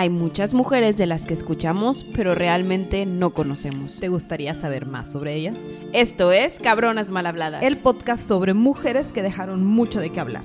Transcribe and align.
Hay 0.00 0.10
muchas 0.10 0.54
mujeres 0.54 0.96
de 0.96 1.06
las 1.06 1.26
que 1.26 1.34
escuchamos, 1.34 2.06
pero 2.14 2.32
realmente 2.32 3.04
no 3.04 3.30
conocemos. 3.30 3.98
¿Te 3.98 4.06
gustaría 4.06 4.54
saber 4.54 4.86
más 4.86 5.10
sobre 5.10 5.34
ellas? 5.34 5.56
Esto 5.92 6.30
es 6.30 6.60
Cabronas 6.60 7.10
Mal 7.10 7.26
Habladas. 7.26 7.64
El 7.64 7.78
podcast 7.78 8.22
sobre 8.28 8.54
mujeres 8.54 9.12
que 9.12 9.22
dejaron 9.22 9.66
mucho 9.66 9.98
de 9.98 10.10
qué 10.10 10.20
hablar. 10.20 10.44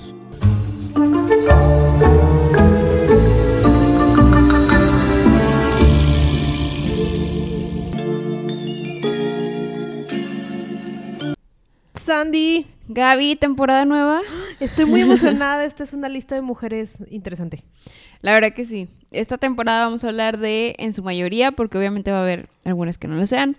Sandy, 11.94 12.66
Gaby, 12.88 13.36
temporada 13.36 13.86
nueva. 13.86 14.22
estoy 14.60 14.86
muy 14.86 15.02
emocionada. 15.04 15.64
Esta 15.64 15.84
es 15.84 15.94
una 15.94 16.10
lista 16.10 16.34
de 16.34 16.42
mujeres 16.42 16.98
interesante. 17.12 17.64
La 18.22 18.34
verdad 18.34 18.54
que 18.54 18.66
sí. 18.66 18.90
Esta 19.14 19.38
temporada 19.38 19.86
vamos 19.86 20.04
a 20.04 20.10
hablar 20.10 20.40
de, 20.40 20.76
en 20.80 20.92
su 20.92 21.04
mayoría, 21.04 21.52
porque 21.52 21.78
obviamente 21.78 22.12
va 22.12 22.20
a 22.20 22.24
haber 22.24 22.50
algunas 22.66 22.98
que 22.98 23.08
no 23.08 23.16
lo 23.16 23.26
sean, 23.26 23.58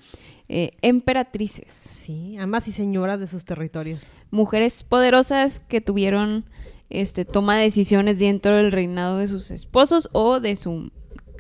eh, 0.49 0.73
emperatrices. 0.83 1.69
Sí, 1.95 2.37
amas 2.39 2.69
y 2.69 2.73
señoras 2.73 3.21
de 3.21 3.27
sus 3.27 3.45
territorios. 3.45 4.09
Mujeres 4.31 4.85
poderosas 4.85 5.61
que 5.61 5.81
tuvieron 5.81 6.45
este, 6.91 7.25
toma 7.25 7.57
de 7.57 7.65
decisiones 7.65 8.19
dentro 8.19 8.57
del 8.57 8.73
reinado 8.73 9.19
de 9.19 9.29
sus 9.29 9.51
esposos 9.51 10.09
o 10.13 10.41
de 10.41 10.57
su 10.57 10.91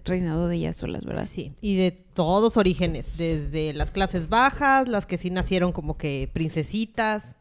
reinado 0.04 0.48
de 0.48 0.56
ellas 0.56 0.76
solas, 0.76 1.04
¿verdad? 1.04 1.26
Sí, 1.26 1.52
y 1.60 1.76
de 1.76 1.90
todos 1.90 2.56
orígenes, 2.56 3.16
desde 3.16 3.72
las 3.72 3.90
clases 3.90 4.28
bajas, 4.28 4.88
las 4.88 5.06
que 5.06 5.18
sí 5.18 5.30
nacieron 5.30 5.72
como 5.72 5.96
que 5.96 6.30
princesitas. 6.32 7.36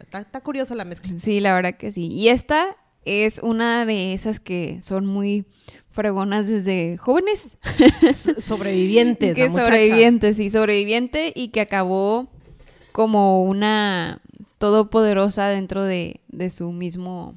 Está, 0.00 0.20
está 0.20 0.40
curiosa 0.42 0.74
la 0.74 0.84
mezcla. 0.84 1.12
Sí, 1.18 1.40
la 1.40 1.54
verdad 1.54 1.76
que 1.76 1.92
sí. 1.92 2.08
Y 2.08 2.28
esta 2.28 2.76
es 3.04 3.38
una 3.38 3.86
de 3.86 4.12
esas 4.12 4.40
que 4.40 4.80
son 4.82 5.06
muy 5.06 5.46
fregonas 5.96 6.46
desde 6.46 6.98
jóvenes. 6.98 7.56
Sobrevivientes, 8.46 9.34
que 9.34 9.48
la 9.48 9.64
sobreviviente, 9.64 10.34
sí, 10.34 10.50
sobreviviente 10.50 11.32
y 11.34 11.48
que 11.48 11.62
acabó 11.62 12.28
como 12.92 13.42
una 13.42 14.20
todopoderosa 14.58 15.48
dentro 15.48 15.82
de, 15.82 16.20
de 16.28 16.50
su 16.50 16.70
mismo 16.70 17.34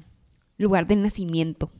lugar 0.58 0.86
de 0.86 0.96
nacimiento. 0.96 1.70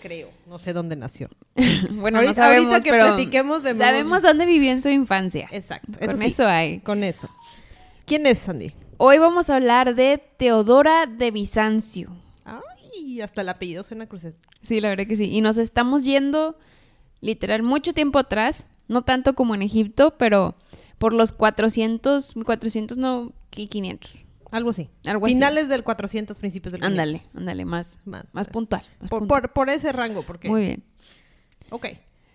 Creo, 0.00 0.30
no 0.46 0.58
sé 0.58 0.72
dónde 0.72 0.96
nació. 0.96 1.28
bueno, 1.90 2.18
ahorita, 2.18 2.30
no 2.30 2.34
sabemos, 2.34 2.66
ahorita 2.66 2.84
que 2.84 2.90
pero 2.90 3.06
platiquemos 3.08 3.62
vemos. 3.62 3.84
sabemos 3.84 4.22
dónde 4.22 4.46
vivió 4.46 4.70
en 4.70 4.82
su 4.82 4.88
infancia. 4.88 5.48
Exacto, 5.50 5.98
Con 5.98 6.18
sí, 6.18 6.26
eso 6.26 6.46
hay. 6.46 6.78
Con 6.80 7.02
eso. 7.04 7.28
¿Quién 8.06 8.26
es 8.26 8.38
Sandy? 8.38 8.72
Hoy 8.96 9.18
vamos 9.18 9.50
a 9.50 9.56
hablar 9.56 9.96
de 9.96 10.22
Teodora 10.36 11.06
de 11.06 11.32
Bizancio. 11.32 12.10
Hasta 13.22 13.40
el 13.42 13.48
apellido 13.48 13.82
suena 13.84 14.06
crucero. 14.06 14.36
Sí, 14.60 14.80
la 14.80 14.88
verdad 14.88 15.06
que 15.06 15.16
sí. 15.16 15.24
Y 15.30 15.40
nos 15.40 15.56
estamos 15.56 16.04
yendo 16.04 16.58
literal 17.20 17.62
mucho 17.62 17.92
tiempo 17.92 18.18
atrás, 18.18 18.66
no 18.88 19.02
tanto 19.02 19.34
como 19.34 19.54
en 19.54 19.62
Egipto, 19.62 20.16
pero 20.18 20.56
por 20.98 21.12
los 21.14 21.32
400, 21.32 22.34
400 22.44 22.96
no, 22.98 23.32
¿qué? 23.50 23.68
500. 23.68 24.16
Algo 24.50 24.70
así. 24.70 24.90
Algo 25.06 25.26
así. 25.26 25.34
Finales 25.34 25.68
del 25.68 25.82
400, 25.82 26.36
principios 26.36 26.72
del 26.72 26.82
500. 26.82 27.00
Ándale, 27.02 27.30
ándale, 27.38 27.64
más, 27.64 27.98
más 28.04 28.48
puntual. 28.48 28.82
más 29.00 29.08
Por, 29.10 29.20
puntual. 29.20 29.42
por- 29.42 29.52
por 29.52 29.70
ese 29.70 29.92
rango, 29.92 30.22
porque... 30.24 30.48
Muy 30.48 30.60
bien. 30.62 30.82
Ok. 31.70 31.86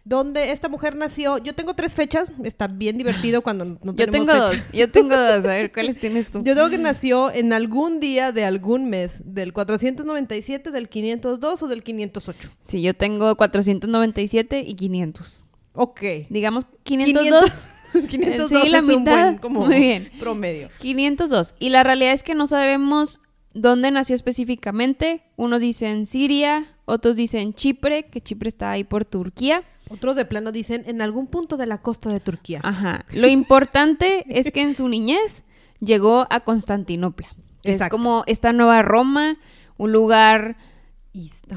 ¿Dónde 0.07 0.51
esta 0.53 0.69
mujer 0.69 0.95
nació? 0.95 1.37
Yo 1.37 1.53
tengo 1.53 1.73
tres 1.73 1.93
fechas. 1.93 2.31
Está 2.43 2.67
bien 2.67 2.97
divertido 2.97 3.41
cuando 3.41 3.65
no 3.65 3.77
Yo 3.83 4.05
tenemos 4.05 4.27
tengo 4.27 4.47
fecha. 4.49 4.61
dos, 4.63 4.71
yo 4.71 4.89
tengo 4.89 5.17
dos. 5.17 5.43
A 5.45 5.47
ver, 5.49 5.71
¿cuáles 5.73 5.99
tienes 5.99 6.27
tú? 6.27 6.41
Yo 6.45 6.55
tengo 6.55 6.69
que 6.69 6.77
nació 6.77 7.29
en 7.29 7.51
algún 7.51 7.99
día 7.99 8.31
de 8.31 8.45
algún 8.45 8.89
mes, 8.89 9.21
del 9.25 9.51
497, 9.51 10.71
del 10.71 10.87
502 10.87 11.61
o 11.63 11.67
del 11.67 11.83
508. 11.83 12.49
Sí, 12.61 12.81
yo 12.81 12.93
tengo 12.93 13.35
497 13.35 14.63
y 14.65 14.75
500. 14.75 15.45
Ok. 15.73 16.01
Digamos 16.29 16.65
502. 16.83 17.67
502 18.07 18.49
Sí, 18.63 18.69
la 18.69 18.77
es 18.77 18.83
un 18.85 18.89
mitad. 19.03 19.11
buen 19.23 19.37
como 19.39 19.65
Muy 19.65 19.79
bien. 19.79 20.11
promedio. 20.19 20.69
502. 20.79 21.55
Y 21.59 21.69
la 21.69 21.83
realidad 21.83 22.13
es 22.13 22.23
que 22.23 22.33
no 22.33 22.47
sabemos 22.47 23.19
dónde 23.53 23.91
nació 23.91 24.15
específicamente. 24.15 25.23
Unos 25.35 25.59
dicen 25.59 26.05
Siria, 26.05 26.75
otros 26.85 27.17
dicen 27.17 27.53
Chipre, 27.53 28.03
que 28.05 28.21
Chipre 28.21 28.47
está 28.47 28.71
ahí 28.71 28.83
por 28.85 29.03
Turquía. 29.03 29.63
Otros 29.89 30.15
de 30.15 30.25
plano 30.25 30.51
dicen 30.51 30.83
en 30.87 31.01
algún 31.01 31.27
punto 31.27 31.57
de 31.57 31.65
la 31.65 31.79
costa 31.79 32.09
de 32.09 32.19
Turquía. 32.19 32.61
Ajá. 32.63 33.05
Lo 33.11 33.27
importante 33.27 34.25
es 34.29 34.51
que 34.51 34.61
en 34.61 34.75
su 34.75 34.87
niñez 34.87 35.43
llegó 35.79 36.27
a 36.29 36.41
Constantinopla. 36.41 37.27
que 37.63 37.73
Es 37.73 37.89
como 37.89 38.23
esta 38.27 38.53
nueva 38.53 38.81
Roma, 38.81 39.37
un 39.77 39.91
lugar 39.91 40.57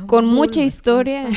Con 0.06 0.26
mucha 0.26 0.62
historia. 0.62 1.28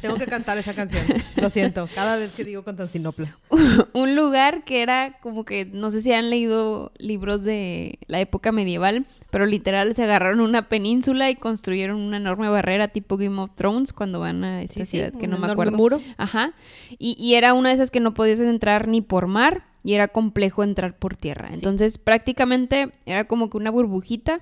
Tengo 0.00 0.16
que 0.16 0.26
cantar 0.26 0.58
esa 0.58 0.74
canción. 0.74 1.02
Lo 1.36 1.50
siento. 1.50 1.88
Cada 1.94 2.16
vez 2.16 2.32
que 2.32 2.44
digo 2.44 2.62
Constantinopla. 2.64 3.36
un 3.92 4.14
lugar 4.16 4.64
que 4.64 4.82
era 4.82 5.18
como 5.20 5.44
que, 5.44 5.64
no 5.64 5.90
sé 5.90 6.02
si 6.02 6.12
han 6.12 6.30
leído 6.30 6.92
libros 6.98 7.44
de 7.44 7.98
la 8.06 8.20
época 8.20 8.52
medieval, 8.52 9.06
pero 9.30 9.46
literal 9.46 9.94
se 9.94 10.02
agarraron 10.04 10.40
una 10.40 10.68
península 10.68 11.30
y 11.30 11.36
construyeron 11.36 11.98
una 12.00 12.18
enorme 12.18 12.48
barrera 12.48 12.88
tipo 12.88 13.16
Game 13.16 13.40
of 13.40 13.50
Thrones 13.54 13.92
cuando 13.92 14.20
van 14.20 14.44
a 14.44 14.62
esta 14.62 14.74
Sí, 14.74 14.84
sí, 14.84 14.90
ciudad 14.98 15.12
que 15.12 15.26
no 15.26 15.38
me 15.38 15.46
acuerdo. 15.50 15.76
muro. 15.76 16.00
Ajá. 16.18 16.52
Y, 16.98 17.16
y 17.18 17.34
era 17.34 17.54
una 17.54 17.70
de 17.70 17.76
esas 17.76 17.90
que 17.90 18.00
no 18.00 18.14
podías 18.14 18.40
entrar 18.40 18.88
ni 18.88 19.00
por 19.00 19.26
mar 19.26 19.64
y 19.84 19.94
era 19.94 20.08
complejo 20.08 20.62
entrar 20.62 20.96
por 20.96 21.16
tierra. 21.16 21.48
Sí. 21.48 21.54
Entonces 21.54 21.98
prácticamente 21.98 22.92
era 23.06 23.24
como 23.24 23.50
que 23.50 23.56
una 23.56 23.70
burbujita 23.70 24.40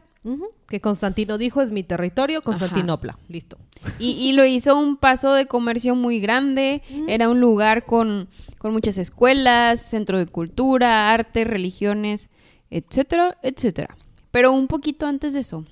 Que 0.68 0.80
Constantino 0.80 1.38
dijo 1.38 1.62
es 1.62 1.70
mi 1.70 1.82
territorio, 1.82 2.42
Constantinopla. 2.42 3.18
Listo. 3.28 3.58
Y, 3.98 4.10
y 4.10 4.32
lo 4.32 4.44
hizo 4.44 4.78
un 4.78 4.96
paso 4.96 5.32
de 5.32 5.46
comercio 5.46 5.94
muy 5.94 6.20
grande. 6.20 6.82
Era 7.08 7.28
un 7.28 7.40
lugar 7.40 7.86
con, 7.86 8.28
con 8.58 8.72
muchas 8.72 8.98
escuelas, 8.98 9.80
centro 9.80 10.18
de 10.18 10.26
cultura, 10.26 11.12
arte, 11.12 11.44
religiones, 11.44 12.28
etcétera, 12.70 13.38
etcétera. 13.42 13.96
Pero 14.30 14.52
un 14.52 14.66
poquito 14.68 15.06
antes 15.06 15.32
de 15.32 15.40
eso, 15.40 15.64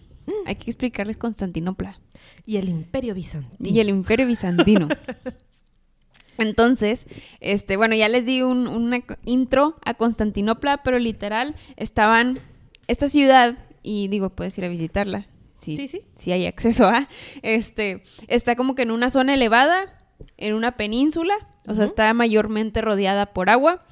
hay 0.47 0.56
que 0.56 0.70
explicarles 0.70 1.16
Constantinopla 1.16 2.00
Y 2.47 2.56
el 2.56 2.69
imperio 2.69 3.14
bizantino. 3.14 3.69
y 3.70 3.78
el 3.81 3.88
Imperio 3.91 4.26
Bizantino. 4.26 4.88
Entonces, 6.38 7.06
este, 7.41 7.76
bueno, 7.76 7.94
ya 7.97 8.08
les 8.08 8.25
di 8.25 8.42
un, 8.42 8.69
una 8.69 9.00
intro 9.25 9.76
a 9.84 9.94
Constantinopla, 9.94 10.82
pero 10.84 10.98
literal 10.98 11.56
estaban 11.76 12.41
esta 12.87 13.08
ciudad 13.08 13.58
y 13.82 14.08
digo, 14.08 14.30
puedes 14.30 14.56
ir 14.58 14.64
a 14.64 14.68
visitarla. 14.68 15.26
Sí, 15.56 15.76
Sí, 15.76 15.88
sí. 15.88 16.02
si 16.16 16.30
hay 16.32 16.46
acceso 16.46 16.86
a. 16.86 17.08
Este, 17.42 18.02
está 18.28 18.54
como 18.56 18.74
que 18.74 18.82
en 18.82 18.90
una 18.92 19.10
zona 19.10 19.34
elevada, 19.34 19.98
en 20.36 20.54
una 20.54 20.76
península, 20.76 21.34
o 21.66 21.74
sea, 21.74 21.84
está 21.84 22.12
mayormente 22.14 22.80
rodeada 22.80 23.26
por 23.32 23.50
agua. 23.50 23.84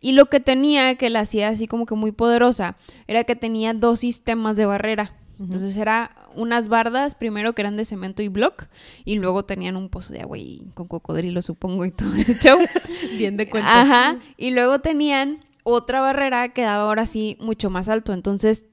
Y 0.00 0.12
lo 0.12 0.26
que 0.26 0.38
tenía, 0.38 0.96
que 0.96 1.08
la 1.08 1.20
hacía 1.20 1.48
así 1.48 1.66
como 1.66 1.86
que 1.86 1.94
muy 1.94 2.12
poderosa, 2.12 2.76
era 3.06 3.24
que 3.24 3.36
tenía 3.36 3.72
dos 3.72 4.00
sistemas 4.00 4.56
de 4.56 4.66
barrera. 4.66 5.14
Entonces 5.40 5.76
era 5.78 6.14
unas 6.36 6.68
bardas, 6.68 7.14
primero 7.16 7.54
que 7.54 7.62
eran 7.62 7.76
de 7.76 7.84
cemento 7.84 8.22
y 8.22 8.28
block, 8.28 8.66
y 9.04 9.16
luego 9.16 9.44
tenían 9.46 9.76
un 9.76 9.88
pozo 9.88 10.12
de 10.12 10.20
agua 10.20 10.38
y 10.38 10.66
con 10.74 10.86
cocodrilo, 10.86 11.42
supongo, 11.42 11.84
y 11.86 11.90
todo 11.90 12.14
ese 12.14 12.34
show. 12.38 12.58
Bien 13.18 13.36
de 13.36 13.48
cuenta. 13.48 13.80
Ajá. 13.80 14.18
Y 14.36 14.50
luego 14.50 14.80
tenían 14.80 15.40
otra 15.64 16.00
barrera 16.02 16.50
que 16.50 16.62
daba 16.62 16.84
ahora 16.84 17.06
sí 17.06 17.36
mucho 17.40 17.68
más 17.70 17.88
alto. 17.88 18.12
Entonces, 18.12 18.66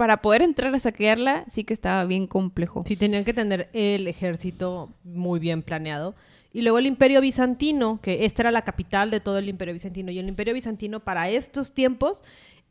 para 0.00 0.22
poder 0.22 0.40
entrar 0.40 0.74
a 0.74 0.78
saquearla, 0.78 1.44
sí 1.50 1.64
que 1.64 1.74
estaba 1.74 2.06
bien 2.06 2.26
complejo. 2.26 2.84
Sí, 2.86 2.96
tenían 2.96 3.22
que 3.22 3.34
tener 3.34 3.68
el 3.74 4.08
ejército 4.08 4.88
muy 5.04 5.38
bien 5.38 5.60
planeado. 5.60 6.14
Y 6.54 6.62
luego 6.62 6.78
el 6.78 6.86
imperio 6.86 7.20
bizantino, 7.20 8.00
que 8.00 8.24
esta 8.24 8.44
era 8.44 8.50
la 8.50 8.62
capital 8.62 9.10
de 9.10 9.20
todo 9.20 9.36
el 9.36 9.50
imperio 9.50 9.74
bizantino. 9.74 10.10
Y 10.10 10.18
el 10.18 10.26
imperio 10.26 10.54
bizantino 10.54 11.00
para 11.00 11.28
estos 11.28 11.74
tiempos 11.74 12.22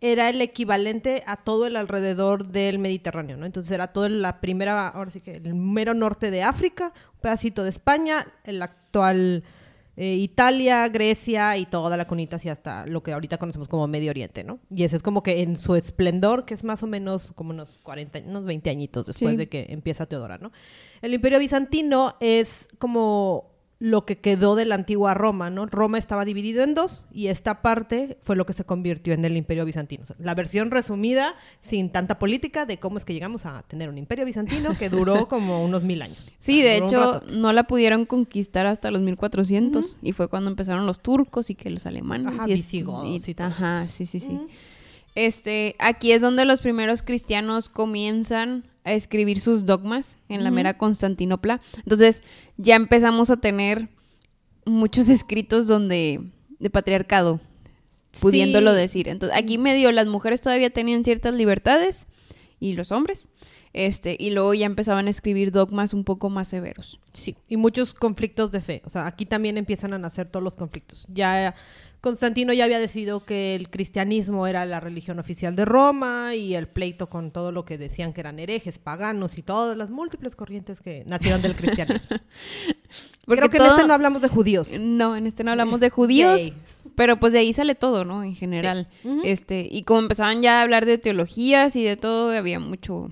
era 0.02 0.28
el 0.28 0.42
equivalente 0.42 1.22
a 1.28 1.36
todo 1.36 1.68
el 1.68 1.76
alrededor 1.76 2.48
del 2.48 2.80
Mediterráneo, 2.80 3.38
¿no? 3.38 3.46
Entonces 3.46 3.72
era 3.74 3.94
toda 3.94 4.10
la 4.10 4.42
primera, 4.42 4.88
ahora 4.88 5.12
sí 5.12 5.22
que 5.22 5.34
el 5.34 5.54
mero 5.54 5.94
norte 5.94 6.32
de 6.32 6.42
África, 6.42 6.94
un 7.14 7.20
pedacito 7.20 7.64
de 7.64 7.70
España, 7.70 8.26
el 8.44 8.60
actual 8.64 9.44
eh, 9.98 10.16
Italia, 10.16 10.88
Grecia 10.88 11.58
y 11.58 11.66
toda 11.66 11.98
la 11.98 12.08
conita 12.08 12.38
hacia 12.38 12.52
hasta 12.54 12.86
lo 12.86 13.04
que 13.04 13.12
ahorita 13.12 13.38
conocemos 13.38 13.68
como 13.68 13.88
Medio 13.88 14.12
Oriente, 14.12 14.44
¿no? 14.44 14.60
Y 14.70 14.84
ese 14.84 14.96
es 14.96 15.02
como 15.02 15.24
que 15.24 15.42
en 15.42 15.58
su 15.58 15.76
esplendor, 15.76 16.46
que 16.46 16.54
es 16.54 16.64
más 16.64 16.84
o 16.84 16.88
menos 16.88 17.32
como 17.36 17.50
unos 17.52 17.80
40, 17.84 18.20
unos 18.26 18.46
20 18.46 18.70
añitos 18.70 19.06
después 19.06 19.32
Sí. 19.32 19.38
de 19.38 19.50
que 19.50 19.66
empieza 19.70 20.06
Teodora, 20.06 20.38
¿no? 20.38 20.52
El 21.02 21.14
Imperio 21.14 21.40
Bizantino 21.40 22.16
es 22.20 22.68
como 22.78 23.49
lo 23.80 24.06
que 24.06 24.18
quedó 24.18 24.56
de 24.56 24.66
la 24.66 24.76
antigua 24.76 25.14
Roma, 25.14 25.50
¿no? 25.50 25.66
Roma 25.66 25.98
estaba 25.98 26.26
dividido 26.26 26.64
en 26.64 26.74
dos 26.74 27.06
y 27.14 27.28
esta 27.28 27.62
parte 27.62 28.18
fue 28.22 28.36
lo 28.36 28.46
que 28.46 28.52
se 28.52 28.66
convirtió 28.66 29.14
en 29.14 29.24
el 29.24 29.38
Imperio 29.38 29.64
Bizantino. 29.64 30.04
O 30.04 30.08
sea, 30.08 30.18
la 30.20 30.36
versión 30.36 30.70
resumida, 30.70 31.36
sin 31.62 31.90
tanta 31.90 32.20
política, 32.20 32.66
de 32.66 32.78
cómo 32.78 32.98
es 32.98 33.06
que 33.06 33.14
llegamos 33.14 33.46
a 33.46 33.64
tener 33.64 33.88
un 33.88 33.98
Imperio 33.98 34.26
Bizantino 34.26 34.78
que 34.78 34.90
duró 34.90 35.28
como 35.30 35.64
unos 35.64 35.84
mil 35.84 36.02
años. 36.02 36.18
Sí, 36.40 36.62
sea, 36.62 36.72
de 36.72 36.78
hecho, 36.78 37.24
no 37.32 37.54
la 37.54 37.64
pudieron 37.64 38.06
conquistar 38.06 38.66
hasta 38.66 38.92
los 38.92 39.02
1400 39.02 39.96
y 40.02 40.12
fue 40.12 40.28
cuando 40.28 40.50
empezaron 40.50 40.86
los 40.86 41.00
turcos 41.00 41.50
y 41.50 41.56
que 41.56 41.70
los 41.70 41.86
alemanes. 41.86 42.34
Ajá, 42.34 42.50
y 42.50 42.54
visigodos 42.54 43.28
y 43.28 43.36
Ajá, 43.40 43.86
sí, 43.86 44.06
sí, 44.06 44.20
sí. 44.20 44.38
Este, 45.16 45.76
aquí 45.80 46.12
es 46.12 46.22
donde 46.22 46.44
los 46.44 46.62
primeros 46.62 47.02
cristianos 47.02 47.70
comienzan 47.70 48.66
a 48.90 48.94
escribir 48.94 49.40
sus 49.40 49.66
dogmas 49.66 50.18
en 50.28 50.44
la 50.44 50.52
mera 50.52 50.78
Constantinopla. 50.78 51.62
Entonces, 51.78 52.24
ya 52.58 52.76
empezamos 52.76 53.30
a 53.30 53.38
tener 53.38 53.90
muchos 54.66 55.10
escritos 55.10 55.68
donde 55.68 56.22
de 56.60 56.70
patriarcado, 56.70 57.40
pudiéndolo 58.20 58.74
Sí. 58.74 58.78
decir. 58.82 59.08
Entonces, 59.08 59.38
aquí 59.38 59.58
medio 59.58 59.92
las 59.92 60.08
mujeres 60.08 60.42
todavía 60.42 60.70
tenían 60.70 61.04
ciertas 61.04 61.34
libertades 61.34 62.08
y 62.60 62.74
los 62.74 62.92
hombres. 62.92 63.30
Este, 63.72 64.18
y 64.20 64.32
luego 64.32 64.56
ya 64.56 64.66
empezaban 64.66 65.06
a 65.06 65.12
escribir 65.12 65.52
dogmas 65.52 65.94
un 65.94 66.04
poco 66.04 66.30
más 66.32 66.48
severos. 66.48 67.00
Sí, 67.14 67.36
y 67.48 67.56
muchos 67.56 67.94
conflictos 67.94 68.50
de 68.52 68.62
fe. 68.62 68.82
O 68.86 68.90
sea, 68.90 69.06
aquí 69.06 69.28
también 69.28 69.58
empiezan 69.58 69.94
a 69.94 70.00
nacer 70.00 70.28
todos 70.28 70.44
los 70.44 70.56
conflictos. 70.56 71.06
Ya 71.08 71.54
Constantino 72.02 72.54
ya 72.54 72.64
había 72.64 72.80
decidido 72.80 73.26
que 73.26 73.56
el 73.56 73.70
cristianismo 73.70 74.48
era 74.48 74.66
la 74.66 74.80
religión 74.80 75.20
oficial 75.20 75.56
de 75.56 75.66
Roma 75.66 76.34
y 76.36 76.56
el 76.56 76.68
pleito 76.68 77.10
con 77.10 77.32
todo 77.32 77.52
lo 77.52 77.66
que 77.66 77.78
decían 77.78 78.14
que 78.14 78.22
eran 78.22 78.40
herejes, 78.40 78.80
paganos 78.80 79.38
y 79.38 79.42
todas 79.44 79.76
las 79.76 79.90
múltiples 79.90 80.36
corrientes 80.36 80.80
que 80.82 81.04
nacieron 81.06 81.42
del 81.42 81.56
cristianismo. 81.56 82.18
Porque 83.26 83.42
Creo 83.42 83.50
que 83.50 83.58
todo- 83.58 83.68
en 83.68 83.74
este 83.76 83.88
no 83.88 83.94
hablamos 83.94 84.22
de 84.22 84.28
judíos. 84.30 84.70
No, 84.80 85.16
en 85.18 85.28
este 85.28 85.44
no 85.44 85.52
hablamos 85.52 85.80
de 85.82 85.90
judíos, 85.90 86.40
Yay. 86.42 86.54
pero 86.96 87.20
pues 87.20 87.34
de 87.34 87.40
ahí 87.40 87.52
sale 87.54 87.76
todo, 87.76 88.06
¿no? 88.06 88.24
En 88.24 88.34
general. 88.34 88.88
Este, 89.24 89.68
y 89.70 89.84
como 89.84 90.00
empezaban 90.00 90.42
ya 90.42 90.60
a 90.60 90.62
hablar 90.64 90.86
de 90.86 90.98
teologías 90.98 91.76
y 91.76 91.84
de 91.84 91.98
todo, 91.98 92.32
había 92.36 92.60
mucho, 92.60 93.12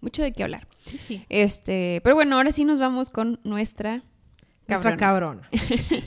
mucho 0.00 0.22
de 0.22 0.32
qué 0.32 0.44
hablar. 0.44 0.68
Sí, 0.84 0.98
sí. 0.98 1.24
Este, 1.28 2.00
pero 2.04 2.14
bueno, 2.14 2.36
ahora 2.36 2.52
sí 2.52 2.64
nos 2.64 2.78
vamos 2.78 3.10
con 3.10 3.40
nuestra 3.42 4.02
Nuestra 4.68 4.96
cabrona. 4.96 5.48
cabrona. 5.50 5.78
Sí. 5.88 6.04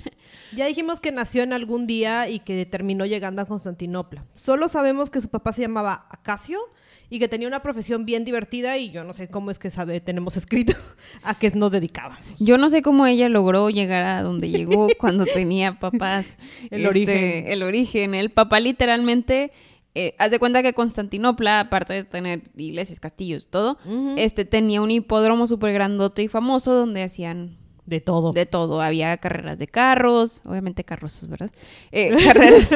Ya 0.56 0.66
dijimos 0.66 1.00
que 1.00 1.12
nació 1.12 1.44
en 1.44 1.54
algún 1.54 1.88
día 1.88 2.30
y 2.30 2.40
que 2.40 2.66
terminó 2.66 3.06
llegando 3.06 3.42
a 3.42 3.46
Constantinopla. 3.46 4.26
Solo 4.34 4.68
sabemos 4.68 5.10
que 5.10 5.22
su 5.22 5.30
papá 5.30 5.54
se 5.54 5.62
llamaba 5.62 6.08
Acacio 6.10 6.60
y 7.12 7.20
que 7.20 7.28
tenía 7.28 7.48
una 7.48 7.62
profesión 7.62 8.06
bien 8.06 8.24
divertida 8.24 8.78
y 8.78 8.90
yo 8.90 9.04
no 9.04 9.14
sé 9.14 9.28
cómo 9.28 9.52
es 9.52 9.60
que 9.60 9.70
sabe, 9.70 10.00
tenemos 10.00 10.38
escrito 10.38 10.74
a 11.24 11.38
qué 11.38 11.52
nos 11.52 11.72
dedicaba. 11.72 12.18
Yo 12.40 12.58
no 12.58 12.70
sé 12.70 12.82
cómo 12.82 13.06
ella 13.06 13.28
logró 13.28 13.70
llegar 13.70 14.04
a 14.04 14.24
donde 14.24 14.50
llegó 14.50 14.88
cuando 14.98 15.26
tenía 15.26 15.78
papás. 15.78 16.38
El 16.70 16.86
este, 16.86 16.88
origen. 16.88 17.48
El 17.48 17.64
origen. 17.64 18.16
El 18.16 18.30
papá 18.30 18.62
literalmente, 18.62 19.52
eh, 19.94 20.16
haz 20.20 20.32
de 20.32 20.40
cuenta 20.40 20.64
que 20.64 20.74
Constantinopla, 20.74 21.60
aparte 21.60 21.94
de 21.94 22.06
tener 22.06 22.44
iglesias, 22.56 23.02
castillos, 23.02 23.48
todo, 23.48 23.78
este 24.16 24.46
tenía 24.46 24.82
un 24.82 24.90
hipódromo 24.90 25.48
súper 25.48 25.74
grandote 25.74 26.24
y 26.24 26.30
famoso 26.30 26.74
donde 26.74 27.04
hacían 27.04 27.58
De 27.86 28.00
todo. 28.00 28.32
de 28.32 28.46
todo. 28.46 28.82
Había 28.82 29.18
carreras 29.18 29.58
de 29.60 29.68
carros, 29.68 30.42
obviamente 30.46 30.84
carrozas, 30.84 31.28
¿verdad? 31.30 31.52
Eh, 31.92 32.16
carreras, 32.24 32.70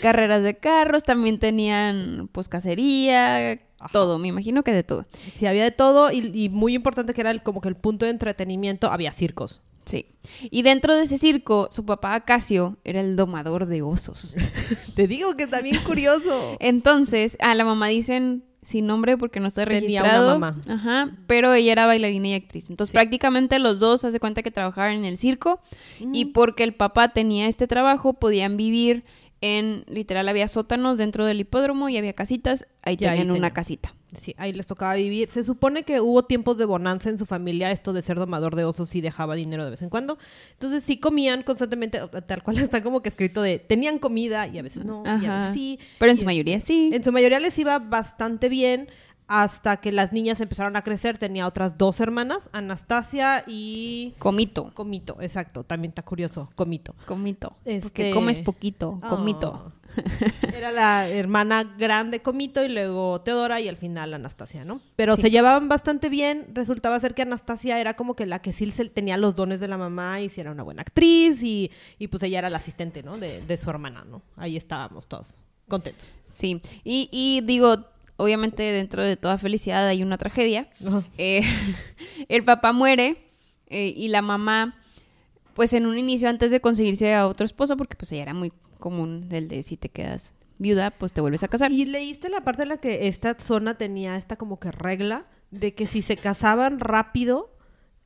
carreras 0.00 0.42
de 0.42 0.56
carros, 0.56 1.04
también 1.04 1.38
tenían 1.38 2.28
pues 2.32 2.48
cacería, 2.48 3.52
Ajá. 3.78 3.90
todo, 3.92 4.18
me 4.18 4.28
imagino 4.28 4.62
que 4.64 4.72
de 4.72 4.82
todo. 4.82 5.06
Sí, 5.34 5.46
había 5.46 5.64
de 5.64 5.70
todo 5.70 6.10
y, 6.10 6.30
y 6.34 6.48
muy 6.48 6.74
importante 6.74 7.12
que 7.14 7.20
era 7.20 7.30
el- 7.30 7.42
como 7.42 7.60
que 7.60 7.68
el 7.68 7.76
punto 7.76 8.06
de 8.06 8.10
entretenimiento, 8.12 8.90
había 8.90 9.12
circos. 9.12 9.60
Sí. 9.84 10.06
Y 10.50 10.62
dentro 10.62 10.96
de 10.96 11.04
ese 11.04 11.16
circo, 11.16 11.68
su 11.70 11.84
papá 11.86 12.14
Acacio 12.16 12.76
era 12.82 13.00
el 13.00 13.14
domador 13.14 13.66
de 13.66 13.82
osos. 13.82 14.36
Te 14.96 15.06
digo 15.06 15.36
que 15.36 15.44
está 15.44 15.60
bien 15.60 15.80
curioso. 15.84 16.56
Entonces, 16.58 17.36
a 17.40 17.54
la 17.54 17.64
mamá 17.64 17.86
dicen 17.86 18.42
sin 18.66 18.86
nombre 18.86 19.16
porque 19.16 19.38
no 19.40 19.46
está 19.48 19.64
Tenía 19.64 19.80
registrado. 20.02 20.36
una 20.36 20.50
mamá. 20.52 20.62
Ajá, 20.68 21.10
pero 21.26 21.54
ella 21.54 21.72
era 21.72 21.86
bailarina 21.86 22.28
y 22.28 22.34
actriz. 22.34 22.68
Entonces, 22.68 22.90
Sí. 22.90 22.94
prácticamente 22.94 23.58
los 23.58 23.78
dos 23.78 24.04
hace 24.04 24.18
cuenta 24.20 24.42
que 24.42 24.50
trabajaban 24.50 24.92
en 24.94 25.04
el 25.04 25.18
circo 25.18 25.60
y 26.12 26.26
Mm. 26.26 26.32
porque 26.32 26.64
el 26.64 26.74
papá 26.74 27.10
tenía 27.10 27.46
este 27.48 27.66
trabajo, 27.66 28.14
podían 28.14 28.56
vivir 28.56 29.04
en 29.40 29.84
literal 29.86 30.28
había 30.28 30.48
sótanos 30.48 30.96
dentro 30.98 31.24
del 31.26 31.40
hipódromo 31.40 31.88
y 31.88 31.96
había 31.98 32.14
casitas, 32.14 32.66
ahí 32.82 32.96
Y 32.98 33.04
ahí 33.04 33.18
tenían 33.18 33.36
una 33.36 33.52
casita. 33.52 33.94
Sí, 34.18 34.34
ahí 34.38 34.52
les 34.52 34.66
tocaba 34.66 34.94
vivir. 34.94 35.30
Se 35.30 35.44
supone 35.44 35.82
que 35.82 36.00
hubo 36.00 36.24
tiempos 36.24 36.58
de 36.58 36.64
bonanza 36.64 37.10
en 37.10 37.18
su 37.18 37.26
familia, 37.26 37.70
esto 37.70 37.92
de 37.92 38.02
ser 38.02 38.16
domador 38.16 38.56
de 38.56 38.64
osos 38.64 38.94
y 38.94 39.00
dejaba 39.00 39.34
dinero 39.34 39.64
de 39.64 39.70
vez 39.70 39.82
en 39.82 39.88
cuando. 39.88 40.18
Entonces 40.52 40.82
sí 40.84 40.98
comían 40.98 41.42
constantemente, 41.42 42.00
tal 42.26 42.42
cual 42.42 42.58
está 42.58 42.82
como 42.82 43.02
que 43.02 43.08
escrito 43.08 43.42
de, 43.42 43.58
tenían 43.58 43.98
comida 43.98 44.46
y 44.46 44.58
a 44.58 44.62
veces 44.62 44.84
no, 44.84 45.02
y 45.04 45.26
a 45.26 45.38
veces 45.38 45.54
sí. 45.54 45.78
Pero 45.98 46.10
en 46.10 46.16
Y 46.16 46.20
su 46.20 46.24
mayoría 46.26 46.60
sí. 46.60 46.90
En 46.92 47.04
su 47.04 47.12
mayoría 47.12 47.40
les 47.40 47.58
iba 47.58 47.78
bastante 47.78 48.48
bien 48.48 48.88
hasta 49.28 49.78
que 49.78 49.92
las 49.92 50.12
niñas 50.12 50.40
empezaron 50.40 50.76
a 50.76 50.82
crecer. 50.82 51.18
Tenía 51.18 51.46
otras 51.46 51.76
dos 51.78 52.00
hermanas, 52.00 52.48
Anastasia 52.52 53.44
y 53.46 54.14
Comito. 54.18 54.70
Comito. 54.74 55.16
Exacto, 55.20 55.64
también 55.64 55.90
está 55.90 56.02
curioso, 56.02 56.50
Comito. 56.54 56.94
Comito. 57.06 57.54
Este- 57.64 57.82
Porque 57.88 58.10
comes 58.12 58.38
poquito. 58.38 59.00
Comito. 59.08 59.72
Oh. 59.72 59.72
Era 60.54 60.72
la 60.72 61.08
hermana 61.08 61.64
grande 61.78 62.20
Comito 62.20 62.62
y 62.62 62.68
luego 62.68 63.20
Teodora 63.22 63.60
y 63.62 63.68
al 63.68 63.76
final 63.78 64.12
Anastasia, 64.12 64.64
¿no? 64.64 64.80
Pero 64.94 65.16
Sí. 65.16 65.22
se 65.22 65.30
llevaban 65.30 65.68
bastante 65.68 66.08
bien. 66.10 66.46
Resultaba 66.52 67.00
ser 67.00 67.14
que 67.14 67.22
Anastasia 67.22 67.80
era 67.80 67.94
como 67.94 68.14
que 68.14 68.26
la 68.26 68.40
que 68.40 68.52
sí 68.52 68.66
tenía 68.92 69.16
los 69.16 69.34
dones 69.34 69.58
de 69.60 69.68
la 69.68 69.78
mamá 69.78 70.20
y 70.20 70.28
si 70.28 70.40
era 70.42 70.50
una 70.50 70.62
buena 70.62 70.82
actriz 70.82 71.42
y, 71.42 71.70
y 71.98 72.08
pues 72.08 72.22
ella 72.24 72.40
era 72.40 72.50
la 72.50 72.58
asistente, 72.58 73.02
¿no? 73.02 73.16
De, 73.16 73.40
de 73.40 73.56
su 73.56 73.70
hermana, 73.70 74.04
¿no? 74.04 74.20
Ahí 74.36 74.56
estábamos 74.58 75.06
todos 75.06 75.44
contentos. 75.66 76.14
Sí. 76.32 76.60
Y, 76.84 77.08
y 77.10 77.40
digo, 77.40 77.76
obviamente 78.16 78.62
dentro 78.62 79.04
de 79.04 79.16
toda 79.16 79.38
felicidad 79.38 79.86
hay 79.86 80.02
una 80.02 80.18
tragedia. 80.18 80.68
Eh, 81.18 81.42
el 82.28 82.44
papá 82.44 82.72
muere 82.72 83.16
eh, 83.68 83.92
y 83.96 84.08
la 84.08 84.22
mamá, 84.22 84.76
pues 85.54 85.72
en 85.72 85.86
un 85.86 85.96
inicio 85.98 86.28
antes 86.28 86.50
de 86.50 86.60
conseguirse 86.60 87.14
a 87.14 87.26
otro 87.26 87.44
esposo, 87.46 87.76
porque 87.76 87.96
pues 87.96 88.12
ella 88.12 88.22
era 88.22 88.34
muy 88.34 88.52
común 88.78 89.28
del 89.28 89.48
de 89.48 89.62
si 89.62 89.76
te 89.76 89.88
quedas 89.88 90.32
viuda, 90.58 90.90
pues 90.90 91.12
te 91.12 91.20
vuelves 91.20 91.42
a 91.42 91.48
casar. 91.48 91.72
Y 91.72 91.84
leíste 91.84 92.28
la 92.28 92.42
parte 92.42 92.62
en 92.62 92.70
la 92.70 92.76
que 92.78 93.08
esta 93.08 93.36
zona 93.38 93.76
tenía 93.76 94.16
esta 94.16 94.36
como 94.36 94.58
que 94.58 94.70
regla 94.70 95.26
de 95.50 95.74
que 95.74 95.86
si 95.86 96.02
se 96.02 96.16
casaban 96.16 96.80
rápido, 96.80 97.52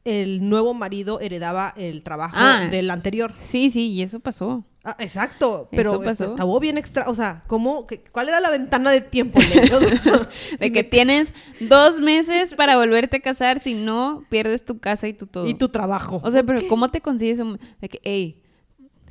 el 0.05 0.49
nuevo 0.49 0.73
marido 0.75 1.21
heredaba 1.21 1.75
el 1.77 2.03
trabajo 2.03 2.37
Ah. 2.39 2.69
del 2.71 2.91
anterior. 2.91 3.35
Sí, 3.39 3.71
sí, 3.71 3.91
y 3.93 4.03
eso 4.03 4.19
pasó. 4.21 4.65
Ah, 4.83 4.97
exacto, 4.99 5.69
pero 5.71 6.03
estaba 6.03 6.59
bien 6.59 6.79
extra, 6.79 7.09
o 7.11 7.15
sea, 7.15 7.45
¿cómo, 7.47 7.87
qué- 7.87 8.03
¿cuál 8.13 8.29
era 8.31 8.41
la 8.41 8.49
ventana 8.51 8.91
de 8.91 9.03
tiempo? 9.03 9.39
De 10.59 10.73
que 10.73 10.85
tienes 10.85 11.35
dos 11.61 12.01
meses 12.01 12.55
para 12.55 12.77
volverte 12.79 13.19
a 13.19 13.21
casar, 13.21 13.59
si 13.59 13.75
no, 13.75 14.25
pierdes 14.31 14.65
tu 14.65 14.79
casa 14.79 15.07
y 15.07 15.13
tu 15.13 15.27
todo. 15.27 15.47
y 15.47 15.53
tu 15.55 15.69
trabajo. 15.69 16.21
O 16.25 16.31
sea, 16.31 16.43
pero 16.45 16.61
¿cómo 16.69 16.89
te 16.89 17.03
consigues 17.03 17.39
un... 17.41 17.59
de 17.81 17.89
que, 17.91 18.01
hey, 18.05 18.40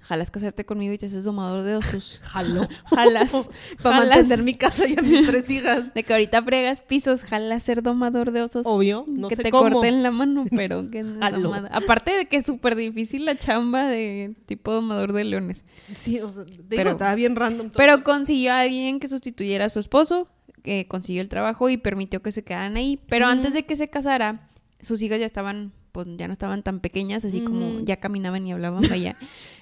jalas 0.10 0.32
casarte 0.32 0.66
conmigo 0.66 0.92
y 0.92 0.98
te 0.98 1.06
haces 1.06 1.24
domador 1.24 1.62
de 1.62 1.76
osos? 1.76 2.22
Jaló. 2.26 2.68
Jalas. 2.86 3.50
Para 3.84 3.98
mantener 3.98 4.42
mi 4.44 4.56
casa 4.56 4.88
y 4.88 4.96
a 4.98 5.02
mis 5.04 5.28
tres 5.28 5.48
hijas. 5.52 5.94
De 5.94 6.04
que 6.04 6.14
ahorita 6.14 6.42
fregas 6.42 6.82
pisos, 6.82 7.24
jalas 7.24 7.62
ser 7.64 7.84
domador 7.84 8.32
de 8.32 8.42
osos. 8.42 8.66
Obvio, 8.66 9.06
no 9.08 9.28
que 9.28 9.36
sé 9.36 9.44
te 9.44 9.52
cómo. 9.52 9.70
corten 9.70 10.02
la 10.02 10.10
mano, 10.12 10.46
pero 10.50 10.90
que 10.90 11.04
no 11.04 11.20
Jalo. 11.20 11.54
Aparte 11.72 12.12
de 12.12 12.26
que 12.26 12.38
es 12.38 12.46
súper 12.46 12.76
difícil 12.76 13.24
la 13.26 13.38
chamba 13.38 13.86
de 13.86 14.36
tipo 14.48 14.74
domador 14.74 15.14
de 15.14 15.24
leones. 15.26 15.64
Sí, 15.96 16.20
o 16.20 16.32
sea, 16.32 16.44
digo, 16.44 16.64
Pero- 16.68 16.90
estaba 16.92 17.14
bien 17.16 17.36
random. 17.36 17.68
todo. 17.70 17.78
Pero 17.78 18.04
consiguió 18.04 18.52
a 18.54 18.62
alguien 18.62 19.00
que 19.00 19.08
sustituyera 19.08 19.66
a 19.66 19.70
su 19.70 19.80
esposo, 19.80 20.28
que 20.64 20.88
consiguió 20.88 21.22
el 21.22 21.30
trabajo 21.30 21.70
y 21.70 21.78
permitió 21.78 22.22
que 22.24 22.32
se 22.32 22.44
quedaran 22.44 22.76
ahí. 22.78 23.00
Pero 23.08 23.26
Ujú. 23.28 23.32
antes 23.34 23.54
de 23.54 23.64
que 23.66 23.76
se 23.76 23.90
casara, 23.90 24.50
sus 24.82 25.02
hijas 25.04 25.20
ya 25.20 25.26
estaban, 25.26 25.72
pues 25.92 26.08
ya 26.18 26.28
no 26.28 26.34
estaban 26.34 26.64
tan 26.64 26.80
pequeñas, 26.80 27.26
así 27.26 27.42
como 27.42 27.68
Ujú. 27.76 27.86
ya 27.86 27.98
caminaban 27.98 28.46
y 28.48 28.52
hablaban 28.54 28.84
vaya. 28.90 29.16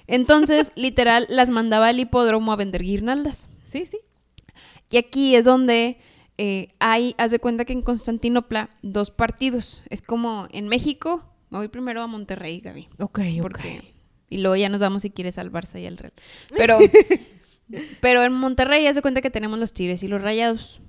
Entonces, 0.08 0.72
literal, 0.76 1.28
las 1.30 1.50
mandaba 1.50 1.90
al 1.90 2.00
hipódromo 2.00 2.52
a 2.52 2.56
vender 2.56 2.82
guirnaldas. 2.84 3.50
Sí, 3.68 3.86
sí. 3.86 4.00
Y 4.90 4.98
aquí 4.98 5.36
es 5.36 5.46
donde 5.46 5.98
eh, 6.38 6.70
hay, 6.80 7.16
haz 7.18 7.32
de 7.32 7.40
cuenta 7.40 7.66
que 7.66 7.74
en 7.74 7.82
Constantinopla, 7.82 8.70
dos 8.82 9.12
partidos. 9.12 9.84
Es 9.90 10.02
como 10.02 10.48
en 10.52 10.68
México, 10.68 11.26
me 11.50 11.58
voy 11.58 11.68
primero 11.68 12.02
a 12.02 12.08
Monterrey, 12.08 12.60
Gaby. 12.60 12.88
Ok, 13.00 13.20
Porque, 13.42 13.94
Y 14.30 14.40
luego 14.40 14.56
ya 14.56 14.70
nos 14.70 14.80
vamos 14.80 15.02
si 15.02 15.10
quieres 15.10 15.38
al 15.38 15.52
Barça 15.52 15.82
y 15.82 15.86
al 15.86 15.98
Real. 15.98 16.14
Pero, 16.56 16.80
pero 18.00 18.24
en 18.24 18.32
Monterrey 18.32 18.88
haz 18.88 18.96
de 18.96 19.02
cuenta 19.02 19.20
que 19.20 19.30
tenemos 19.30 19.60
los 19.60 19.74
Tigres 19.74 20.02
y 20.04 20.08
los 20.08 20.22
Rayados. 20.22 20.80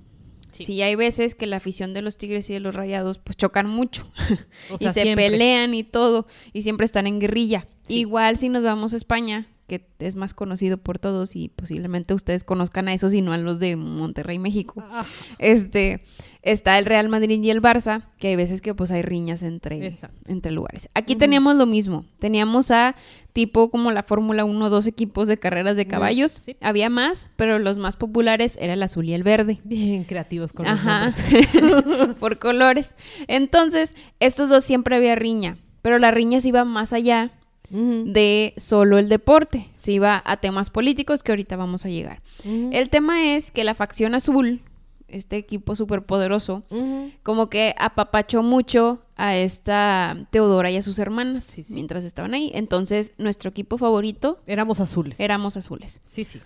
Sí. 0.59 0.65
Sí. 0.65 0.81
hay 0.81 0.95
veces 0.95 1.35
que 1.35 1.47
la 1.47 1.57
afición 1.57 1.93
de 1.93 2.01
los 2.01 2.17
Tigres 2.17 2.49
y 2.49 2.53
de 2.53 2.59
los 2.59 2.75
Rayados 2.75 3.17
pues 3.19 3.35
chocan 3.37 3.67
mucho. 3.69 4.11
O 4.71 4.75
y 4.79 4.85
se 4.85 4.93
siempre. 4.93 5.15
pelean 5.29 5.73
y 5.73 5.83
todo. 5.83 6.27
Y 6.53 6.61
siempre 6.61 6.85
están 6.85 7.07
en 7.07 7.19
guerrilla. 7.19 7.65
Sí. 7.87 7.99
Igual 7.99 8.37
si 8.37 8.49
nos 8.49 8.63
vamos 8.63 8.93
a 8.93 8.97
España, 8.97 9.47
que 9.67 9.87
es 9.99 10.15
más 10.15 10.33
conocido 10.33 10.77
por 10.77 10.99
todos 10.99 11.35
y 11.35 11.49
posiblemente 11.49 12.13
ustedes 12.13 12.43
conozcan 12.43 12.87
a 12.87 12.93
esos 12.93 13.13
y 13.13 13.21
no 13.21 13.33
a 13.33 13.37
los 13.37 13.59
de 13.59 13.75
Monterrey, 13.75 14.37
México. 14.39 14.83
Ah, 14.91 15.05
Este, 15.39 16.03
está 16.41 16.77
el 16.79 16.85
Real 16.85 17.09
Madrid 17.09 17.41
y 17.43 17.49
el 17.49 17.61
Barça, 17.61 18.03
que 18.17 18.29
hay 18.29 18.35
veces 18.35 18.61
que 18.61 18.73
pues 18.73 18.91
hay 18.91 19.01
riñas 19.01 19.43
entre, 19.43 19.85
Exacto. 19.85 20.31
entre 20.31 20.51
lugares. 20.51 20.89
Aquí 20.93 21.15
teníamos 21.15 21.55
lo 21.55 21.65
mismo. 21.65 22.05
Teníamos 22.19 22.71
a 22.71 22.95
tipo 23.33 23.69
como 23.69 23.91
la 23.91 24.03
Fórmula 24.03 24.45
1, 24.45 24.69
dos 24.69 24.87
equipos 24.87 25.27
de 25.27 25.37
carreras 25.37 25.77
de 25.77 25.85
caballos. 25.85 26.41
Sí. 26.45 26.55
Había 26.61 26.89
más, 26.89 27.29
pero 27.35 27.59
los 27.59 27.77
más 27.77 27.95
populares 27.97 28.57
era 28.61 28.73
el 28.73 28.83
azul 28.83 29.07
y 29.09 29.13
el 29.13 29.23
verde. 29.23 29.59
bien 29.63 30.03
creativos 30.05 30.53
con 30.53 30.65
los 30.65 30.73
Ajá, 30.79 31.11
nombres. 31.11 32.15
por 32.19 32.39
colores. 32.39 32.95
Entonces, 33.27 33.95
estos 34.19 34.49
dos 34.49 34.63
siempre 34.63 34.95
había 34.95 35.15
riña, 35.15 35.57
pero 35.81 35.99
la 35.99 36.11
riña 36.11 36.41
se 36.41 36.47
iba 36.49 36.63
más 36.65 36.93
allá 36.93 37.31
de 37.71 38.55
solo 38.57 38.97
el 38.97 39.09
deporte, 39.09 39.69
se 39.77 39.91
iba 39.91 40.23
a 40.25 40.37
temas 40.37 40.71
políticos 40.71 41.21
que 41.21 41.31
ahorita 41.31 41.55
vamos 41.55 41.85
a 41.85 41.89
llegar. 41.89 42.21
El 42.43 42.89
tema 42.89 43.35
es 43.35 43.51
que 43.51 43.63
la 43.63 43.75
facción 43.75 44.15
azul, 44.15 44.61
este 45.11 45.37
equipo 45.37 45.75
superpoderoso, 45.75 46.63
Ujú. 46.69 47.11
como 47.23 47.49
que 47.49 47.75
apapachó 47.77 48.43
mucho 48.43 49.01
a 49.15 49.35
esta 49.35 50.27
Teodora 50.31 50.71
y 50.71 50.77
a 50.77 50.81
sus 50.81 50.99
hermanas 50.99 51.43
Sí, 51.45 51.63
sí. 51.63 51.73
mientras 51.73 52.03
estaban 52.03 52.33
ahí. 52.33 52.51
Entonces, 52.53 53.13
nuestro 53.17 53.49
equipo 53.49 53.77
favorito 53.77 54.39
Éramos 54.47 54.79
azules. 54.79 55.19
éramos 55.19 55.57
azules. 55.57 56.01
Sí, 56.05 56.23
sí. 56.25 56.39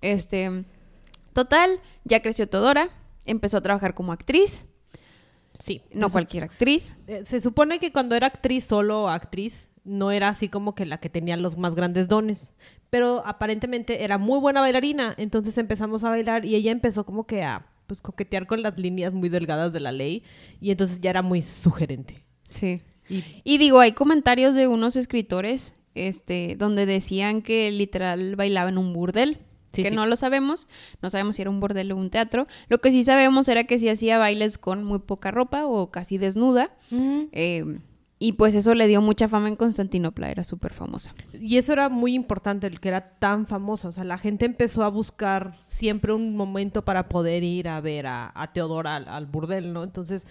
Este, 0.00 0.64
total, 1.32 1.80
ya 2.04 2.20
creció 2.22 2.48
Teodora, 2.48 2.88
empezó 3.26 3.58
a 3.58 3.60
trabajar 3.60 3.94
como 3.94 4.12
actriz, 4.12 4.66
Sí. 5.58 5.82
no 5.92 6.08
Se 6.08 6.12
cualquier 6.12 6.44
actriz. 6.44 6.96
Eh, 7.06 7.24
Se 7.26 7.40
supone 7.40 7.78
que 7.78 7.92
cuando 7.92 8.14
era 8.16 8.26
actriz, 8.26 8.64
solo 8.64 9.08
actriz, 9.08 9.70
no 9.84 10.10
era 10.10 10.28
así 10.28 10.48
como 10.48 10.74
que 10.74 10.86
la 10.86 10.98
que 10.98 11.10
tenía 11.10 11.36
los 11.36 11.56
más 11.58 11.74
grandes 11.74 12.08
dones. 12.08 12.52
Pero 12.90 13.22
aparentemente 13.26 14.02
era 14.04 14.16
muy 14.18 14.38
buena 14.40 14.60
bailarina. 14.60 15.14
Entonces 15.18 15.56
empezamos 15.58 16.04
a 16.04 16.10
bailar 16.10 16.44
y 16.44 16.54
ella 16.56 16.70
empezó 16.72 17.04
como 17.04 17.26
que 17.26 17.42
a 17.42 17.66
pues 17.92 18.00
coquetear 18.00 18.46
con 18.46 18.62
las 18.62 18.78
líneas 18.78 19.12
muy 19.12 19.28
delgadas 19.28 19.70
de 19.74 19.80
la 19.80 19.92
ley. 19.92 20.22
Y 20.62 20.70
entonces 20.70 20.98
ya 21.00 21.10
era 21.10 21.20
muy 21.20 21.42
sugerente. 21.42 22.24
Sí. 22.48 22.80
Y 23.10 23.22
Y 23.44 23.58
digo, 23.58 23.80
hay 23.80 23.92
comentarios 23.92 24.54
de 24.54 24.66
unos 24.66 24.96
escritores, 24.96 25.74
este, 25.94 26.56
donde 26.58 26.86
decían 26.86 27.42
que 27.42 27.70
literal 27.70 28.34
bailaba 28.36 28.70
en 28.70 28.78
un 28.78 28.94
burdel. 28.94 29.38
Sí, 29.74 29.82
que 29.82 29.90
sí. 29.90 29.94
no 29.94 30.06
lo 30.06 30.16
sabemos, 30.16 30.68
no 31.02 31.08
sabemos 31.10 31.36
si 31.36 31.42
era 31.42 31.50
un 31.50 31.60
burdel 31.60 31.92
o 31.92 31.96
un 31.96 32.08
teatro. 32.08 32.46
Lo 32.68 32.78
que 32.78 32.90
sí 32.90 33.04
sabemos 33.04 33.48
era 33.48 33.64
que 33.64 33.78
sí 33.78 33.88
hacía 33.88 34.16
bailes 34.18 34.56
con 34.56 34.84
muy 34.84 34.98
poca 35.00 35.30
ropa 35.30 35.66
o 35.66 35.90
casi 35.90 36.16
desnuda. 36.18 36.70
Eh, 36.90 37.78
y 38.22 38.34
pues 38.34 38.54
eso 38.54 38.72
le 38.76 38.86
dio 38.86 39.00
mucha 39.00 39.26
fama 39.26 39.48
en 39.48 39.56
Constantinopla, 39.56 40.30
era 40.30 40.44
súper 40.44 40.72
famosa. 40.72 41.12
Y 41.40 41.56
eso 41.58 41.72
era 41.72 41.88
muy 41.88 42.14
importante, 42.14 42.68
el 42.68 42.78
que 42.78 42.86
era 42.86 43.18
tan 43.18 43.48
famoso. 43.48 43.88
O 43.88 43.92
sea, 43.92 44.04
la 44.04 44.16
gente 44.16 44.44
empezó 44.44 44.84
a 44.84 44.88
buscar 44.88 45.58
siempre 45.66 46.12
un 46.12 46.36
momento 46.36 46.84
para 46.84 47.08
poder 47.08 47.42
ir 47.42 47.68
a 47.68 47.80
ver 47.80 48.06
a, 48.06 48.30
a 48.32 48.52
Teodora 48.52 48.94
al, 48.94 49.08
al 49.08 49.26
burdel, 49.26 49.72
¿no? 49.72 49.82
Entonces 49.82 50.28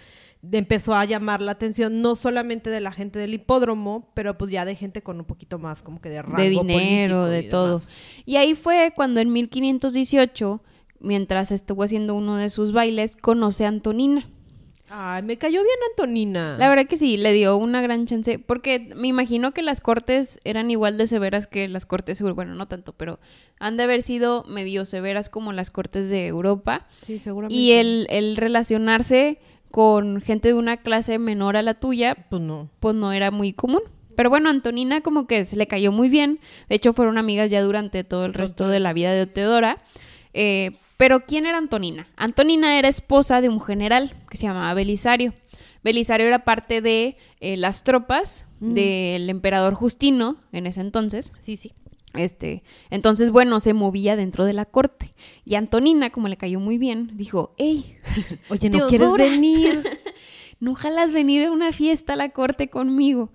empezó 0.50 0.94
a 0.94 1.04
llamar 1.04 1.42
la 1.42 1.52
atención 1.52 2.00
no 2.00 2.16
solamente 2.16 2.70
de 2.70 2.80
la 2.80 2.92
gente 2.92 3.18
del 3.18 3.34
hipódromo, 3.34 4.10
pero 4.14 4.38
pues 4.38 4.50
ya 4.50 4.64
de 4.64 4.74
gente 4.74 5.02
con 5.02 5.18
un 5.18 5.26
poquito 5.26 5.58
más 5.58 5.82
como 5.82 6.00
que 6.00 6.08
de 6.08 6.22
rango 6.22 6.38
de 6.38 6.48
dinero, 6.48 7.26
de 7.26 7.40
y 7.40 7.48
todo. 7.50 7.78
demás. 7.80 7.88
Y 8.24 8.36
ahí 8.36 8.54
fue 8.54 8.94
cuando 8.96 9.20
en 9.20 9.30
1518, 9.30 10.62
mientras 10.98 11.52
estuvo 11.52 11.82
haciendo 11.82 12.14
uno 12.14 12.36
de 12.36 12.48
sus 12.48 12.72
bailes, 12.72 13.16
conoce 13.16 13.66
a 13.66 13.68
Antonina. 13.68 14.31
Ay, 14.94 15.22
me 15.22 15.38
cayó 15.38 15.62
bien 15.62 15.76
Antonina. 15.90 16.56
La 16.58 16.68
verdad 16.68 16.86
que 16.86 16.98
sí, 16.98 17.16
le 17.16 17.32
dio 17.32 17.56
una 17.56 17.80
gran 17.80 18.04
chance, 18.04 18.38
porque 18.38 18.90
me 18.94 19.08
imagino 19.08 19.52
que 19.52 19.62
las 19.62 19.80
cortes 19.80 20.38
eran 20.44 20.70
igual 20.70 20.98
de 20.98 21.06
severas 21.06 21.46
que 21.46 21.66
las 21.68 21.86
cortes, 21.86 22.20
bueno, 22.20 22.54
no 22.54 22.68
tanto, 22.68 22.92
pero 22.92 23.18
han 23.58 23.78
de 23.78 23.84
haber 23.84 24.02
sido 24.02 24.44
medio 24.44 24.84
severas 24.84 25.30
como 25.30 25.52
las 25.54 25.70
cortes 25.70 26.10
de 26.10 26.26
Europa. 26.26 26.86
Sí, 26.90 27.18
seguramente. 27.18 27.58
Y 27.58 27.72
el, 27.72 28.06
el 28.10 28.36
relacionarse 28.36 29.38
con 29.70 30.20
gente 30.20 30.48
de 30.48 30.54
una 30.54 30.76
clase 30.76 31.18
menor 31.18 31.56
a 31.56 31.62
la 31.62 31.72
tuya, 31.72 32.14
Pues 32.28 32.42
no. 32.42 32.68
pues 32.78 32.94
no 32.94 33.12
era 33.12 33.30
muy 33.30 33.54
común. 33.54 33.80
Pero 34.14 34.28
bueno, 34.28 34.50
Antonina 34.50 35.00
como 35.00 35.26
que 35.26 35.46
se 35.46 35.56
le 35.56 35.66
cayó 35.66 35.90
muy 35.90 36.10
bien. 36.10 36.38
De 36.68 36.74
hecho, 36.74 36.92
fueron 36.92 37.16
amigas 37.16 37.50
ya 37.50 37.62
durante 37.62 38.04
todo 38.04 38.26
el 38.26 38.34
resto 38.34 38.68
de 38.68 38.78
la 38.78 38.92
vida 38.92 39.12
de 39.14 39.26
Teodora. 39.26 39.78
Eh, 40.34 40.72
pero 40.96 41.24
¿quién 41.26 41.46
era 41.46 41.58
Antonina? 41.58 42.08
Antonina 42.16 42.78
era 42.78 42.88
esposa 42.88 43.40
de 43.40 43.48
un 43.48 43.60
general 43.60 44.14
que 44.30 44.36
se 44.36 44.46
llamaba 44.46 44.74
Belisario. 44.74 45.34
Belisario 45.82 46.26
era 46.26 46.44
parte 46.44 46.80
de 46.80 47.16
eh, 47.40 47.56
las 47.56 47.82
tropas 47.82 48.46
del 48.60 49.28
emperador 49.28 49.74
Justino 49.74 50.36
en 50.52 50.68
ese 50.68 50.80
entonces. 50.80 51.32
Sí, 51.40 51.56
sí. 51.56 51.72
Este, 52.14 52.62
entonces, 52.90 53.30
bueno, 53.30 53.58
se 53.58 53.72
movía 53.72 54.16
dentro 54.16 54.44
de 54.44 54.52
la 54.52 54.66
corte. 54.66 55.14
Y 55.44 55.54
Antonina, 55.54 56.10
como 56.10 56.28
le 56.28 56.36
cayó 56.36 56.60
muy 56.60 56.78
bien, 56.78 57.10
dijo, 57.14 57.54
hey, 57.58 57.96
Oye, 58.50 58.70
¿no 58.70 58.86
quieres 58.86 59.12
venir? 59.12 60.00
no 60.60 60.74
jalas 60.74 61.12
venir 61.12 61.44
a 61.44 61.50
una 61.50 61.72
fiesta 61.72 62.12
a 62.12 62.16
la 62.16 62.28
corte 62.28 62.68
conmigo. 62.68 63.32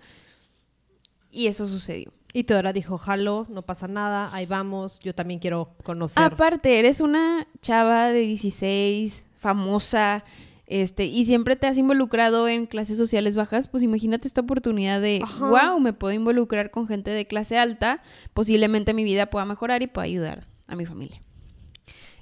Y 1.31 1.47
eso 1.47 1.67
sucedió. 1.67 2.13
Y 2.37 2.43
Teodora 2.43 2.71
dijo, 2.71 2.99
jalo, 2.99 3.47
no 3.49 3.63
pasa 3.63 3.87
nada, 3.87 4.29
ahí 4.31 4.45
vamos, 4.45 4.99
yo 4.99 5.15
también 5.15 5.39
quiero 5.39 5.73
conocer. 5.81 6.21
Aparte, 6.21 6.77
eres 6.77 7.01
una 7.01 7.47
chava 7.63 8.09
de 8.09 8.19
16, 8.19 9.25
famosa, 9.39 10.23
este, 10.67 11.05
y 11.05 11.25
siempre 11.25 11.55
te 11.55 11.65
has 11.65 11.79
involucrado 11.79 12.47
en 12.47 12.67
clases 12.67 12.95
sociales 12.95 13.35
bajas, 13.35 13.67
pues 13.67 13.81
imagínate 13.81 14.27
esta 14.27 14.41
oportunidad 14.41 15.01
de, 15.01 15.19
Ajá. 15.23 15.49
wow, 15.49 15.79
me 15.79 15.93
puedo 15.93 16.13
involucrar 16.13 16.69
con 16.69 16.87
gente 16.87 17.09
de 17.09 17.25
clase 17.25 17.57
alta, 17.57 18.03
posiblemente 18.35 18.93
mi 18.93 19.03
vida 19.03 19.31
pueda 19.31 19.45
mejorar 19.45 19.81
y 19.81 19.87
pueda 19.87 20.05
ayudar 20.05 20.45
a 20.67 20.75
mi 20.75 20.85
familia. 20.85 21.19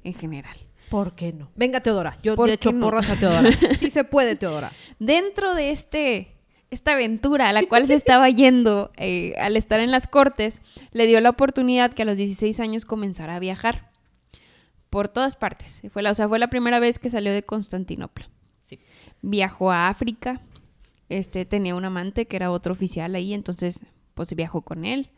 En 0.06 0.14
general. 0.14 0.56
¿Por 0.90 1.16
qué 1.16 1.34
no? 1.34 1.52
Venga, 1.58 1.82
Teodora. 1.82 2.20
Yo 2.24 2.38
¿Por 2.38 2.48
le 2.48 2.54
echo 2.54 2.72
no? 2.72 2.86
porras 2.86 3.10
a 3.10 3.18
Teodora. 3.18 3.50
Sí 3.82 3.90
se 3.90 4.06
puede, 4.06 4.38
Teodora. 4.38 4.72
Dentro 4.98 5.56
de 5.56 5.72
este 5.72 6.35
esta 6.72 6.94
aventura 6.94 7.50
a 7.50 7.54
la 7.54 7.64
cual 7.64 7.88
se 7.88 7.94
estaba 7.94 8.30
yendo 8.30 8.92
eh, 8.98 9.34
al 9.38 9.58
estar 9.58 9.80
en 9.80 9.92
las 9.92 10.08
cortes, 10.08 10.62
le 10.92 11.08
dio 11.08 11.22
la 11.22 11.30
oportunidad 11.30 11.94
que 11.94 12.02
a 12.02 12.06
los 12.06 12.18
16 12.18 12.60
años 12.60 12.86
comenzara 12.86 13.36
a 13.36 13.40
viajar 13.40 13.92
por 14.90 15.10
todas 15.10 15.36
partes. 15.36 15.82
Fue 15.92 16.02
la, 16.02 16.12
o 16.12 16.16
sea, 16.16 16.28
fue 16.28 16.40
la 16.40 16.50
primera 16.50 16.80
vez 16.80 17.00
que 17.00 17.10
salió 17.10 17.34
de 17.34 17.44
Constantinopla. 17.44 18.30
Sí. 18.68 18.80
Viajó 19.22 19.72
a 19.72 19.90
África, 19.90 20.42
este, 21.10 21.46
tenía 21.46 21.76
un 21.76 21.86
amante 21.86 22.26
que 22.26 22.36
era 22.36 22.52
otro 22.52 22.74
oficial 22.74 23.16
ahí, 23.16 23.34
entonces 23.34 23.86
pues 24.14 24.34
viajó 24.34 24.62
con 24.62 24.86
él, 24.86 25.12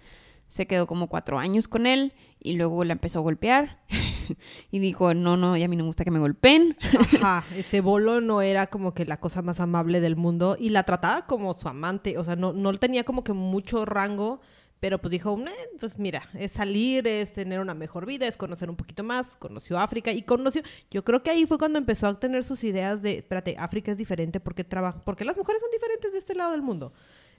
se 0.50 0.66
quedó 0.66 0.88
como 0.88 1.08
cuatro 1.08 1.40
años 1.40 1.68
con 1.68 1.86
él 1.86 2.14
y 2.40 2.54
luego 2.54 2.84
la 2.84 2.94
empezó 2.94 3.20
a 3.20 3.22
golpear 3.24 3.80
y 4.72 4.80
dijo, 4.80 5.14
no, 5.14 5.38
no, 5.38 5.58
ya 5.58 5.66
a 5.66 5.68
mí 5.68 5.76
no 5.76 5.84
me 5.84 5.88
gusta 5.88 6.04
que 6.04 6.12
me 6.12 6.20
golpeen. 6.20 6.78
Ajá, 7.00 7.46
ese 7.56 7.82
bolo 7.82 8.22
no 8.22 8.42
era 8.42 8.68
como 8.68 8.94
que 8.94 9.06
la 9.06 9.20
cosa 9.20 9.42
más 9.42 9.60
amable 9.60 10.00
del 10.00 10.16
mundo 10.16 10.58
y 10.60 10.70
la 10.70 10.84
trataba 10.84 11.26
como 11.26 11.54
su 11.54 11.68
amante, 11.68 12.18
o 12.18 12.24
sea, 12.24 12.36
no, 12.36 12.54
no 12.54 12.74
tenía 12.78 13.04
como 13.04 13.24
que 13.24 13.34
mucho 13.34 13.86
rango, 13.86 14.42
pero 14.80 15.00
pues 15.00 15.12
dijo, 15.12 15.36
"Eh, 15.40 15.52
pues 15.80 15.98
mira, 15.98 16.30
es 16.36 16.52
salir, 16.52 17.08
es 17.08 17.34
tener 17.34 17.60
una 17.60 17.74
mejor 17.74 18.06
vida, 18.06 18.28
es 18.28 18.38
conocer 18.38 18.70
un 18.70 18.76
poquito 18.76 19.04
más, 19.04 19.36
conoció 19.36 19.80
África 19.80 20.12
y 20.12 20.22
conoció, 20.22 20.62
yo 20.92 21.04
creo 21.04 21.24
que 21.24 21.32
ahí 21.32 21.48
fue 21.48 21.58
cuando 21.58 21.80
empezó 21.80 22.06
a 22.08 22.20
tener 22.20 22.44
sus 22.44 22.64
ideas 22.64 23.02
de, 23.02 23.18
espérate, 23.18 23.56
África 23.58 23.92
es 23.92 23.98
diferente 23.98 24.40
porque 24.40 24.64
trabaja, 24.64 25.02
porque 25.04 25.26
las 25.26 25.36
mujeres 25.36 25.62
son 25.62 25.72
diferentes 25.72 26.12
de 26.12 26.20
este 26.20 26.36
lado 26.36 26.52
del 26.52 26.62
mundo. 26.62 26.94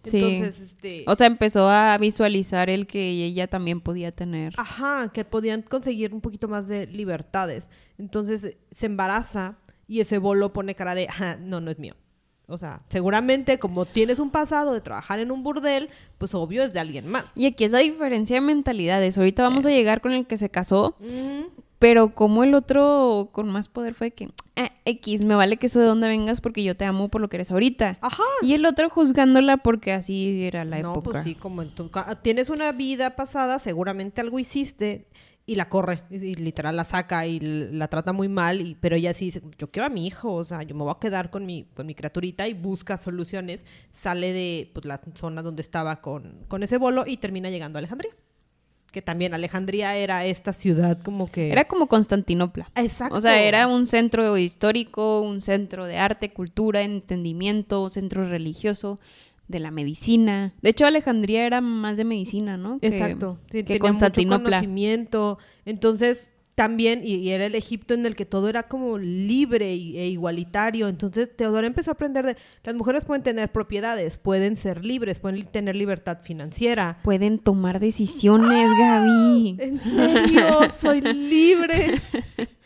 Sí. 0.05 0.19
Entonces, 0.25 0.61
este... 0.73 1.05
O 1.07 1.14
sea, 1.14 1.26
empezó 1.26 1.69
a 1.69 1.97
visualizar 1.99 2.71
el 2.71 2.87
que 2.87 3.09
ella 3.11 3.47
también 3.47 3.81
podía 3.81 4.12
tener. 4.12 4.55
Ajá, 4.57 5.11
que 5.12 5.25
podían 5.25 5.62
conseguir 5.62 6.14
un 6.14 6.21
poquito 6.21 6.49
más 6.49 6.69
de 6.69 6.87
libertades. 6.87 7.69
Entonces 7.99 8.57
se 8.71 8.87
embaraza 8.87 9.57
y 9.87 10.00
ese 10.00 10.19
bolo 10.19 10.52
pone 10.52 10.75
cara 10.75 10.95
de, 10.95 11.09
"Ajá, 11.09 11.37
no, 11.37 11.61
no 11.61 11.71
es 11.71 11.78
mío. 11.78 11.95
O 12.50 12.57
sea, 12.57 12.81
seguramente 12.88 13.59
como 13.59 13.85
tienes 13.85 14.19
un 14.19 14.31
pasado 14.31 14.73
de 14.73 14.81
trabajar 14.81 15.19
en 15.19 15.31
un 15.31 15.43
burdel, 15.43 15.90
pues 16.17 16.35
obvio 16.35 16.64
es 16.64 16.73
de 16.73 16.81
alguien 16.81 17.07
más. 17.07 17.26
Y 17.37 17.45
aquí 17.45 17.64
es 17.64 17.71
la 17.71 17.81
diferencia 17.81 18.37
de 18.37 18.40
mentalidades. 18.40 19.19
Ahorita 19.19 19.43
vamos 19.43 19.67
a 19.67 19.71
llegar 19.71 20.00
con 20.00 20.12
el 20.12 20.26
que 20.26 20.38
se 20.38 20.49
casó, 20.49 20.97
pero 21.79 22.15
como 22.15 22.45
el 22.45 22.55
otro 22.55 23.31
con 23.33 23.49
más 23.51 23.69
poder 23.69 23.95
fue 23.95 24.11
que, 24.11 24.31
"Ah, 24.57 24.73
X, 24.85 25.25
me 25.25 25.35
vale 25.35 25.57
que 25.59 25.67
eso 25.67 25.81
de 25.81 25.87
donde 25.87 26.09
vengas 26.09 26.41
porque 26.41 26.63
yo 26.65 26.77
te 26.77 26.85
amo 26.85 27.09
por 27.09 27.21
lo 27.21 27.29
que 27.29 27.37
eres 27.37 27.51
ahorita. 27.51 27.99
Ajá. 28.01 28.23
Y 28.43 28.55
el 28.55 28.65
otro 28.67 28.89
juzgándola 28.91 29.59
porque 29.59 29.93
así 29.93 30.45
era 30.45 30.65
la 30.65 30.81
no, 30.81 30.93
época. 30.93 31.11
pues 31.11 31.25
sí, 31.25 31.35
como 31.35 31.63
en 31.63 31.75
tu 31.75 31.91
ca- 31.91 32.21
tienes 32.23 32.49
una 32.51 32.73
vida 32.73 33.15
pasada, 33.17 33.59
seguramente 33.59 34.21
algo 34.21 34.39
hiciste 34.39 35.07
y 35.47 35.55
la 35.55 35.71
corre, 35.71 36.03
y, 36.11 36.17
y 36.17 36.35
literal 36.35 36.77
la 36.77 36.85
saca 36.85 37.27
y 37.27 37.41
la 37.41 37.89
trata 37.89 38.13
muy 38.13 38.29
mal, 38.29 38.61
y, 38.61 38.75
pero 38.75 38.97
ella 38.97 39.15
sí 39.15 39.27
dice, 39.27 39.41
yo 39.59 39.71
quiero 39.71 39.87
a 39.87 39.89
mi 39.89 40.07
hijo, 40.07 40.31
o 40.35 40.45
sea, 40.45 40.63
yo 40.63 40.75
me 40.75 40.83
voy 40.83 40.93
a 40.95 41.01
quedar 41.01 41.31
con 41.31 41.47
mi, 41.47 41.65
con 41.75 41.87
mi 41.87 41.95
criaturita 41.95 42.47
y 42.49 42.53
busca 42.53 42.99
soluciones, 42.99 43.65
sale 43.91 44.35
de 44.35 44.71
pues, 44.75 44.85
la 44.85 45.01
zona 45.15 45.43
donde 45.43 45.63
estaba 45.63 46.03
con, 46.03 46.45
con 46.49 46.63
ese 46.63 46.77
bolo 46.77 47.05
y 47.07 47.17
termina 47.17 47.49
llegando 47.49 47.79
a 47.79 47.81
Alejandría. 47.81 48.13
Que 48.90 49.02
también 49.02 49.35
Alejandría 49.35 49.97
era 49.97 50.25
esta 50.25 50.52
ciudad 50.54 50.99
como 51.02 51.30
que... 51.30 51.52
Era 51.52 51.66
como 51.66 51.88
Constantinopla. 51.88 52.71
Exacto. 52.75 53.14
O 53.16 53.21
sea, 53.21 53.42
era 53.42 53.66
un 53.68 53.87
centro 53.87 54.38
histórico, 54.38 55.21
un 55.21 55.42
centro 55.42 55.85
de 55.85 55.99
arte, 55.99 56.33
cultura, 56.33 56.80
entendimiento, 56.83 57.88
centro 57.90 58.26
religioso, 58.28 58.99
de 59.47 59.61
la 59.61 59.71
medicina. 59.71 60.52
De 60.62 60.71
hecho, 60.71 60.87
Alejandría 60.87 61.47
era 61.47 61.61
más 61.61 61.97
de 61.97 62.04
medicina, 62.04 62.57
¿no? 62.57 62.78
Que- 62.80 62.88
Exacto. 62.88 63.38
Sí, 63.50 63.59
que 63.59 63.64
tenía 63.64 63.78
mucho 63.78 63.88
Constantinopla. 63.88 64.50
conocimiento. 64.59 65.38
Entonces, 65.64 66.30
también, 66.59 67.03
y, 67.05 67.15
y 67.15 67.31
era 67.31 67.47
el 67.47 67.55
Egipto 67.55 67.95
en 67.95 68.05
el 68.05 68.17
que 68.17 68.27
todo 68.27 68.49
era 68.49 68.65
como 68.65 68.99
libre 68.99 69.77
y- 69.77 69.97
e 69.97 70.09
igualitario. 70.09 70.88
Entonces, 70.88 71.31
Teodora 71.37 71.69
empezó 71.69 71.93
a 71.93 71.95
aprender 71.95 72.27
de, 72.27 72.37
las 72.65 72.75
mujeres 72.75 73.05
pueden 73.05 73.23
tener 73.23 73.53
propiedades, 73.53 74.19
pueden 74.19 74.57
ser 74.57 74.85
libres, 74.85 75.21
pueden 75.21 75.47
tener 75.47 75.77
libertad 75.77 76.19
financiera. 76.21 76.99
Pueden 77.05 77.38
tomar 77.38 77.79
decisiones, 77.79 78.69
Gaby. 78.77 79.57
¿En 79.61 79.79
serio? 79.79 80.59
Soy 80.81 81.00
libre. 81.00 82.00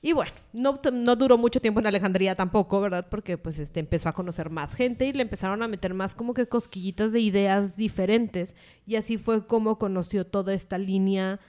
Y 0.00 0.12
bueno, 0.12 0.30
no, 0.52 0.80
no 0.92 1.16
duró 1.16 1.36
mucho 1.36 1.60
tiempo 1.60 1.80
en 1.80 1.86
Alejandría 1.88 2.36
tampoco, 2.36 2.80
¿verdad? 2.80 3.08
Porque 3.10 3.36
pues 3.36 3.58
este, 3.58 3.80
empezó 3.80 4.08
a 4.08 4.12
conocer 4.14 4.48
más 4.48 4.72
gente 4.76 5.06
y 5.08 5.12
le 5.12 5.22
empezaron 5.22 5.60
a 5.60 5.66
meter 5.66 5.92
más 5.92 6.14
como 6.14 6.34
que 6.34 6.46
cosquillitas 6.46 7.10
de 7.10 7.18
ideas 7.18 7.76
diferentes. 7.76 8.54
Y 8.86 8.94
así 8.94 9.18
fue 9.18 9.44
como 9.48 9.76
conoció 9.76 10.24
toda 10.24 10.54
esta 10.54 10.78
línea 10.78 11.40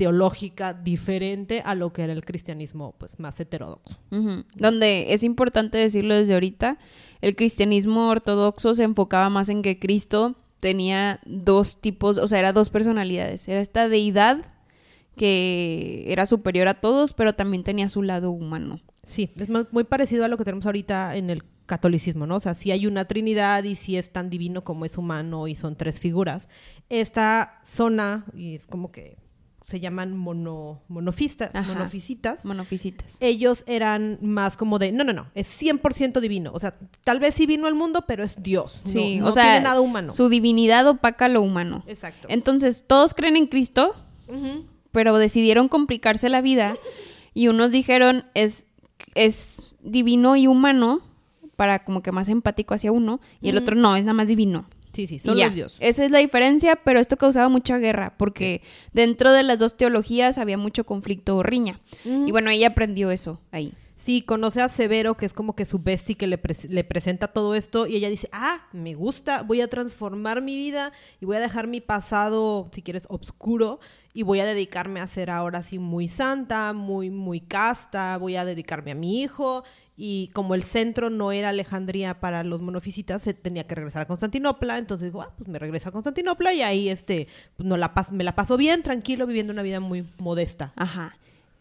teológica 0.00 0.72
diferente 0.72 1.60
a 1.62 1.74
lo 1.74 1.92
que 1.92 2.00
era 2.00 2.14
el 2.14 2.24
cristianismo 2.24 2.94
pues 2.96 3.18
más 3.20 3.38
heterodoxo. 3.38 3.98
Donde 4.54 5.12
es 5.12 5.22
importante 5.22 5.76
decirlo 5.76 6.14
desde 6.14 6.32
ahorita, 6.32 6.78
el 7.20 7.36
cristianismo 7.36 8.08
ortodoxo 8.08 8.72
se 8.72 8.84
enfocaba 8.84 9.28
más 9.28 9.50
en 9.50 9.60
que 9.60 9.78
Cristo 9.78 10.36
tenía 10.58 11.20
dos 11.26 11.82
tipos, 11.82 12.16
o 12.16 12.26
sea, 12.28 12.38
era 12.38 12.54
dos 12.54 12.70
personalidades. 12.70 13.46
Era 13.46 13.60
esta 13.60 13.90
deidad 13.90 14.42
que 15.16 16.06
era 16.08 16.24
superior 16.24 16.66
a 16.68 16.80
todos, 16.80 17.12
pero 17.12 17.34
también 17.34 17.62
tenía 17.62 17.90
su 17.90 18.02
lado 18.02 18.30
humano. 18.30 18.80
Sí, 19.04 19.30
es 19.36 19.50
mu- 19.50 19.66
muy 19.70 19.84
parecido 19.84 20.24
a 20.24 20.28
lo 20.28 20.38
que 20.38 20.44
tenemos 20.44 20.64
ahorita 20.64 21.14
en 21.16 21.28
el 21.28 21.42
catolicismo, 21.66 22.26
¿no? 22.26 22.36
O 22.36 22.40
sea, 22.40 22.54
si 22.54 22.70
hay 22.70 22.86
una 22.86 23.04
trinidad 23.04 23.64
y 23.64 23.74
si 23.74 23.98
es 23.98 24.12
tan 24.12 24.30
divino 24.30 24.64
como 24.64 24.86
es 24.86 24.96
humano 24.96 25.46
y 25.46 25.56
son 25.56 25.76
tres 25.76 26.00
figuras. 26.00 26.48
Esta 26.88 27.60
zona, 27.66 28.24
y 28.34 28.54
es 28.54 28.66
como 28.66 28.90
que 28.90 29.18
se 29.70 29.80
llaman 29.80 30.16
mono, 30.16 30.82
monofistas, 30.88 31.54
monofisitas, 31.54 32.44
Monofisitas. 32.44 33.16
ellos 33.20 33.62
eran 33.66 34.18
más 34.20 34.56
como 34.56 34.78
de, 34.78 34.92
no, 34.92 35.04
no, 35.04 35.12
no, 35.12 35.26
es 35.34 35.48
100% 35.62 36.20
divino. 36.20 36.50
O 36.52 36.58
sea, 36.58 36.76
tal 37.04 37.20
vez 37.20 37.34
sí 37.36 37.46
vino 37.46 37.66
al 37.66 37.74
mundo, 37.74 38.04
pero 38.06 38.24
es 38.24 38.42
Dios. 38.42 38.82
no- 38.84 38.90
Sí, 38.90 39.16
no, 39.18 39.26
o 39.28 39.32
sea, 39.32 39.44
tiene 39.44 39.60
nada 39.60 39.80
humano. 39.80 40.12
su 40.12 40.28
divinidad 40.28 40.86
opaca 40.88 41.28
lo 41.28 41.40
humano. 41.40 41.84
Exacto. 41.86 42.26
Entonces, 42.30 42.84
todos 42.86 43.14
creen 43.14 43.36
en 43.36 43.46
Cristo, 43.46 43.94
pero 44.92 45.16
decidieron 45.18 45.68
complicarse 45.68 46.28
la 46.28 46.40
vida 46.40 46.74
y 47.32 47.48
unos 47.48 47.70
dijeron 47.70 48.24
es, 48.34 48.66
es 49.14 49.74
divino 49.82 50.36
y 50.36 50.46
humano 50.46 51.00
para 51.56 51.84
como 51.84 52.02
que 52.02 52.10
más 52.12 52.28
empático 52.28 52.74
hacia 52.74 52.90
uno 52.92 53.20
y 53.40 53.48
el 53.50 53.56
otro 53.56 53.76
no, 53.76 53.94
es 53.96 54.02
nada 54.04 54.14
más 54.14 54.28
divino. 54.28 54.66
Sí, 54.92 55.06
sí, 55.06 55.18
solo 55.18 55.42
es 55.42 55.54
Dios. 55.54 55.76
Esa 55.80 56.04
es 56.04 56.10
la 56.10 56.18
diferencia, 56.18 56.76
pero 56.76 57.00
esto 57.00 57.16
causaba 57.16 57.48
mucha 57.48 57.78
guerra 57.78 58.14
porque 58.16 58.62
dentro 58.92 59.32
de 59.32 59.42
las 59.42 59.58
dos 59.58 59.76
teologías 59.76 60.38
había 60.38 60.58
mucho 60.58 60.84
conflicto 60.84 61.36
o 61.36 61.42
riña. 61.42 61.80
Y 62.04 62.30
bueno, 62.30 62.50
ella 62.50 62.68
aprendió 62.68 63.10
eso 63.10 63.40
ahí. 63.52 63.72
Sí, 64.00 64.22
conoce 64.22 64.62
a 64.62 64.70
Severo, 64.70 65.18
que 65.18 65.26
es 65.26 65.34
como 65.34 65.54
que 65.54 65.66
su 65.66 65.78
bestie 65.78 66.14
que 66.14 66.26
le, 66.26 66.40
le 66.70 66.84
presenta 66.84 67.28
todo 67.28 67.54
esto, 67.54 67.86
y 67.86 67.96
ella 67.96 68.08
dice, 68.08 68.30
ah, 68.32 68.66
me 68.72 68.94
gusta, 68.94 69.42
voy 69.42 69.60
a 69.60 69.68
transformar 69.68 70.40
mi 70.40 70.56
vida 70.56 70.92
y 71.20 71.26
voy 71.26 71.36
a 71.36 71.40
dejar 71.40 71.66
mi 71.66 71.82
pasado, 71.82 72.70
si 72.72 72.80
quieres, 72.80 73.06
oscuro, 73.10 73.78
y 74.14 74.22
voy 74.22 74.40
a 74.40 74.46
dedicarme 74.46 75.00
a 75.00 75.06
ser 75.06 75.28
ahora 75.28 75.62
sí 75.62 75.78
muy 75.78 76.08
santa, 76.08 76.72
muy, 76.72 77.10
muy 77.10 77.40
casta, 77.40 78.16
voy 78.16 78.36
a 78.36 78.46
dedicarme 78.46 78.92
a 78.92 78.94
mi 78.94 79.20
hijo, 79.20 79.64
y 80.02 80.28
como 80.28 80.54
el 80.54 80.62
centro 80.62 81.10
no 81.10 81.30
era 81.30 81.50
Alejandría 81.50 82.20
para 82.20 82.42
los 82.42 82.62
monofisitas, 82.62 83.20
se 83.20 83.34
tenía 83.34 83.66
que 83.66 83.74
regresar 83.74 84.00
a 84.00 84.06
Constantinopla, 84.06 84.78
entonces 84.78 85.08
dijo, 85.08 85.20
ah, 85.20 85.30
pues 85.36 85.46
me 85.46 85.58
regreso 85.58 85.90
a 85.90 85.92
Constantinopla 85.92 86.54
y 86.54 86.62
ahí 86.62 86.88
este, 86.88 87.28
pues, 87.58 87.68
no 87.68 87.76
la 87.76 87.92
pas- 87.92 88.10
me 88.10 88.24
la 88.24 88.34
paso 88.34 88.56
bien, 88.56 88.82
tranquilo, 88.82 89.26
viviendo 89.26 89.52
una 89.52 89.60
vida 89.60 89.78
muy 89.78 90.06
modesta. 90.16 90.72
Ajá. 90.76 91.18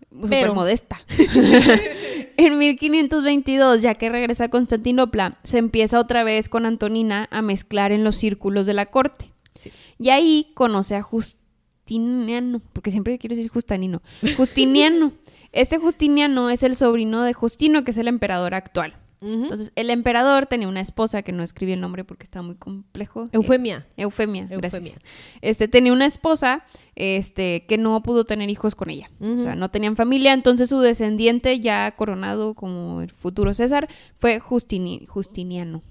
Súper 0.09 0.53
modesta. 0.53 1.01
en 2.37 2.57
1522, 2.57 3.81
ya 3.81 3.93
que 3.95 4.07
regresa 4.07 4.45
a 4.45 4.49
Constantinopla, 4.49 5.37
se 5.43 5.57
empieza 5.57 5.99
otra 5.99 6.23
vez 6.23 6.47
con 6.47 6.65
Antonina 6.65 7.27
a 7.31 7.41
mezclar 7.41 7.91
en 7.91 8.05
los 8.05 8.15
círculos 8.15 8.65
de 8.65 8.73
la 8.73 8.85
corte. 8.85 9.33
Sí. 9.55 9.69
Y 9.97 10.11
ahí 10.11 10.51
conoce 10.53 10.95
a 10.95 11.01
Justiniano, 11.01 12.61
porque 12.71 12.89
siempre 12.91 13.17
quiero 13.17 13.35
decir 13.35 13.51
Justanino. 13.51 14.01
Justiniano. 14.37 15.11
Este 15.51 15.77
Justiniano 15.77 16.49
es 16.49 16.63
el 16.63 16.75
sobrino 16.75 17.23
de 17.23 17.33
Justino, 17.33 17.83
que 17.83 17.91
es 17.91 17.97
el 17.97 18.07
emperador 18.07 18.53
actual. 18.53 18.95
Entonces, 19.21 19.73
el 19.75 19.89
emperador 19.89 20.45
tenía 20.45 20.69
una 20.69 20.79
esposa 20.79 21.23
que 21.23 21.33
no 21.33 21.43
escribí 21.43 21.73
el 21.73 21.81
nombre 21.81 22.05
porque 22.05 22.23
está 22.23 22.41
muy 22.41 22.55
complejo. 22.55 23.27
Eufemia. 23.33 23.85
Eh, 23.97 24.03
Eufemia, 24.03 24.43
Eufemia. 24.43 24.57
gracias. 24.69 24.99
Este 25.41 25.67
tenía 25.67 25.91
una 25.91 26.05
esposa, 26.05 26.63
este, 26.95 27.65
que 27.65 27.77
no 27.77 28.01
pudo 28.01 28.23
tener 28.23 28.49
hijos 28.49 28.75
con 28.75 28.89
ella. 28.89 29.09
O 29.19 29.37
sea, 29.39 29.55
no 29.55 29.69
tenían 29.71 29.97
familia, 29.97 30.31
entonces 30.31 30.69
su 30.69 30.79
descendiente, 30.79 31.59
ya 31.59 31.91
coronado 31.97 32.53
como 32.53 33.01
el 33.01 33.09
futuro 33.11 33.53
César, 33.53 33.89
fue 34.19 34.39
Justini- 34.39 35.05
Justiniano. 35.05 35.83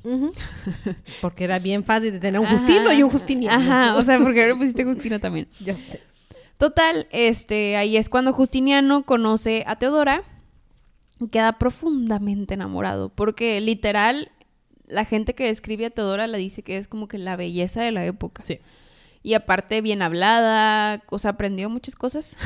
Porque 1.21 1.45
era 1.45 1.59
bien 1.59 1.85
fácil 1.85 2.13
de 2.13 2.21
tener 2.21 2.41
un 2.41 2.47
Justino 2.47 2.89
Ajá. 2.89 2.95
y 2.95 3.03
un 3.03 3.11
Justiniano. 3.11 3.59
Ajá, 3.63 3.97
o 3.99 4.05
sea, 4.05 4.19
porque 4.21 4.41
ahora 4.43 4.57
pusiste 4.57 4.85
Justino 4.85 5.21
también. 5.21 5.49
Ya 5.61 5.75
sé. 5.75 6.01
Total, 6.59 7.07
este, 7.13 7.77
ahí 7.77 7.97
es 7.97 8.09
cuando 8.09 8.33
Justiniano 8.33 9.07
conoce 9.07 9.63
a 9.67 9.77
Teodora 9.77 10.25
y 11.21 11.29
queda 11.29 11.59
profundamente 11.59 12.55
enamorado, 12.55 13.11
porque 13.11 13.61
literal 13.61 14.33
la 14.89 15.05
gente 15.05 15.35
que 15.35 15.45
describe 15.45 15.87
a 15.87 15.91
Teodora 15.91 16.27
le 16.27 16.39
dice 16.39 16.63
que 16.63 16.77
es 16.77 16.89
como 16.89 17.07
que 17.07 17.19
la 17.19 17.37
belleza 17.37 17.83
de 17.83 17.93
la 17.93 18.05
época. 18.05 18.43
Sí. 18.43 18.59
Y 19.29 19.35
aparte 19.35 19.83
bien 19.83 20.01
hablada, 20.01 21.03
o 21.11 21.19
sea, 21.19 21.33
aprendió 21.33 21.69
muchas 21.69 21.95
cosas. 21.95 22.39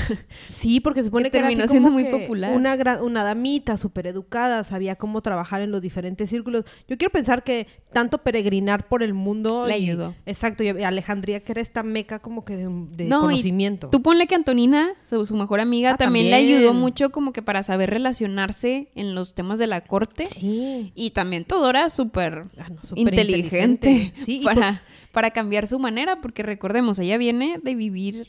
Sí, 0.50 0.80
porque 0.80 1.00
se 1.02 1.06
supone 1.06 1.24
Que 1.30 1.30
que, 1.30 1.38
era 1.38 1.46
así 1.46 1.56
terminó 1.56 1.70
siendo 1.70 1.88
como 1.90 2.00
muy 2.00 2.10
popular. 2.10 2.56
Una, 2.56 2.74
gran- 2.74 3.02
una 3.02 3.22
damita 3.22 3.76
súper 3.76 4.08
educada, 4.08 4.64
sabía 4.64 4.96
cómo 4.96 5.20
trabajar 5.22 5.60
en 5.62 5.70
los 5.70 5.80
diferentes 5.80 6.28
círculos. 6.30 6.64
Yo 6.88 6.98
quiero 6.98 7.12
pensar 7.12 7.44
que 7.44 7.68
tanto 7.92 8.18
peregrinar 8.18 8.88
por 8.88 9.04
el 9.04 9.14
mundo... 9.14 9.64
Le 9.68 9.78
y- 9.78 9.84
ayudó. 9.84 10.16
Exacto, 10.26 10.64
y 10.64 10.70
Alejandría 10.70 11.38
que 11.44 11.52
era 11.52 11.60
esta 11.62 11.84
meca 11.84 12.18
como 12.18 12.44
que 12.44 12.56
de, 12.56 12.64
de 12.64 13.04
No, 13.04 13.18
y 13.30 13.34
conocimiento. 13.34 13.88
Tú 13.90 14.02
ponle 14.02 14.26
que 14.26 14.34
Antonina, 14.34 14.90
su, 15.04 15.24
su 15.24 15.36
mejor 15.36 15.60
amiga, 15.60 15.92
Ah, 15.92 15.96
también, 15.96 16.30
le 16.30 16.34
ayudó 16.36 16.74
mucho 16.74 17.10
como 17.12 17.32
que 17.32 17.42
para 17.42 17.62
saber 17.62 17.90
relacionarse 17.90 18.88
en 18.96 19.14
los 19.14 19.34
temas 19.34 19.58
de 19.60 19.68
la 19.68 19.82
corte. 19.82 20.26
Sí. 20.26 20.90
Y 20.96 21.10
también 21.10 21.44
Teodora 21.44 21.88
súper 21.90 22.42
Ah, 22.58 22.68
no, 22.70 22.80
inteligente 22.96 23.90
inteligente. 23.90 24.12
Sí, 24.24 24.38
y 24.40 24.44
para, 24.44 24.82
para 25.12 25.30
cambiar 25.30 25.66
su 25.66 25.78
manera, 25.78 26.20
porque 26.20 26.42
recordemos, 26.42 26.98
ella 26.98 27.18
viene 27.18 27.60
de 27.62 27.74
vivir 27.74 28.26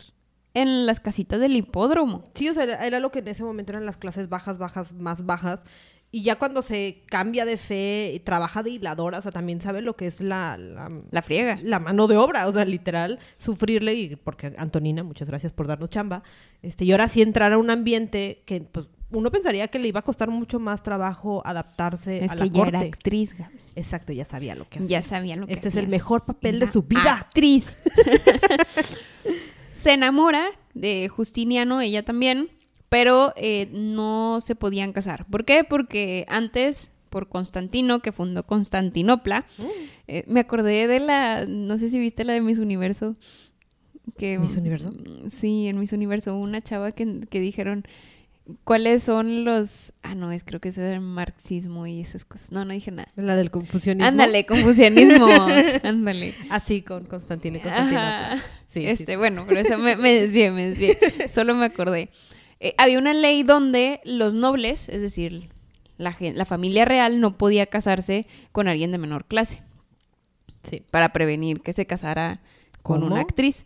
en 0.54 0.86
las 0.86 1.00
casitas 1.00 1.40
del 1.40 1.56
hipódromo. 1.56 2.26
Sí, 2.36 2.50
o 2.50 2.54
sea, 2.54 2.64
era, 2.64 2.86
era 2.86 3.00
lo 3.00 3.10
que 3.10 3.20
en 3.20 3.30
ese 3.30 3.44
momento 3.44 3.72
eran 3.72 3.86
las 3.86 3.98
clases 3.98 4.30
bajas, 4.30 4.58
bajas, 4.58 4.94
más 4.94 5.26
bajas. 5.26 5.64
Y 6.12 6.22
ya 6.22 6.38
cuando 6.38 6.62
se 6.62 7.02
cambia 7.08 7.44
de 7.44 7.58
fe, 7.58 8.12
y 8.14 8.20
trabaja 8.20 8.62
de 8.62 8.70
hiladora, 8.70 9.18
o 9.18 9.22
sea, 9.24 9.32
también 9.32 9.62
sabe 9.62 9.82
lo 9.82 9.96
que 9.96 10.06
es 10.06 10.22
la, 10.22 10.58
la, 10.58 10.92
La 11.10 11.24
friega. 11.24 11.58
la 11.64 11.80
mano 11.80 12.06
de 12.06 12.18
obra, 12.18 12.48
o 12.48 12.54
sea, 12.54 12.66
literal, 12.66 13.18
sufrirle, 13.40 13.96
y 13.96 14.16
porque 14.16 14.54
Antonina, 14.60 15.04
muchas 15.04 15.28
gracias 15.28 15.52
por 15.54 15.66
darnos 15.66 15.90
chamba, 15.90 16.22
este, 16.62 16.86
y 16.86 16.92
ahora 16.92 17.10
sí 17.10 17.24
entrar 17.24 17.52
a 17.52 17.58
un 17.58 17.72
ambiente 17.72 18.44
que, 18.46 18.62
pues, 18.62 18.86
uno 19.14 19.32
pensaría 19.32 19.68
que 19.68 19.80
le 19.80 19.88
iba 19.88 20.00
a 20.00 20.04
costar 20.04 20.30
mucho 20.30 20.60
más 20.60 20.84
trabajo 20.84 21.42
adaptarse 21.46 22.24
Es 22.26 22.32
a 22.32 22.36
que 22.36 22.40
la 22.42 22.46
ya 22.48 22.54
corte. 22.54 22.70
era 22.70 22.80
actriz, 22.82 23.38
Gaby. 23.38 23.56
Exacto, 23.76 24.12
ya 24.14 24.26
sabía 24.26 24.56
lo 24.56 24.68
que 24.70 24.80
hacía. 24.80 25.02
Ya 25.02 25.08
sabía 25.08 25.36
lo 25.36 25.48
que 25.48 25.54
Este 25.54 25.68
es 25.70 25.74
hacía. 25.74 25.82
el 25.82 25.88
mejor 25.88 26.26
papel 26.26 26.60
de 26.60 26.68
su 26.68 26.84
vida. 26.84 27.18
Actriz. 27.22 27.78
se 29.72 29.94
enamora 29.94 30.48
de 30.74 31.08
Justiniano, 31.10 31.82
ella 31.82 32.04
también, 32.04 32.50
pero 32.90 33.34
eh, 33.36 33.70
no 33.72 34.40
se 34.42 34.56
podían 34.56 34.94
casar. 34.94 35.26
¿Por 35.26 35.46
qué? 35.46 35.64
Porque 35.64 36.26
antes, 36.30 36.92
por 37.10 37.28
Constantino, 37.30 38.00
que 38.00 38.12
fundó 38.12 38.46
Constantinopla, 38.46 39.46
Mm. 39.58 39.64
eh, 40.08 40.24
me 40.28 40.40
acordé 40.40 40.88
de 40.88 41.00
la, 41.00 41.46
no 41.46 41.78
sé 41.78 41.90
si 41.90 42.00
viste 42.00 42.24
la 42.24 42.34
de 42.34 42.42
Miss 42.42 42.60
Universo. 42.60 43.16
Que, 44.18 44.38
¿Miss 44.38 44.58
Universo? 44.58 44.92
Sí, 45.30 45.68
en 45.68 45.80
Miss 45.80 45.94
Universo, 45.94 46.36
una 46.38 46.62
chava 46.62 46.92
que, 46.92 47.22
que 47.30 47.40
dijeron 47.40 47.86
cuáles 48.64 49.04
son 49.04 49.46
los... 49.46 49.94
Ah, 50.04 50.16
no, 50.16 50.32
es 50.32 50.44
creo 50.44 50.60
que 50.60 50.70
es 50.70 50.78
el 50.78 51.00
marxismo 51.02 51.88
y 51.88 52.02
esas 52.02 52.26
cosas. 52.26 52.52
No, 52.52 52.66
no 52.66 52.74
dije 52.74 52.92
nada. 52.92 53.10
La 53.16 53.36
del 53.36 53.52
confusionismo. 53.52 54.08
Ándale, 54.08 54.46
confucianismo. 54.48 55.28
Ándale. 55.84 56.34
Así 56.50 56.82
con 56.82 57.06
Constantino 57.06 57.58
y 57.58 57.62
Constantinopla. 57.62 58.32
Ajá. 58.34 58.44
Sí, 58.72 58.86
este, 58.88 59.14
sí. 59.14 59.16
bueno, 59.16 59.46
pero 59.48 59.60
eso 59.60 59.78
me, 59.78 59.96
me 59.96 60.14
desvié, 60.14 60.52
me 60.52 60.70
desvié. 60.70 60.98
Solo 61.30 61.54
me 61.56 61.66
acordé. 61.66 62.10
Eh, 62.60 62.74
había 62.78 62.98
una 62.98 63.14
ley 63.14 63.44
donde 63.44 64.02
los 64.04 64.34
nobles, 64.34 64.90
es 64.90 65.02
decir, 65.02 65.50
la, 65.98 66.16
la 66.20 66.46
familia 66.46 66.86
real 66.86 67.20
no 67.20 67.38
podía 67.38 67.68
casarse 67.68 68.26
con 68.52 68.68
alguien 68.68 68.92
de 68.92 68.98
menor 68.98 69.26
clase 69.26 69.62
Sí. 70.64 70.82
para 70.92 71.12
prevenir 71.14 71.62
que 71.62 71.74
se 71.74 71.86
casara 71.86 72.42
con 72.82 73.02
¿Cómo? 73.02 73.12
una 73.12 73.22
actriz. 73.22 73.66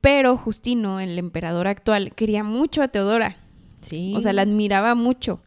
Pero 0.00 0.36
Justino, 0.36 1.00
el 1.00 1.18
emperador 1.18 1.66
actual, 1.66 2.14
quería 2.14 2.44
mucho 2.44 2.82
a 2.82 2.88
Teodora. 2.88 3.36
Sí. 3.88 4.14
O 4.16 4.20
sea, 4.20 4.32
la 4.32 4.42
admiraba 4.42 4.94
mucho. 4.94 5.42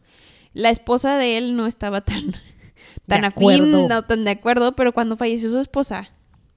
La 0.52 0.70
esposa 0.70 1.18
de 1.18 1.36
él 1.38 1.56
no 1.56 1.66
estaba 1.66 2.00
tan, 2.00 2.32
tan 3.06 3.20
De 3.22 3.26
afín, 3.26 3.50
acuerdo. 3.50 3.88
no 3.88 4.02
tan 4.04 4.24
de 4.24 4.30
acuerdo, 4.30 4.76
pero 4.76 4.92
cuando 4.92 5.16
falleció 5.16 5.50
su 5.50 5.58
esposa, 5.58 6.10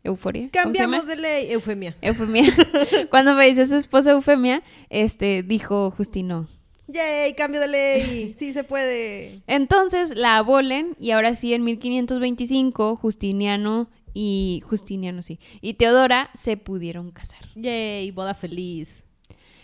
Euforia. 0.03 0.49
Cambiamos 0.51 1.05
de 1.07 1.15
ley. 1.17 1.51
Eufemia. 1.51 1.95
Eufemia. 2.01 2.53
Cuando 3.09 3.35
falleció 3.35 3.65
su 3.67 3.75
esposa 3.75 4.11
Eufemia, 4.11 4.63
este, 4.89 5.43
dijo 5.43 5.91
Justino. 5.91 6.47
¡Yay! 6.87 7.33
¡Cambio 7.33 7.59
de 7.59 7.67
ley! 7.67 8.33
¡Sí 8.37 8.53
se 8.53 8.63
puede! 8.63 9.41
Entonces 9.45 10.15
la 10.15 10.37
abolen 10.37 10.95
y 10.99 11.11
ahora 11.11 11.35
sí 11.35 11.53
en 11.53 11.63
1525 11.65 12.95
Justiniano 12.95 13.89
y 14.13 14.63
Justiniano 14.65 15.21
sí 15.21 15.39
y 15.61 15.75
Teodora 15.75 16.31
se 16.33 16.57
pudieron 16.57 17.11
casar. 17.11 17.41
¡Yay! 17.55 18.09
Boda 18.11 18.33
feliz. 18.33 19.03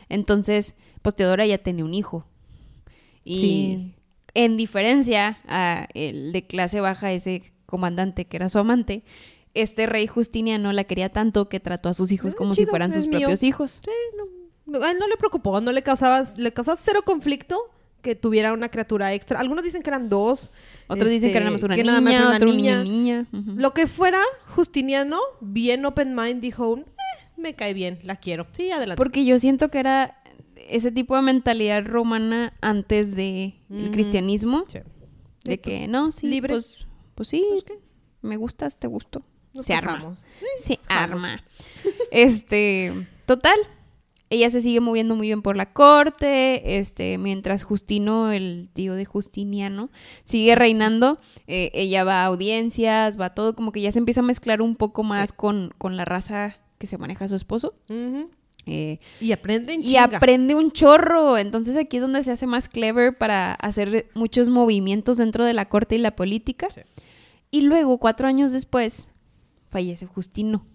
Entonces, 0.10 0.76
pues 1.06 1.16
Teodora 1.16 1.46
ya 1.46 1.60
tenía 1.60 1.86
un 1.86 1.94
hijo. 1.94 2.26
Y 3.24 3.40
Sí. 3.40 3.94
en 4.34 4.58
diferencia 4.58 5.38
a 5.48 5.88
el 5.94 6.32
de 6.34 6.46
clase 6.48 6.80
baja 6.82 7.12
ese 7.12 7.44
comandante 7.66 8.26
que 8.26 8.38
era 8.38 8.50
su 8.50 8.60
amante, 8.60 9.04
este 9.54 9.86
rey 9.86 10.08
Justiniano 10.08 10.74
la 10.74 10.84
quería 10.84 11.10
tanto 11.10 11.48
que 11.48 11.60
trató 11.60 11.90
a 11.90 11.94
sus 11.94 12.12
hijos 12.12 12.34
Ah, 12.34 12.38
como 12.38 12.56
si 12.56 12.66
fueran 12.66 12.92
sus 12.92 13.08
mío. 13.08 13.20
propios 13.20 13.44
hijos. 13.44 13.80
Sí, 13.86 13.92
no, 14.18 14.26
no, 14.80 14.84
a 14.86 14.92
él 14.92 14.98
no 15.00 15.08
le 15.08 15.16
preocupó, 15.18 15.62
no 15.62 15.72
le 15.72 15.82
causaba, 15.84 16.24
le 16.38 16.52
causaba 16.52 16.78
cero 16.84 17.04
conflicto 17.06 17.58
que 18.02 18.16
tuviera 18.16 18.52
una 18.54 18.70
criatura 18.70 19.14
extra. 19.14 19.40
Algunos 19.40 19.64
dicen 19.64 19.82
que 19.82 19.90
eran 19.90 20.10
dos. 20.10 20.52
Otros 20.88 21.10
dicen 21.10 21.32
que 21.32 21.38
era 21.38 21.46
nada 21.46 21.56
este, 21.56 21.68
más 21.68 21.76
una 21.76 21.76
niña, 21.76 21.86
nada 21.92 22.02
más 22.02 22.14
era 22.14 22.26
una 22.28 22.36
otro 22.36 22.50
un 22.50 22.58
niña. 22.58 23.26
Lo 23.32 23.74
que 23.74 23.88
fuera, 23.88 24.20
Justiniano, 24.56 25.20
bien 25.42 25.86
open 25.86 26.14
mind, 26.16 26.42
dijo, 26.42 26.78
"Eh, 26.78 26.84
me 27.38 27.54
cae 27.56 27.74
bien, 27.74 28.00
la 28.04 28.18
quiero. 28.18 28.46
Sí, 28.52 28.70
adelante. 28.72 28.98
Porque 28.98 29.26
yo 29.26 29.40
siento 29.40 29.70
que 29.70 29.80
era 29.80 30.22
ese 30.70 30.92
tipo 30.92 31.16
de 31.16 31.22
mentalidad 31.22 31.86
romana 31.86 32.54
antes 32.62 33.16
de 33.16 33.56
el 33.70 33.84
Ujú. 33.84 33.92
cristianismo. 33.92 34.66
Sí. 34.68 34.80
De 35.44 35.60
que, 35.60 35.88
no, 35.88 36.12
sí, 36.12 36.28
libre. 36.28 36.54
pues, 36.54 36.80
pues 37.16 37.28
sí, 37.30 37.44
Pues, 37.50 37.64
¿qué? 37.64 37.80
me 38.22 38.38
gustas, 38.38 38.80
te 38.80 38.88
gusto. 38.88 39.24
Nos 39.54 39.66
Se 39.68 39.74
arma. 39.74 40.16
Se 40.62 40.80
arma. 40.88 41.44
Este, 42.12 43.08
total. 43.26 43.58
Ella 44.32 44.50
se 44.50 44.62
sigue 44.62 44.80
moviendo 44.80 45.16
muy 45.16 45.28
bien 45.28 45.44
por 45.44 45.56
la 45.56 45.72
corte, 45.72 46.78
este, 46.78 47.20
mientras 47.20 47.64
Justino, 47.64 48.32
el 48.32 48.70
tío 48.74 48.96
de 48.96 49.06
Justiniano, 49.06 49.92
sigue 50.24 50.56
reinando, 50.56 51.20
eh, 51.46 51.70
ella 51.76 52.04
va 52.04 52.24
a 52.24 52.26
audiencias, 52.26 53.20
va 53.22 53.26
a 53.28 53.34
todo, 53.36 53.56
como 53.56 53.72
que 53.72 53.82
ya 53.82 53.92
se 53.92 54.00
empieza 54.00 54.22
a 54.22 54.24
mezclar 54.24 54.64
un 54.64 54.76
poco 54.76 55.04
más 55.04 55.32
con, 55.32 55.72
con 55.78 55.96
la 55.96 56.06
raza 56.06 56.58
que 56.80 56.88
se 56.88 56.98
maneja 56.98 57.28
su 57.28 57.36
esposo. 57.36 57.76
Eh, 58.66 59.00
Y 59.20 59.32
aprenden 59.32 59.82
y 59.82 59.98
aprende 59.98 60.56
un 60.56 60.72
chorro. 60.72 61.38
Entonces 61.38 61.76
aquí 61.78 61.98
es 61.98 62.02
donde 62.02 62.24
se 62.24 62.32
hace 62.32 62.48
más 62.48 62.70
clever 62.70 63.18
para 63.18 63.54
hacer 63.54 64.10
muchos 64.14 64.50
movimientos 64.50 65.18
dentro 65.18 65.46
de 65.46 65.54
la 65.54 65.70
corte 65.70 65.96
y 65.96 66.00
la 66.00 66.16
política. 66.16 66.68
Sí. 66.74 66.82
Y 67.52 67.62
luego, 67.62 68.00
cuatro 68.00 68.28
años 68.28 68.52
después, 68.52 69.08
fallece 69.70 70.06
Justino. 70.06 70.66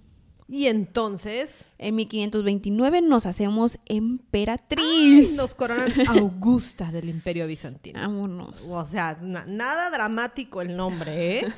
Y 0.52 0.66
entonces 0.66 1.66
En 1.78 1.94
1529 1.94 3.02
nos 3.02 3.24
hacemos 3.26 3.78
¡ay! 3.88 3.98
emperatriz. 3.98 5.32
nos 5.36 5.54
coronan 5.54 5.92
Augusta 6.08 6.90
del 6.90 7.08
Imperio 7.08 7.46
Bizantino. 7.46 8.00
Vámonos. 8.00 8.66
O 8.68 8.84
sea, 8.84 9.16
na- 9.22 9.44
nada 9.46 9.90
dramático 9.90 10.60
el 10.60 10.76
nombre, 10.76 11.38
¿eh? 11.38 11.52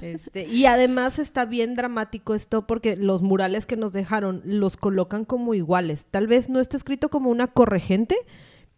Este, 0.00 0.46
y 0.48 0.64
además 0.66 1.18
está 1.18 1.44
bien 1.44 1.74
dramático 1.74 2.34
esto 2.34 2.66
porque 2.66 2.96
los 2.96 3.20
murales 3.22 3.66
que 3.66 3.76
nos 3.76 3.92
dejaron 3.92 4.40
los 4.44 4.76
colocan 4.76 5.24
como 5.24 5.54
iguales. 5.54 6.06
Tal 6.10 6.26
vez 6.26 6.48
no 6.48 6.58
está 6.60 6.76
escrito 6.78 7.10
como 7.10 7.28
una 7.30 7.48
corregente, 7.48 8.16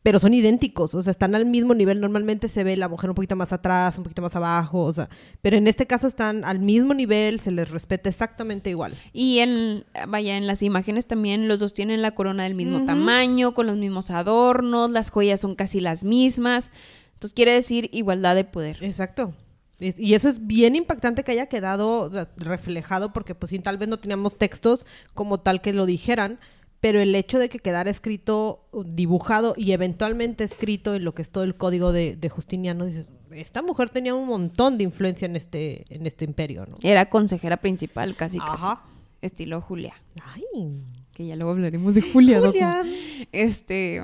pero 0.05 0.19
son 0.19 0.35
idénticos, 0.35 0.95
o 0.95 1.03
sea, 1.03 1.12
están 1.12 1.35
al 1.35 1.47
mismo 1.47 1.73
nivel. 1.73 1.99
Normalmente 1.99 2.51
se 2.51 2.62
ve 2.62 2.77
la 2.77 2.88
mujer 2.88 3.09
un 3.09 3.17
poquito 3.17 3.37
más 3.37 3.55
atrás, 3.55 3.97
un 3.97 4.05
poquito 4.05 4.21
más 4.21 4.37
abajo, 4.37 4.83
o 4.83 4.93
sea, 4.93 5.09
pero 5.40 5.57
en 5.57 5.67
este 5.67 5.87
caso 5.87 6.07
están 6.07 6.45
al 6.45 6.59
mismo 6.59 6.93
nivel, 6.93 7.40
se 7.40 7.51
les 7.51 7.71
respeta 7.71 8.11
exactamente 8.11 8.69
igual. 8.69 8.95
Y 9.14 9.38
en, 9.38 9.87
vaya, 10.07 10.37
en 10.37 10.47
las 10.47 10.62
imágenes 10.62 11.07
también 11.07 11.49
los 11.49 11.59
dos 11.59 11.73
tienen 11.73 12.03
la 12.03 12.14
corona 12.14 12.43
del 12.43 12.55
mismo 12.55 12.85
tamaño, 12.85 13.55
con 13.55 13.67
los 13.67 13.79
mismos 13.79 14.11
adornos, 14.11 14.90
las 14.90 15.09
joyas 15.09 15.40
son 15.40 15.55
casi 15.55 15.81
las 15.81 16.05
mismas. 16.05 16.71
Entonces 17.14 17.33
quiere 17.33 17.53
decir 17.53 17.88
igualdad 17.90 18.35
de 18.35 18.45
poder. 18.45 18.85
Exacto. 18.85 19.33
Y 19.79 20.12
eso 20.12 20.29
es 20.29 20.47
bien 20.47 20.77
impactante 20.77 21.25
que 21.25 21.33
haya 21.33 21.47
quedado 21.47 22.11
reflejado 22.37 23.14
porque 23.14 23.35
pues 23.35 23.51
sí, 23.51 23.59
tal 23.59 23.79
vez 23.79 23.88
no 23.88 23.99
teníamos 23.99 24.37
textos 24.37 24.85
como 25.14 25.40
tal 25.40 25.62
que 25.62 25.73
lo 25.73 25.87
dijeran, 25.87 26.38
pero 26.85 27.01
el 27.01 27.14
hecho 27.14 27.38
de 27.38 27.49
que 27.49 27.61
quedara 27.61 27.90
escrito, 27.90 28.68
dibujado 28.85 29.55
y 29.57 29.73
eventualmente 29.73 30.44
escrito 30.44 30.94
en 30.94 31.03
lo 31.03 31.14
que 31.14 31.23
es 31.23 31.31
todo 31.31 31.42
el 31.42 31.55
código 31.55 31.92
de, 31.92 32.14
de 32.14 32.29
Justiniano, 32.29 32.85
dices, 32.85 33.09
esta 33.31 33.62
mujer 33.62 33.88
tenía 33.88 34.14
un 34.14 34.27
montón 34.27 34.77
de 34.77 34.85
influencia 34.85 35.25
en 35.25 35.35
este, 35.35 35.87
en 35.88 36.07
este 36.07 36.27
imperio, 36.27 36.66
¿no? 36.66 36.77
Era 36.83 37.09
consejera 37.09 37.57
principal, 37.57 38.14
casi, 38.16 38.38
casi. 38.38 38.64
Ajá. 38.66 38.83
Estilo 39.23 39.62
Julia. 39.62 39.94
Ay, 40.23 40.83
Que 41.14 41.27
ya 41.27 41.37
luego 41.37 41.53
hablaremos 41.53 41.94
de 41.94 42.03
Julia. 42.03 42.40
Docu. 42.40 42.53
Julia. 42.53 42.85
Este, 43.33 44.03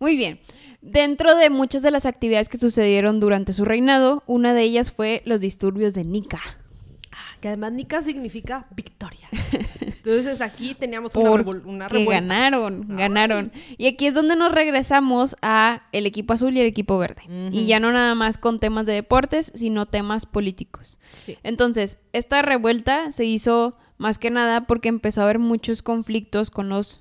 muy 0.00 0.16
bien. 0.16 0.40
Dentro 0.80 1.36
de 1.36 1.50
muchas 1.50 1.82
de 1.82 1.90
las 1.90 2.06
actividades 2.06 2.48
que 2.48 2.56
sucedieron 2.56 3.20
durante 3.20 3.52
su 3.52 3.66
reinado, 3.66 4.22
una 4.26 4.54
de 4.54 4.62
ellas 4.62 4.90
fue 4.90 5.20
los 5.26 5.42
disturbios 5.42 5.92
de 5.92 6.04
Nika. 6.04 6.40
Que 7.42 7.48
además 7.48 7.72
Nika 7.72 8.02
significa 8.04 8.66
victoria. 8.74 9.28
Entonces 9.80 10.40
aquí 10.40 10.74
teníamos 10.74 11.14
una, 11.16 11.30
revol- 11.30 11.64
una 11.64 11.88
revuelta. 11.88 12.20
ganaron, 12.34 12.86
ganaron. 12.96 13.52
Y 13.76 13.88
aquí 13.88 14.06
es 14.06 14.14
donde 14.14 14.36
nos 14.36 14.52
regresamos 14.52 15.36
a 15.42 15.82
el 15.92 16.06
equipo 16.06 16.32
azul 16.32 16.56
y 16.56 16.60
el 16.60 16.66
equipo 16.66 16.98
verde. 16.98 17.22
Y 17.50 17.66
ya 17.66 17.80
no 17.80 17.90
nada 17.92 18.14
más 18.14 18.38
con 18.38 18.60
temas 18.60 18.86
de 18.86 18.92
deportes, 18.94 19.50
sino 19.54 19.86
temas 19.86 20.24
políticos. 20.24 20.98
Sí. 21.12 21.36
Entonces, 21.42 21.98
esta 22.12 22.42
revuelta 22.42 23.10
se 23.12 23.24
hizo 23.24 23.76
más 23.98 24.18
que 24.18 24.30
nada 24.30 24.66
porque 24.68 24.88
empezó 24.88 25.20
a 25.20 25.24
haber 25.24 25.38
muchos 25.40 25.82
conflictos 25.82 26.50
con 26.50 26.68
los 26.68 27.00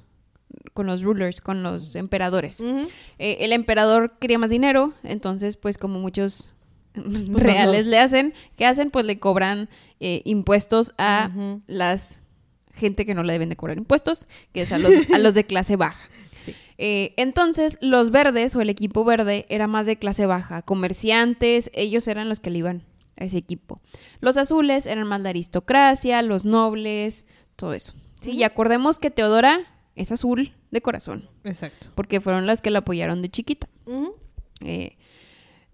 con 0.74 0.86
los 0.88 1.02
rulers, 1.02 1.40
con 1.40 1.64
los 1.64 1.96
emperadores. 1.96 2.62
Eh, 2.62 3.38
el 3.42 3.54
emperador 3.54 4.18
quería 4.20 4.38
más 4.40 4.50
dinero, 4.50 4.94
entonces 5.04 5.56
pues 5.56 5.78
como 5.78 6.00
muchos 6.00 6.52
no, 7.06 7.38
reales 7.38 7.86
no. 7.86 7.92
le 7.92 8.00
hacen, 8.00 8.34
¿qué 8.58 8.66
hacen? 8.66 8.92
Pues 8.92 9.06
le 9.06 9.20
cobran 9.20 9.70
eh, 10.00 10.22
impuestos 10.26 10.94
a 10.98 11.32
las 11.68 12.22
gente 12.74 13.06
que 13.06 13.14
no 13.14 13.24
le 13.24 13.34
deben 13.34 13.50
de 13.50 13.56
cobrar 13.56 13.78
impuestos, 13.78 14.28
que 14.54 14.64
es 14.64 14.72
a 14.72 14.78
los, 14.78 14.92
a 15.14 15.18
los 15.20 15.34
de 15.34 15.46
clase 15.46 15.76
baja. 15.76 16.10
Sí. 16.42 16.56
Eh, 16.80 17.14
entonces, 17.18 17.78
los 17.82 18.10
verdes 18.10 18.56
o 18.56 18.62
el 18.62 18.72
equipo 18.72 19.06
verde 19.06 19.46
era 19.48 19.68
más 19.68 19.86
de 19.86 19.98
clase 19.98 20.26
baja, 20.26 20.64
comerciantes, 20.64 21.70
ellos 21.76 22.08
eran 22.08 22.30
los 22.30 22.40
que 22.40 22.50
le 22.50 22.58
iban 22.58 22.84
a 23.16 23.26
ese 23.26 23.38
equipo. 23.38 23.80
Los 24.22 24.38
azules 24.38 24.88
eran 24.88 25.06
más 25.06 25.22
la 25.22 25.30
aristocracia, 25.30 26.20
los 26.24 26.44
nobles, 26.44 27.28
todo 27.56 27.74
eso. 27.76 27.94
Sí, 28.22 28.32
y 28.32 28.42
acordemos 28.44 28.98
que 28.98 29.12
Teodora 29.12 29.68
es 29.96 30.12
azul 30.12 30.52
de 30.72 30.82
corazón, 30.82 31.30
Exacto. 31.44 31.90
porque 31.94 32.22
fueron 32.22 32.48
las 32.48 32.64
que 32.64 32.72
la 32.72 32.80
apoyaron 32.80 33.22
de 33.22 33.30
chiquita. 33.30 33.70
Eh, 34.62 34.98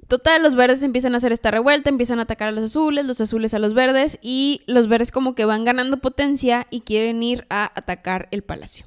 total, 0.07 0.43
los 0.43 0.55
verdes 0.55 0.83
empiezan 0.83 1.13
a 1.13 1.17
hacer 1.17 1.31
esta 1.31 1.51
revuelta, 1.51 1.89
empiezan 1.89 2.19
a 2.19 2.23
atacar 2.23 2.49
a 2.49 2.51
los 2.51 2.65
azules, 2.65 3.05
los 3.05 3.21
azules 3.21 3.53
a 3.53 3.59
los 3.59 3.73
verdes, 3.73 4.17
y 4.21 4.61
los 4.65 4.87
verdes 4.87 5.11
como 5.11 5.35
que 5.35 5.45
van 5.45 5.65
ganando 5.65 5.97
potencia 5.97 6.67
y 6.69 6.81
quieren 6.81 7.21
ir 7.23 7.45
a 7.49 7.71
atacar 7.75 8.27
el 8.31 8.43
palacio. 8.43 8.85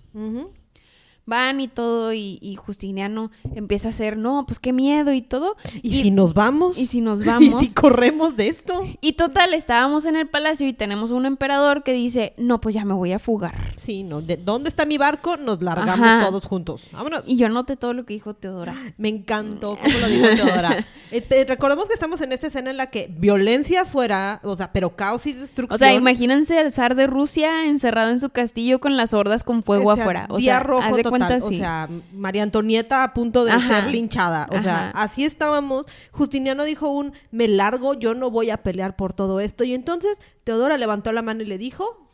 Van 1.31 1.61
y 1.61 1.69
todo, 1.69 2.13
y, 2.13 2.39
y 2.43 2.57
Justiniano 2.57 3.31
empieza 3.55 3.89
a 3.89 3.91
hacer, 3.91 4.17
no, 4.17 4.45
pues 4.47 4.59
qué 4.59 4.73
miedo 4.73 5.13
y 5.13 5.23
todo. 5.23 5.57
¿Y, 5.81 6.03
si 6.03 6.11
nos 6.11 6.35
vamos? 6.35 6.77
y 6.77 6.87
si 6.87 7.01
nos 7.01 7.25
vamos? 7.25 7.63
¿Y 7.63 7.67
si 7.67 7.73
corremos 7.73 8.37
de 8.37 8.49
esto? 8.49 8.85
Y 9.01 9.13
total, 9.13 9.55
estábamos 9.55 10.07
en 10.07 10.17
el 10.17 10.29
palacio 10.29 10.67
y 10.67 10.73
tenemos 10.73 11.13
un 11.13 11.27
emperador 11.27 11.85
que 11.85 11.93
dice, 11.93 12.35
no, 12.37 12.61
pues 12.61 12.75
ya 12.75 12.85
me 12.85 12.95
voy 12.95 13.13
a 13.13 13.21
fugar. 13.21 13.75
Sí, 13.77 14.03
no. 14.03 14.21
¿De 14.21 14.37
dónde 14.37 14.69
está 14.69 14.85
mi 14.85 14.99
barco? 14.99 15.37
Nos 15.37 15.63
largamos 15.63 16.07
Ajá. 16.07 16.27
todos 16.27 16.45
juntos. 16.45 16.89
Vámonos. 16.93 17.29
Y 17.29 17.37
yo 17.37 17.49
noté 17.49 17.77
todo 17.77 17.93
lo 17.95 18.05
que 18.05 18.15
dijo 18.15 18.35
Teodora. 18.35 18.75
Me 18.99 19.09
encantó 19.09 19.79
cómo 19.81 19.99
lo 19.99 20.09
dijo 20.09 20.27
Teodora. 20.27 20.85
Eh, 21.13 21.27
eh, 21.29 21.45
recordemos 21.45 21.89
que 21.89 21.95
estamos 21.95 22.21
en 22.21 22.31
esta 22.31 22.47
escena 22.47 22.71
en 22.71 22.77
la 22.77 22.87
que 22.87 23.09
violencia 23.11 23.85
fuera, 23.85 24.41
o 24.45 24.55
sea, 24.55 24.71
pero 24.73 24.95
caos 24.95 25.27
y 25.27 25.33
destrucción. 25.33 25.75
O 25.75 25.79
sea, 25.79 25.93
imagínense 25.93 26.57
al 26.57 26.73
zar 26.73 26.95
de 26.95 27.09
Rusia 27.09 27.67
encerrado 27.67 28.11
en 28.11 28.21
su 28.21 28.31
castillo 28.31 28.79
con 28.79 28.97
las 28.97 29.13
hordas 29.13 29.43
con 29.43 29.65
fuego 29.65 29.91
O 29.91 29.95
sea, 29.97 30.05
afuera. 30.05 30.27
O 30.31 30.41
sea, 30.41 30.61
rojo 30.61 30.85
haz 30.85 30.95
de. 30.95 31.03
Cuenta 31.27 31.47
O 31.47 31.51
sea, 31.51 31.89
María 32.13 32.43
Antonieta 32.43 33.05
a 33.05 33.15
punto 33.15 33.45
de 33.45 33.53
Ajá. 33.53 33.83
ser 33.83 33.91
linchada. 33.93 34.49
O 34.51 34.61
sea, 34.61 34.91
así 34.95 35.25
estábamos. 35.25 35.87
Justiniano 36.13 36.65
dijo 36.65 36.89
un, 36.89 37.13
me 37.31 37.49
largo, 37.49 37.95
yo 37.95 38.15
no 38.15 38.31
voy 38.31 38.51
a 38.51 38.59
pelear 38.59 38.97
por 38.97 39.13
todo 39.13 39.41
esto. 39.41 39.65
Y 39.65 39.75
entonces 39.75 40.21
Teodora 40.45 40.77
levantó 40.79 41.13
la 41.13 41.23
mano 41.23 41.43
y 41.43 41.47
le 41.47 41.59
dijo, 41.59 42.07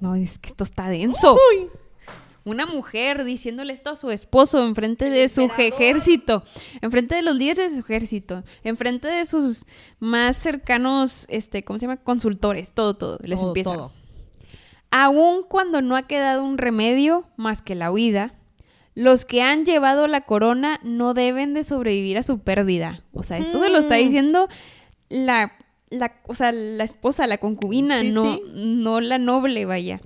No, 0.00 0.14
es 0.14 0.38
que 0.38 0.48
esto 0.48 0.64
está 0.64 0.88
denso. 0.88 1.34
uy, 1.34 1.68
Una 2.44 2.64
mujer 2.66 3.24
diciéndole 3.24 3.72
esto 3.74 3.90
a 3.90 3.96
su 3.96 4.10
esposo 4.10 4.64
enfrente 4.64 5.10
de 5.10 5.28
su 5.28 5.42
ejército, 5.58 6.42
enfrente 6.80 7.14
de 7.14 7.22
los 7.22 7.36
líderes 7.36 7.70
de 7.70 7.76
su 7.76 7.82
ejército, 7.82 8.44
enfrente 8.64 9.08
de 9.08 9.26
sus 9.26 9.66
más 9.98 10.36
cercanos, 10.38 11.26
este, 11.28 11.64
¿cómo 11.64 11.78
se 11.78 11.86
llama? 11.86 11.98
Consultores, 11.98 12.72
todo, 12.72 12.94
todo. 12.94 13.18
Les 13.22 13.40
todo, 13.40 13.50
empieza. 13.50 13.74
todo. 13.74 13.92
Aun 14.90 15.44
cuando 15.48 15.82
no 15.82 15.94
ha 15.96 16.02
quedado 16.08 16.42
un 16.42 16.58
remedio 16.58 17.24
más 17.36 17.62
que 17.62 17.74
la 17.76 17.92
huida, 17.92 18.34
los 19.00 19.24
que 19.24 19.40
han 19.40 19.64
llevado 19.64 20.06
la 20.06 20.20
corona 20.22 20.78
no 20.82 21.14
deben 21.14 21.54
de 21.54 21.64
sobrevivir 21.64 22.18
a 22.18 22.22
su 22.22 22.40
pérdida. 22.40 23.02
O 23.12 23.22
sea, 23.22 23.38
esto 23.38 23.58
se 23.62 23.70
lo 23.70 23.78
está 23.78 23.94
Mm. 23.96 23.98
diciendo 23.98 24.48
la, 25.08 25.52
la, 25.88 26.12
o 26.26 26.34
sea, 26.34 26.52
la 26.52 26.84
esposa, 26.84 27.26
la 27.26 27.38
concubina, 27.38 28.00
Sí, 28.00 28.10
no, 28.10 28.34
sí. 28.34 28.42
no 28.54 29.00
la 29.00 29.16
noble, 29.18 29.64
vaya, 29.64 30.00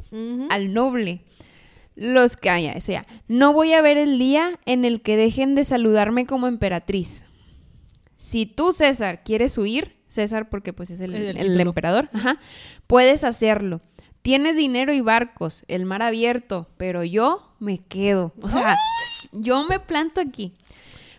al 0.50 0.72
noble. 0.72 1.22
Los 1.96 2.36
que, 2.36 2.50
ah, 2.50 2.60
ya, 2.60 2.72
eso 2.72 2.92
ya. 2.92 3.02
No 3.28 3.52
voy 3.52 3.72
a 3.72 3.82
ver 3.82 3.98
el 3.98 4.18
día 4.18 4.58
en 4.66 4.84
el 4.84 5.00
que 5.02 5.16
dejen 5.16 5.54
de 5.54 5.64
saludarme 5.64 6.24
como 6.26 6.46
emperatriz. 6.46 7.24
Si 8.16 8.46
tú, 8.46 8.72
César, 8.72 9.22
quieres 9.24 9.58
huir, 9.58 9.96
César, 10.08 10.48
porque 10.48 10.72
pues 10.72 10.90
es 10.90 11.00
el, 11.00 11.14
emperador, 11.60 12.08
ajá, 12.12 12.38
puedes 12.86 13.24
hacerlo. 13.24 13.80
Tienes 14.22 14.56
dinero 14.56 14.92
y 14.94 15.00
barcos, 15.02 15.64
el 15.68 15.84
mar 15.84 16.00
abierto, 16.02 16.68
pero 16.76 17.04
yo 17.04 17.53
me 17.64 17.78
quedo. 17.78 18.32
O 18.42 18.48
sea, 18.48 18.76
yo 19.32 19.64
me 19.64 19.80
planto 19.80 20.20
aquí. 20.20 20.52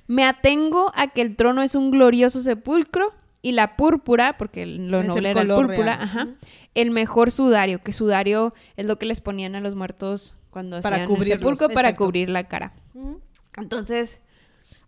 Me 0.08 0.24
atengo 0.24 0.92
a 0.96 1.08
que 1.08 1.22
el 1.22 1.36
trono 1.36 1.64
es 1.64 1.76
un 1.76 1.90
glorioso 1.92 2.40
sepulcro 2.40 3.14
y 3.42 3.52
la 3.54 3.76
púrpura, 3.76 4.38
porque 4.38 4.66
lo 4.66 5.02
Es 5.02 5.08
noble 5.08 5.32
era 5.32 5.42
el 5.42 5.48
color 5.48 5.68
púrpura, 5.68 6.02
ajá, 6.02 6.28
el 6.76 6.92
mejor 6.92 7.32
sudario, 7.32 7.82
que 7.84 7.92
sudario 7.92 8.54
es 8.76 8.86
lo 8.86 8.98
que 8.98 9.06
les 9.06 9.22
ponían 9.22 9.56
a 9.56 9.62
los 9.62 9.76
muertos 9.76 10.38
cuando 10.52 10.80
Para 10.82 10.98
hacían 11.04 11.12
el 11.22 11.28
sepulcro 11.28 11.70
para 11.70 11.90
exacto. 11.90 12.06
cubrir 12.06 12.30
la 12.30 12.46
cara. 12.46 12.72
Entonces, 13.58 14.20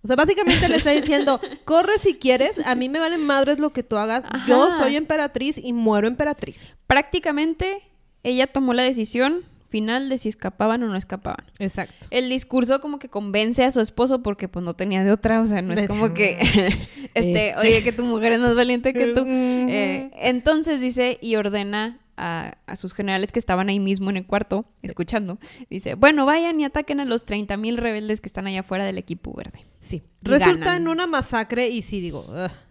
O 0.04 0.08
sea, 0.08 0.16
básicamente 0.16 0.70
le 0.70 0.78
está 0.78 0.92
diciendo, 1.02 1.40
corre 1.66 1.98
si 2.00 2.16
quieres, 2.16 2.66
a 2.66 2.76
mí 2.76 2.90
me 2.90 3.00
valen 3.00 3.22
madres 3.26 3.60
lo 3.60 3.72
que 3.72 3.84
tú 3.84 3.98
hagas, 3.98 4.24
yo 4.48 4.72
soy 4.72 4.96
emperatriz 4.96 5.58
y 5.58 5.74
muero 5.74 6.08
emperatriz. 6.08 6.74
Prácticamente 6.86 7.82
ella 8.24 8.48
tomó 8.48 8.74
la 8.74 8.84
decisión 8.84 9.44
final 9.78 10.10
de 10.10 10.18
si 10.18 10.30
escapaban 10.30 10.82
o 10.84 10.88
no 10.88 10.96
escapaban. 10.96 11.46
Exacto. 11.60 12.08
El 12.10 12.30
discurso 12.30 12.82
como 12.82 12.98
que 13.00 13.10
convence 13.10 13.64
a 13.64 13.72
su 13.72 13.80
esposo 13.80 14.24
porque 14.24 14.48
pues 14.48 14.64
no 14.66 14.74
tenía 14.74 15.04
de 15.04 15.12
otra, 15.12 15.42
o 15.42 15.46
sea, 15.46 15.62
no 15.62 15.74
es 15.74 15.88
como 15.88 16.14
que, 16.18 16.32
este, 17.14 17.50
Este. 17.50 17.56
oye, 17.58 17.84
que 17.84 17.92
tu 17.92 18.04
mujer 18.04 18.34
es 18.34 18.40
más 18.40 18.56
valiente 18.56 18.94
que 18.94 19.08
tú. 19.14 19.26
Eh, 19.70 20.12
entonces 20.16 20.80
dice 20.82 21.18
y 21.22 21.36
ordena 21.36 22.00
a, 22.18 22.58
a 22.66 22.76
sus 22.76 22.94
generales 22.94 23.32
que 23.32 23.40
estaban 23.40 23.70
ahí 23.70 23.80
mismo 23.80 24.10
en 24.10 24.18
el 24.18 24.26
cuarto, 24.26 24.66
escuchando, 24.82 25.38
dice, 25.70 25.96
bueno, 25.96 26.26
vayan 26.26 26.60
y 26.60 26.66
ataquen 26.66 27.00
a 27.00 27.06
los 27.06 27.26
30 27.26 27.56
mil 27.58 27.78
rebeldes 27.78 28.22
que 28.22 28.28
están 28.28 28.48
allá 28.48 28.62
afuera 28.62 28.86
del 28.86 28.98
equipo 28.98 29.34
verde. 29.34 29.66
Sí. 29.80 30.02
Resulta 30.22 30.66
ganan. 30.66 30.82
en 30.82 30.88
una 30.90 31.08
masacre, 31.08 31.70
y 31.70 31.82
sí 31.82 32.02
digo, 32.02 32.26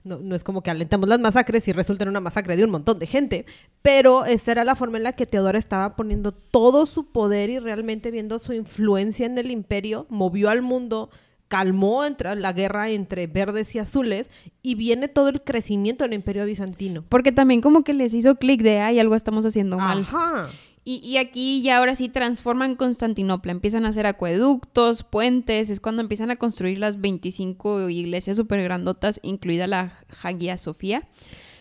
no, 0.05 0.19
no 0.19 0.35
es 0.35 0.45
como 0.45 0.63
que 0.63 0.71
alentamos 0.71 1.09
las 1.09 1.21
masacres 1.21 1.67
y 1.69 1.73
resulta 1.73 2.05
en 2.05 2.11
una 2.11 2.21
masacre 2.21 2.57
de 2.57 2.65
un 2.65 2.71
montón 2.71 2.99
de 2.99 3.07
gente, 3.07 3.47
pero 3.81 4.27
esta 4.27 4.53
era 4.53 4.65
la 4.65 4.77
forma 4.77 4.99
en 4.99 5.05
la 5.05 5.13
que 5.15 5.25
Teodora 5.25 5.59
estaba 5.59 5.97
poniendo 5.97 6.33
todo 6.33 6.85
su 6.85 7.13
poder 7.13 7.49
y 7.49 7.59
realmente 7.59 8.11
viendo 8.11 8.39
su 8.39 8.53
influencia 8.53 9.25
en 9.25 9.39
el 9.39 9.51
imperio, 9.51 10.07
movió 10.11 10.51
al 10.51 10.61
mundo, 10.61 11.11
calmó 11.49 12.05
entre 12.05 12.35
la 12.37 12.53
guerra 12.53 12.91
entre 12.91 13.27
verdes 13.27 13.75
y 13.75 13.79
azules, 13.79 14.31
y 14.63 14.75
viene 14.75 15.09
todo 15.09 15.29
el 15.29 15.43
crecimiento 15.43 16.05
del 16.05 16.15
imperio 16.15 16.45
bizantino. 16.45 17.05
Porque 17.09 17.33
también 17.33 17.61
como 17.61 17.85
que 17.85 17.95
les 17.95 18.15
hizo 18.15 18.37
clic 18.37 18.63
de, 18.63 18.81
ay, 18.81 18.99
algo 18.99 19.15
estamos 19.15 19.47
haciendo 19.47 19.77
mal. 19.79 20.01
Ajá. 20.01 20.51
Y, 20.85 20.99
y 20.99 21.17
aquí 21.17 21.63
ya 21.63 21.79
ahora 21.79 21.97
sí 21.97 22.09
transforman 22.09 22.77
Constantinopla, 22.77 23.51
empiezan 23.51 23.87
a 23.87 23.89
hacer 23.89 24.07
acueductos, 24.07 25.03
puentes, 25.03 25.69
es 25.69 25.81
cuando 25.81 26.01
empiezan 26.01 26.31
a 26.31 26.37
construir 26.37 26.79
las 26.79 27.01
25 27.01 27.91
iglesias 27.91 28.37
súper 28.37 28.63
grandotas, 28.63 29.19
incluida 29.25 29.67
la 29.67 29.93
Hagia 30.23 30.57
Sofía. 30.59 31.09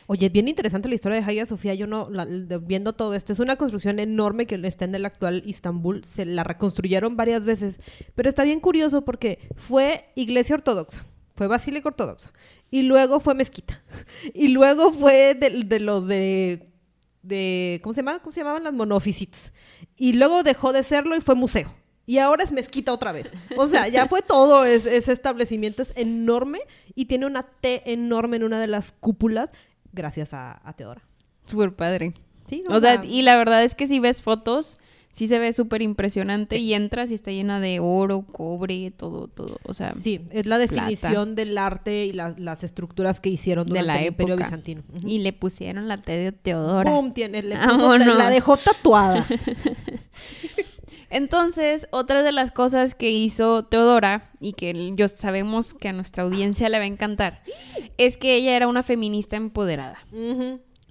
Oye, 0.07 0.29
bien 0.29 0.47
interesante 0.47 0.87
la 0.87 0.95
historia 0.95 1.17
de 1.19 1.23
Hagia 1.25 1.45
Sofía. 1.45 1.73
Yo 1.73 1.87
no, 1.87 2.09
la- 2.11 2.25
de- 2.25 2.57
viendo 2.59 2.93
todo 2.93 3.13
esto, 3.15 3.33
es 3.33 3.39
una 3.39 3.55
construcción 3.55 3.99
enorme 3.99 4.45
que 4.45 4.55
está 4.63 4.85
en 4.85 4.93
el 4.95 5.05
actual 5.05 5.41
Istambul. 5.45 6.03
Se 6.03 6.25
la 6.25 6.43
reconstruyeron 6.43 7.17
varias 7.17 7.43
veces, 7.43 7.79
pero 8.13 8.29
está 8.29 8.43
bien 8.43 8.59
curioso 8.59 9.03
porque 9.03 9.39
fue 9.55 10.05
iglesia 10.15 10.55
ortodoxa, 10.55 11.05
fue 11.33 11.47
basílica 11.47 11.87
ortodoxa, 11.89 12.31
y 12.69 12.83
luego 12.83 13.19
fue 13.19 13.33
mezquita, 13.33 13.83
y 14.33 14.49
luego 14.49 14.93
fue 14.93 15.33
de, 15.33 15.63
de 15.65 15.79
los 15.79 16.07
de, 16.07 16.69
de, 17.23 17.79
¿cómo 17.81 17.93
se 17.93 18.01
llama? 18.01 18.19
¿Cómo 18.19 18.31
se 18.31 18.41
llamaban 18.41 18.63
las 18.63 18.73
monofisites? 18.73 19.53
Y 19.97 20.13
luego 20.13 20.43
dejó 20.43 20.71
de 20.71 20.83
serlo 20.83 21.15
y 21.15 21.21
fue 21.21 21.33
museo. 21.35 21.73
Y 22.07 22.19
ahora 22.19 22.43
es 22.43 22.51
mezquita 22.51 22.93
otra 22.93 23.11
vez. 23.11 23.31
O 23.57 23.67
sea, 23.67 23.87
ya 23.87 24.05
fue 24.07 24.21
todo. 24.21 24.63
es- 24.63 24.85
ese 24.85 25.11
establecimiento 25.11 25.81
es 25.81 25.91
enorme 25.95 26.59
y 26.93 27.05
tiene 27.05 27.25
una 27.25 27.41
T 27.43 27.91
enorme 27.91 28.37
en 28.37 28.43
una 28.43 28.59
de 28.59 28.67
las 28.67 28.91
cúpulas 28.91 29.49
gracias 29.95 30.34
a, 30.34 30.62
a 30.67 30.73
Teodora. 30.73 31.01
Súper 31.45 31.73
padre. 31.75 32.13
Sí, 32.49 32.63
¿no? 32.67 32.75
O 32.75 32.79
sea, 32.79 33.03
y 33.03 33.21
la 33.23 33.38
verdad 33.38 33.63
es 33.63 33.73
que 33.73 33.88
si 33.88 33.99
ves 33.99 34.21
fotos, 34.21 34.77
sí 35.10 35.27
se 35.27 35.39
ve 35.39 35.53
súper 35.53 35.81
impresionante 35.81 36.58
y 36.58 36.73
entras 36.73 37.10
y 37.10 37.13
está 37.15 37.31
llena 37.31 37.60
de 37.60 37.79
oro, 37.79 38.23
cobre, 38.31 38.91
todo, 38.91 39.27
todo. 39.27 39.58
O 39.63 39.73
sea, 39.73 39.93
sí, 39.93 40.21
es 40.29 40.45
la 40.45 40.58
definición 40.58 41.34
del 41.36 41.58
arte 41.58 42.05
y 42.05 42.12
las, 42.13 42.38
las 42.39 42.63
estructuras 42.63 43.19
que 43.21 43.29
hicieron 43.29 43.65
de 43.65 43.69
durante 43.79 43.88
la 43.88 43.99
el 44.01 44.08
Imperio 44.10 44.34
época. 44.36 44.47
Bizantino. 44.49 44.84
Ujú. 44.93 45.08
Y 45.08 45.19
le 45.19 45.34
pusieron 45.34 45.88
la 45.88 45.97
T 46.01 46.12
de 46.12 46.31
Teodora. 46.34 46.91
¡Pum! 46.91 47.13
Tiene, 47.13 47.41
le 47.41 47.55
puso- 47.60 47.97
la 47.97 48.29
dejó 48.29 48.58
tatuada. 48.58 49.25
Entonces, 51.09 51.87
otra 51.91 52.23
de 52.23 52.31
las 52.31 52.51
cosas 52.51 52.95
que 52.95 53.11
hizo 53.11 53.63
Teodora 53.63 54.31
y 54.39 54.53
que 54.53 54.93
yo 54.95 55.07
sabemos 55.07 55.73
que 55.73 55.89
a 55.89 55.93
nuestra 55.93 56.23
audiencia 56.23 56.69
le 56.69 56.77
va 56.77 56.83
a 56.83 56.87
encantar 56.87 57.41
es 57.97 58.17
que 58.17 58.35
ella 58.35 58.55
era 58.55 58.67
una 58.67 58.83
feminista 58.83 59.35
empoderada. 59.35 59.99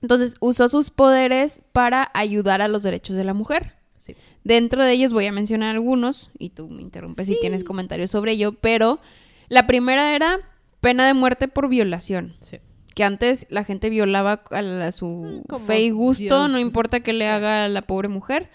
Entonces, 0.03 0.37
usó 0.41 0.69
sus 0.69 0.91
poderes 0.91 1.63
para 1.73 2.11
ayudar 2.15 2.63
a 2.63 2.69
los 2.69 2.83
derechos 2.83 3.17
de 3.17 3.25
la 3.25 3.35
mujer. 3.35 3.75
Sí. 3.99 4.15
Dentro 4.45 4.85
de 4.85 4.93
ellos 4.93 5.13
voy 5.13 5.27
a 5.27 5.33
mencionar 5.33 5.71
algunos 5.71 6.31
y 6.39 6.51
tú 6.51 6.69
me 6.69 6.83
interrumpes 6.83 7.27
si 7.27 7.41
tienes 7.41 7.65
comentarios 7.65 8.11
sobre 8.11 8.33
ello, 8.33 8.53
pero 8.53 9.01
la 9.49 9.67
primera 9.67 10.15
era 10.15 10.41
pena 10.81 11.07
de 11.07 11.15
muerte 11.15 11.49
por 11.49 11.69
violación. 11.69 12.35
Sí. 12.41 12.59
Que 12.95 13.03
antes 13.05 13.47
la 13.51 13.65
gente 13.65 13.91
violaba 13.91 14.43
a, 14.51 14.63
la- 14.63 14.93
su 14.93 15.07
Mm, 15.07 15.49
como 15.49 15.65
fe 15.67 15.81
y 15.83 15.91
gusto, 15.91 16.23
Dios. 16.25 16.51
no 16.51 16.59
importa 16.59 17.01
qué 17.01 17.13
le 17.13 17.29
haga 17.29 17.65
a 17.65 17.69
la 17.69 17.83
pobre 17.83 18.09
mujer. 18.09 18.51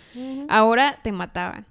Ahora 0.48 0.98
te 1.04 1.12
mataban. 1.12 1.66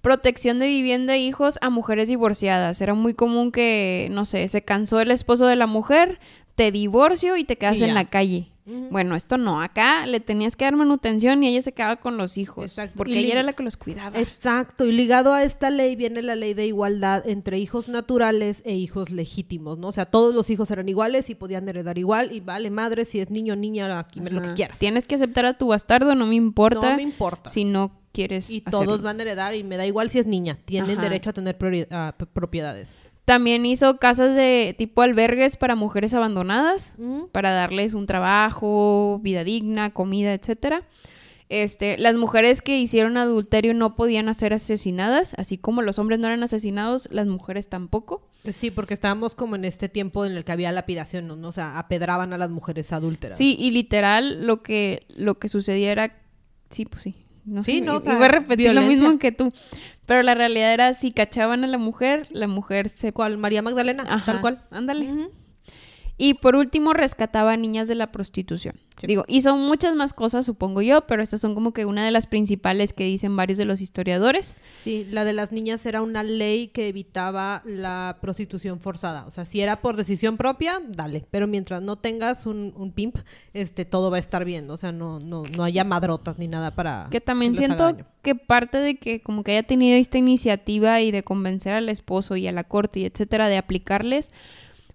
Protección 0.00 0.58
de 0.58 0.66
vivienda 0.66 1.14
e 1.14 1.18
hijos 1.18 1.58
a 1.62 1.70
mujeres 1.70 2.08
divorciadas. 2.08 2.80
Era 2.80 2.94
muy 2.94 3.14
común 3.14 3.52
que, 3.52 4.08
no 4.10 4.24
sé, 4.26 4.46
se 4.48 4.62
cansó 4.62 5.00
el 5.00 5.10
esposo 5.10 5.46
de 5.46 5.56
la 5.56 5.66
mujer, 5.66 6.18
te 6.56 6.70
divorcio 6.72 7.36
y 7.36 7.44
te 7.44 7.56
quedas 7.56 7.78
Y 7.78 7.84
en 7.84 7.94
la 7.94 8.04
calle. 8.04 8.48
Bueno, 8.66 9.14
esto 9.14 9.36
no. 9.36 9.60
Acá 9.60 10.06
le 10.06 10.20
tenías 10.20 10.56
que 10.56 10.64
dar 10.64 10.74
manutención 10.74 11.42
y 11.42 11.48
ella 11.48 11.60
se 11.60 11.72
quedaba 11.72 11.96
con 11.96 12.16
los 12.16 12.38
hijos. 12.38 12.64
Exacto. 12.64 12.96
Porque 12.96 13.12
Y 13.12 13.18
ella 13.18 13.34
era 13.34 13.42
la 13.42 13.52
que 13.52 13.62
los 13.62 13.76
cuidaba. 13.76 14.18
Exacto, 14.18 14.86
y 14.86 14.92
ligado 14.92 15.34
a 15.34 15.44
esta 15.44 15.70
ley 15.70 15.96
viene 15.96 16.22
la 16.22 16.34
ley 16.34 16.54
de 16.54 16.66
igualdad 16.66 17.28
entre 17.28 17.58
hijos 17.58 17.88
naturales 17.88 18.62
e 18.64 18.74
hijos 18.74 19.10
legítimos, 19.10 19.78
¿no? 19.78 19.88
O 19.88 19.92
sea, 19.92 20.06
todos 20.06 20.34
los 20.34 20.48
hijos 20.48 20.70
eran 20.70 20.88
iguales 20.88 21.28
y 21.28 21.34
podían 21.34 21.68
heredar 21.68 21.98
igual 21.98 22.32
y 22.32 22.40
vale 22.40 22.70
madre 22.70 23.04
si 23.04 23.20
es 23.20 23.30
niño 23.30 23.52
o 23.52 23.56
niña, 23.56 23.98
aquí 23.98 24.20
lo 24.20 24.40
que 24.40 24.54
quieras. 24.54 24.78
Tienes 24.78 25.06
que 25.06 25.16
aceptar 25.16 25.44
a 25.44 25.58
tu 25.58 25.68
bastardo, 25.68 26.14
no 26.14 26.26
me 26.26 26.34
importa. 26.34 26.90
No 26.90 26.96
me 26.96 27.02
importa. 27.02 27.50
Si 27.50 27.64
no 27.64 27.92
quieres. 28.12 28.48
y 28.48 28.62
hacerlo. 28.64 28.86
todos 28.86 29.02
van 29.02 29.18
a 29.18 29.22
heredar 29.22 29.54
y 29.54 29.62
me 29.64 29.76
da 29.76 29.86
igual 29.86 30.08
si 30.08 30.20
es 30.20 30.26
niña, 30.26 30.58
tienen 30.64 30.92
Ajá. 30.98 31.02
derecho 31.02 31.30
a 31.30 31.32
tener 31.32 31.58
propiedades. 31.58 32.94
También 33.24 33.64
hizo 33.64 33.98
casas 33.98 34.34
de 34.34 34.74
tipo 34.76 35.02
albergues 35.02 35.56
para 35.56 35.74
mujeres 35.74 36.12
abandonadas. 36.14 36.94
Ujú. 36.98 37.28
para 37.32 37.52
darles 37.52 37.94
un 37.94 38.06
trabajo, 38.06 39.20
vida 39.22 39.44
digna, 39.44 39.90
comida, 39.90 40.34
etcétera. 40.34 40.82
Este, 41.50 41.98
las 41.98 42.16
mujeres 42.16 42.62
que 42.62 42.78
hicieron 42.78 43.16
adulterio 43.16 43.74
no 43.74 43.96
podían 43.96 44.32
ser 44.34 44.54
asesinadas, 44.54 45.34
así 45.36 45.58
como 45.58 45.82
los 45.82 45.98
hombres 45.98 46.18
no 46.18 46.26
eran 46.26 46.42
asesinados, 46.42 47.06
las 47.12 47.26
mujeres 47.26 47.68
tampoco. 47.68 48.26
Sí, 48.50 48.70
porque 48.70 48.94
estábamos 48.94 49.34
como 49.34 49.54
en 49.56 49.64
este 49.64 49.88
tiempo 49.88 50.24
en 50.24 50.32
el 50.32 50.44
que 50.44 50.52
había 50.52 50.72
lapidación, 50.72 51.28
¿no? 51.28 51.48
O 51.48 51.52
sea, 51.52 51.78
apedraban 51.78 52.32
a 52.32 52.38
las 52.38 52.50
mujeres 52.50 52.92
adúlteras. 52.92 53.36
Sí, 53.36 53.56
y 53.58 53.70
literal 53.70 54.46
lo 54.46 54.62
que 54.62 55.04
lo 55.08 55.38
que 55.38 55.48
sucedía 55.48 55.92
era 55.92 56.16
sí, 56.70 56.86
pues 56.86 57.02
sí. 57.02 57.14
No 57.44 57.64
Sí, 57.64 57.78
sé, 57.78 57.84
no, 57.84 57.96
o 57.96 58.00
sea, 58.00 58.14
iba 58.14 58.26
a 58.26 58.28
repetir 58.28 58.72
lo 58.74 58.82
mismo 58.82 59.18
que 59.18 59.32
tú. 59.32 59.52
Pero 60.06 60.22
la 60.22 60.34
realidad 60.34 60.72
era 60.72 60.94
si 60.94 61.12
cachaban 61.12 61.64
a 61.64 61.66
la 61.66 61.78
mujer, 61.78 62.26
la 62.30 62.46
mujer 62.46 62.88
se 62.88 63.12
¿Cuál? 63.12 63.38
María 63.38 63.62
Magdalena, 63.62 64.04
Ajá, 64.06 64.32
tal 64.32 64.40
cual. 64.40 64.64
Ándale. 64.70 65.30
Y 66.16 66.34
por 66.34 66.56
último, 66.56 66.92
rescataba 66.92 67.52
a 67.52 67.56
niñas 67.56 67.88
de 67.88 67.94
la 67.94 68.12
prostitución. 68.12 68.80
Sí. 69.00 69.06
Digo, 69.06 69.24
hizo 69.26 69.56
muchas 69.56 69.94
más 69.94 70.12
cosas, 70.12 70.46
supongo 70.46 70.80
yo, 70.82 71.06
pero 71.06 71.22
estas 71.22 71.40
son 71.40 71.54
como 71.54 71.72
que 71.72 71.84
una 71.84 72.04
de 72.04 72.10
las 72.10 72.26
principales 72.26 72.92
que 72.92 73.04
dicen 73.04 73.36
varios 73.36 73.58
de 73.58 73.64
los 73.64 73.80
historiadores. 73.80 74.56
Sí, 74.82 75.06
la 75.10 75.24
de 75.24 75.32
las 75.32 75.50
niñas 75.52 75.84
era 75.86 76.00
una 76.02 76.22
ley 76.22 76.68
que 76.68 76.88
evitaba 76.88 77.62
la 77.64 78.18
prostitución 78.20 78.80
forzada. 78.80 79.26
O 79.26 79.30
sea, 79.30 79.44
si 79.44 79.60
era 79.60 79.80
por 79.80 79.96
decisión 79.96 80.36
propia, 80.36 80.80
dale. 80.88 81.26
Pero 81.30 81.46
mientras 81.46 81.82
no 81.82 81.96
tengas 81.96 82.46
un, 82.46 82.72
un 82.76 82.92
pimp, 82.92 83.16
este, 83.52 83.84
todo 83.84 84.10
va 84.10 84.18
a 84.18 84.20
estar 84.20 84.44
bien. 84.44 84.70
O 84.70 84.76
sea, 84.76 84.92
no, 84.92 85.18
no, 85.20 85.42
no 85.56 85.64
haya 85.64 85.84
madrotas 85.84 86.38
ni 86.38 86.48
nada 86.48 86.74
para 86.74 87.08
Que 87.10 87.20
también 87.20 87.56
siento 87.56 87.96
que 88.22 88.34
parte 88.34 88.78
de 88.78 88.96
que 88.96 89.20
como 89.20 89.44
que 89.44 89.52
haya 89.52 89.62
tenido 89.62 89.96
esta 89.96 90.18
iniciativa 90.18 91.00
y 91.00 91.10
de 91.10 91.22
convencer 91.22 91.74
al 91.74 91.88
esposo 91.88 92.36
y 92.36 92.46
a 92.46 92.52
la 92.52 92.64
corte 92.64 93.00
y 93.00 93.04
etcétera 93.04 93.48
de 93.48 93.58
aplicarles, 93.58 94.30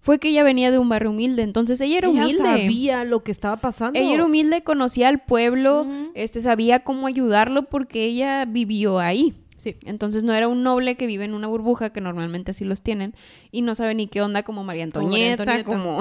fue 0.02 0.18
que 0.18 0.28
ella 0.30 0.42
venía 0.42 0.70
de 0.70 0.78
un 0.78 0.88
barrio 0.88 1.10
humilde. 1.10 1.42
Entonces 1.42 1.80
ella 1.80 1.98
era 1.98 2.08
Ella 2.08 2.22
humilde. 2.24 2.42
sabía 2.42 3.04
lo 3.04 3.22
que 3.22 3.32
estaba 3.32 3.56
pasando. 3.58 3.98
Ella 3.98 4.14
era 4.14 4.24
humilde, 4.24 4.62
conocía 4.62 5.08
al 5.08 5.20
pueblo, 5.20 5.86
este, 6.14 6.40
sabía 6.40 6.80
cómo 6.84 7.06
ayudarlo 7.06 7.64
porque 7.64 8.04
ella 8.04 8.44
vivió 8.46 8.98
ahí. 8.98 9.34
Sí. 9.56 9.76
Entonces 9.84 10.24
no 10.24 10.32
era 10.32 10.48
un 10.48 10.62
noble 10.62 10.96
que 10.96 11.06
vive 11.06 11.26
en 11.26 11.34
una 11.34 11.46
burbuja, 11.46 11.90
que 11.90 12.00
normalmente 12.00 12.52
así 12.52 12.64
los 12.64 12.80
tienen, 12.80 13.14
y 13.52 13.60
no 13.60 13.74
sabe 13.74 13.94
ni 13.94 14.06
qué 14.06 14.22
onda 14.22 14.42
como 14.42 14.64
María 14.64 14.88
Como 14.90 15.08
María 15.08 15.32
Antonieta, 15.34 15.42
Antonieta. 15.42 15.64
como 15.70 16.00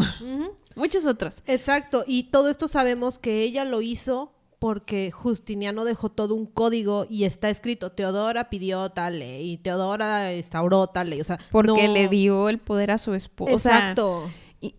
muchos 0.77 1.05
otros. 1.05 1.43
Exacto, 1.45 2.05
y 2.07 2.23
todo 2.31 2.49
esto 2.49 2.69
sabemos 2.69 3.19
que 3.19 3.41
ella 3.43 3.65
lo 3.65 3.81
hizo 3.81 4.31
porque 4.60 5.10
Justiniano 5.12 5.86
dejó 5.86 6.10
todo 6.10 6.36
un 6.36 6.45
código 6.45 7.08
y 7.10 7.24
está 7.24 7.50
escrito, 7.50 7.93
Teodora 7.93 8.50
pidió 8.50 8.89
tal 8.89 9.19
ley, 9.19 9.52
y 9.54 9.58
Teodora 9.58 10.36
instauró 10.36 10.88
tal 10.88 11.10
ley, 11.10 11.22
o 11.22 11.24
sea, 11.24 11.39
Porque 11.50 11.88
no- 11.88 11.93
le 11.93 12.10
dio 12.10 12.50
el 12.50 12.60
poder 12.60 12.91
a 12.91 12.98
su 12.98 13.13
esposa. 13.13 13.54
Exacto. 13.54 14.30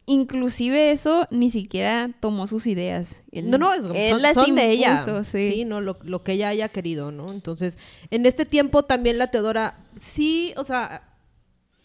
inclusive 0.06 0.90
eso 0.90 1.26
ni 1.30 1.48
siquiera 1.50 2.10
tomó 2.20 2.46
sus 2.46 2.66
ideas. 2.66 3.16
Él- 3.32 3.50
No, 3.50 3.56
no, 3.58 3.72
es, 3.72 3.84
él 3.94 4.12
son, 4.12 4.22
las 4.22 4.34
son 4.34 4.54
de 4.54 4.70
ella. 4.70 4.92
impuso, 5.00 5.24
sí. 5.24 5.64
no, 5.64 5.80
lo, 5.80 5.98
lo 6.02 6.22
que 6.22 6.32
ella 6.32 6.48
haya 6.48 6.68
querido, 6.68 7.10
¿no? 7.12 7.30
Entonces, 7.32 7.78
en 8.10 8.26
este 8.26 8.44
tiempo 8.44 8.84
también 8.84 9.16
la 9.16 9.30
Teodora, 9.30 9.78
sí, 10.02 10.52
o 10.58 10.64
sea, 10.64 11.09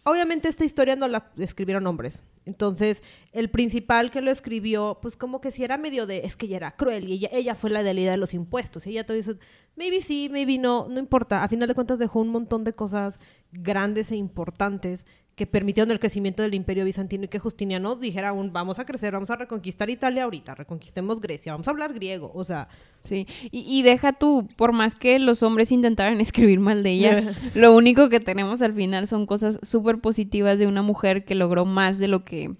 obviamente 0.06 0.48
esta 0.48 0.64
historia 0.64 0.96
no 0.96 1.08
la 1.08 1.32
escribieron 1.38 1.86
hombres. 1.88 2.22
Entonces, 2.46 3.02
el 3.32 3.50
principal 3.50 4.12
que 4.12 4.22
lo 4.22 4.32
escribió, 4.32 5.00
pues 5.02 5.18
como 5.18 5.42
que 5.42 5.52
sí 5.52 5.64
era 5.64 5.78
medio 5.78 6.06
de, 6.06 6.20
es 6.20 6.38
que 6.38 6.46
ella 6.46 6.58
era 6.58 6.76
cruel 6.76 7.10
y 7.10 7.28
ella, 7.32 7.56
fue 7.56 7.72
la 7.72 7.84
deidad 7.84 8.12
de 8.12 8.18
los 8.18 8.34
impuestos. 8.34 8.86
Y 8.86 8.92
ella 8.92 9.06
todo 9.06 9.18
eso, 9.18 9.36
maybe 9.76 10.02
sí, 10.02 10.30
maybe 10.32 10.60
no, 10.60 10.88
no 10.88 11.00
importa. 11.00 11.44
A 11.44 11.48
final 11.48 11.68
de 11.68 11.76
cuentas 11.76 12.00
dejó 12.00 12.20
un 12.22 12.30
montón 12.30 12.64
de 12.64 12.74
cosas 12.74 13.20
grandes 13.52 14.12
e 14.12 14.16
importantes 14.16 15.06
que 15.36 15.46
permitieron 15.46 15.92
el 15.92 16.00
crecimiento 16.00 16.44
del 16.44 16.54
imperio 16.54 16.86
bizantino 16.86 17.26
y 17.26 17.28
que 17.28 17.40
Justiniano 17.40 17.98
dijera 17.98 18.32
un 18.32 18.54
vamos 18.54 18.80
a 18.80 18.86
crecer, 18.86 19.12
vamos 19.12 19.30
a 19.30 19.36
reconquistar 19.36 19.90
Italia 19.90 20.24
ahorita, 20.24 20.56
reconquistemos 20.56 21.20
Grecia, 21.20 21.52
vamos 21.52 21.68
a 21.68 21.72
hablar 21.72 21.94
griego, 21.94 22.32
o 22.34 22.44
sea... 22.44 22.70
Sí, 23.04 23.28
y, 23.52 23.60
y 23.68 23.84
deja 23.84 24.14
tú, 24.14 24.48
por 24.56 24.72
más 24.72 24.96
que 24.96 25.20
los 25.20 25.44
hombres 25.44 25.72
intentaran 25.72 26.20
escribir 26.22 26.60
mal 26.60 26.84
de 26.84 26.92
ella, 26.92 27.34
lo 27.54 27.76
único 27.76 28.10
que 28.10 28.20
tenemos 28.20 28.62
al 28.62 28.74
final 28.74 29.08
son 29.08 29.26
cosas 29.26 29.60
súper 29.62 30.00
positivas 30.00 30.58
de 30.58 30.68
una 30.68 30.82
mujer 30.82 31.26
que 31.26 31.36
logró 31.36 31.66
más 31.66 32.00
de 32.00 32.08
lo 32.08 32.24
que 32.24 32.56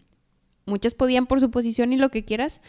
muchas 0.66 0.94
podían 0.94 1.28
por 1.28 1.40
su 1.40 1.52
posición 1.52 1.94
y 1.94 1.98
lo 1.98 2.10
que 2.10 2.26
quieras, 2.26 2.62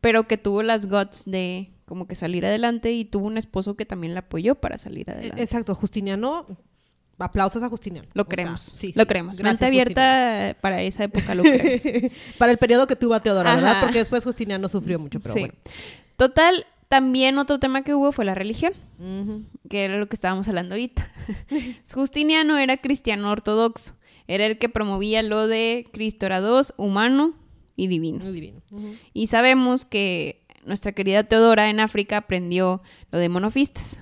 pero 0.00 0.26
que 0.26 0.36
tuvo 0.36 0.62
las 0.62 0.86
guts 0.88 1.24
de 1.26 1.70
como 1.84 2.06
que 2.06 2.14
salir 2.14 2.44
adelante 2.46 2.92
y 2.92 3.04
tuvo 3.04 3.26
un 3.26 3.36
esposo 3.36 3.76
que 3.76 3.84
también 3.84 4.14
la 4.14 4.20
apoyó 4.20 4.54
para 4.54 4.78
salir 4.78 5.10
adelante. 5.10 5.42
Exacto, 5.42 5.74
Justiniano 5.74 6.46
Aplausos 7.18 7.62
a 7.62 7.68
Justiniano. 7.68 8.08
Lo 8.14 8.22
O 8.22 8.24
sea, 8.24 8.30
creemos. 8.30 8.60
sí, 8.60 8.92
lo 8.94 9.02
sí. 9.02 9.06
creemos. 9.06 9.38
Gracias, 9.38 9.52
Mente 9.60 9.66
abierta 9.66 10.56
para 10.60 10.82
esa 10.82 11.04
época 11.04 11.34
lo 11.34 11.42
creemos. 11.42 11.82
Para 12.38 12.52
el 12.52 12.58
periodo 12.58 12.86
que 12.86 12.96
tuvo 12.96 13.14
a 13.14 13.20
Teodora, 13.20 13.54
¿verdad? 13.54 13.70
Ajá. 13.72 13.80
Porque 13.82 13.98
después 13.98 14.24
Justiniano 14.24 14.68
sufrió 14.68 14.98
mucho, 14.98 15.20
pero 15.20 15.34
sí. 15.34 15.40
bueno. 15.40 15.54
Total, 16.16 16.66
también 16.88 17.38
otro 17.38 17.58
tema 17.58 17.82
que 17.82 17.94
hubo 17.94 18.12
fue 18.12 18.24
la 18.24 18.34
religión, 18.34 18.72
que 19.68 19.84
era 19.84 19.96
lo 19.96 20.06
que 20.08 20.14
estábamos 20.16 20.48
hablando 20.48 20.74
ahorita. 20.74 21.08
Justiniano 21.92 22.58
era 22.58 22.76
cristiano 22.76 23.30
ortodoxo. 23.30 23.94
Era 24.26 24.46
el 24.46 24.58
que 24.58 24.68
promovía 24.68 25.22
lo 25.22 25.46
de 25.46 25.86
Cristo 25.92 26.26
era 26.26 26.40
Dios, 26.40 26.72
humano 26.76 27.34
y 27.76 27.88
divino. 27.88 28.24
Muy 28.24 28.32
divino. 28.32 28.62
Y 29.12 29.26
sabemos 29.26 29.84
que 29.84 30.46
nuestra 30.64 30.92
querida 30.92 31.24
Teodora 31.24 31.68
en 31.68 31.78
África 31.80 32.16
aprendió 32.16 32.82
lo 33.12 33.18
de 33.18 33.28
monofistas, 33.28 34.00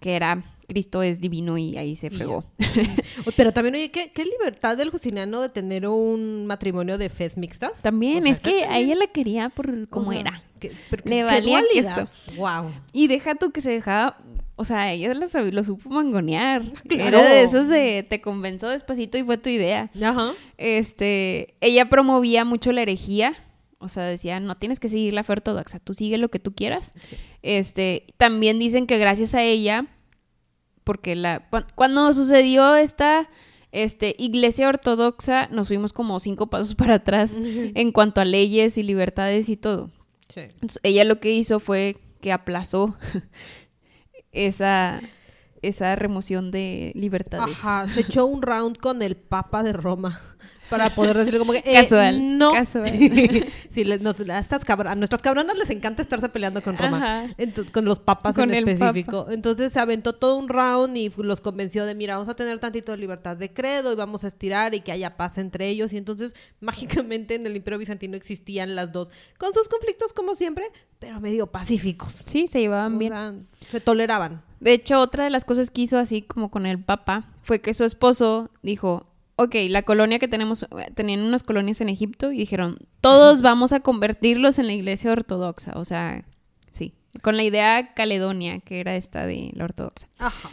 que 0.00 0.16
era 0.16 0.49
Cristo 0.70 1.02
es 1.02 1.20
divino 1.20 1.58
y 1.58 1.76
ahí 1.76 1.96
se 1.96 2.10
fregó. 2.10 2.44
Pero 3.36 3.52
también, 3.52 3.74
oye, 3.74 3.90
¿qué, 3.90 4.12
qué 4.12 4.24
libertad 4.24 4.76
del 4.76 4.90
Justiniano 4.90 5.40
de 5.42 5.48
tener 5.48 5.86
un 5.88 6.46
matrimonio 6.46 6.96
de 6.96 7.08
fes 7.08 7.36
mixtas? 7.36 7.82
También, 7.82 8.18
O 8.18 8.22
sea, 8.22 8.32
es 8.32 8.40
que 8.40 8.64
a 8.64 8.78
ella 8.78 8.94
la 8.94 9.08
quería 9.08 9.48
por 9.48 9.68
o 9.70 9.86
como 9.90 10.12
sea, 10.12 10.20
era. 10.20 10.42
que- 10.60 10.72
pero 10.88 11.02
Le 11.04 11.16
qué 11.16 11.22
valía 11.24 11.60
dualidad. 11.60 12.08
Wow. 12.36 12.70
Y 12.92 13.08
deja 13.08 13.34
tú 13.34 13.50
que 13.50 13.60
se 13.60 13.70
dejaba, 13.70 14.16
o 14.54 14.64
sea, 14.64 14.92
ella 14.92 15.12
lo, 15.12 15.26
sab- 15.26 15.50
lo 15.50 15.64
supo 15.64 15.90
mangonear. 15.90 16.62
Claro. 16.88 17.18
Era 17.18 17.28
de 17.30 17.42
esos 17.42 17.66
de 17.68 18.06
te 18.08 18.20
convenció 18.20 18.68
despacito 18.68 19.18
y 19.18 19.24
fue 19.24 19.38
tu 19.38 19.50
idea. 19.50 19.90
Ajá. 20.00 20.34
Este, 20.58 21.54
ella 21.60 21.88
promovía 21.88 22.44
mucho 22.44 22.70
la 22.72 22.82
herejía. 22.82 23.34
O 23.82 23.88
sea, 23.88 24.04
decía, 24.04 24.40
no 24.40 24.56
tienes 24.58 24.78
que 24.78 24.88
seguir 24.90 25.14
la 25.14 25.24
fe 25.24 25.32
ortodoxa, 25.32 25.78
tú 25.78 25.94
sigue 25.94 26.18
lo 26.18 26.28
que 26.28 26.38
tú 26.38 26.54
quieras. 26.54 26.92
Sí. 27.08 27.16
Este, 27.42 28.04
también 28.18 28.58
dicen 28.58 28.86
que 28.86 28.98
gracias 28.98 29.32
a 29.34 29.42
ella, 29.42 29.86
porque 30.90 31.14
la, 31.14 31.46
cuan- 31.50 31.66
cuando 31.76 32.12
sucedió 32.12 32.74
esta 32.74 33.28
este, 33.70 34.16
iglesia 34.18 34.68
ortodoxa, 34.68 35.46
nos 35.52 35.68
fuimos 35.68 35.92
como 35.92 36.18
cinco 36.18 36.48
pasos 36.50 36.74
para 36.80 36.96
atrás 36.96 37.36
en 37.38 37.92
cuanto 37.92 38.20
a 38.20 38.24
leyes 38.24 38.76
y 38.76 38.82
libertades 38.82 39.48
y 39.48 39.56
todo. 39.56 39.92
Sí. 40.34 40.40
Entonces, 40.40 40.80
ella 40.82 41.04
lo 41.04 41.20
que 41.20 41.30
hizo 41.30 41.60
fue 41.60 41.96
que 42.20 42.32
aplazó 42.32 42.96
esa, 44.32 45.00
esa 45.62 45.94
remoción 45.94 46.50
de 46.50 46.90
libertades. 46.96 47.54
Ajá, 47.56 47.86
se 47.86 48.00
echó 48.00 48.26
un 48.26 48.42
round 48.42 48.76
con 48.78 49.00
el 49.00 49.14
Papa 49.16 49.62
de 49.62 49.72
Roma 49.72 50.20
para 50.70 50.94
poder 50.94 51.16
decirle 51.18 51.38
como 51.38 51.52
que 51.52 51.58
eh, 51.64 51.74
Casual, 51.74 52.38
no. 52.38 52.52
casual. 52.52 52.90
sí, 53.70 53.84
les- 53.84 54.00
a, 54.30 54.38
estas 54.38 54.64
cabra- 54.64 54.92
a 54.92 54.94
nuestras 54.94 55.20
cabronas 55.20 55.58
les 55.58 55.68
encanta 55.70 56.00
estarse 56.02 56.28
peleando 56.28 56.62
con 56.62 56.78
Roma, 56.78 56.96
Ajá. 56.96 57.34
Ento- 57.36 57.70
con 57.70 57.84
los 57.84 57.98
papas 57.98 58.34
Con 58.34 58.54
en 58.54 58.68
específico. 58.68 59.26
Entonces 59.30 59.72
se 59.72 59.80
aventó 59.80 60.14
todo 60.14 60.36
un 60.36 60.48
round 60.48 60.96
y 60.96 61.10
los 61.18 61.40
convenció 61.40 61.84
de, 61.84 61.94
mira, 61.94 62.14
vamos 62.14 62.28
a 62.28 62.34
tener 62.36 62.58
tantito 62.60 62.92
de 62.92 62.98
libertad 62.98 63.36
de 63.36 63.52
credo 63.52 63.92
y 63.92 63.96
vamos 63.96 64.24
a 64.24 64.28
estirar 64.28 64.74
y 64.74 64.80
que 64.80 64.92
haya 64.92 65.16
paz 65.16 65.36
entre 65.38 65.68
ellos. 65.68 65.92
Y 65.92 65.96
entonces 65.96 66.34
mágicamente 66.60 67.34
en 67.34 67.44
el 67.46 67.56
Imperio 67.56 67.78
Bizantino 67.78 68.16
existían 68.16 68.74
las 68.76 68.92
dos, 68.92 69.10
con 69.38 69.52
sus 69.52 69.68
conflictos 69.68 70.12
como 70.12 70.34
siempre, 70.34 70.66
pero 70.98 71.20
medio 71.20 71.46
pacíficos. 71.48 72.12
Sí, 72.26 72.46
se 72.46 72.60
llevaban 72.60 72.94
O 72.94 72.98
bien. 72.98 73.12
sea, 73.12 73.34
se 73.70 73.80
toleraban. 73.80 74.42
De 74.60 74.72
hecho, 74.74 75.00
otra 75.00 75.24
de 75.24 75.30
las 75.30 75.44
cosas 75.44 75.70
que 75.70 75.80
hizo 75.82 75.98
así 75.98 76.22
como 76.22 76.50
con 76.50 76.66
el 76.66 76.78
Papa 76.78 77.24
fue 77.42 77.60
que 77.60 77.72
su 77.74 77.84
esposo 77.84 78.50
dijo, 78.62 79.06
ok, 79.42 79.54
la 79.68 79.82
colonia 79.82 80.18
que 80.18 80.28
tenemos, 80.28 80.66
tenían 80.94 81.20
unas 81.20 81.42
colonias 81.42 81.80
en 81.80 81.88
Egipto 81.88 82.32
y 82.32 82.38
dijeron, 82.38 82.78
todos 83.00 83.42
vamos 83.42 83.72
a 83.72 83.80
convertirlos 83.80 84.58
en 84.58 84.66
la 84.66 84.72
iglesia 84.72 85.12
ortodoxa. 85.12 85.72
O 85.76 85.84
sea, 85.84 86.24
sí, 86.72 86.94
con 87.22 87.36
la 87.36 87.42
idea 87.42 87.94
caledonia, 87.94 88.60
que 88.60 88.80
era 88.80 88.96
esta 88.96 89.26
de 89.26 89.50
la 89.54 89.64
ortodoxa. 89.64 90.08
Ajá. 90.18 90.50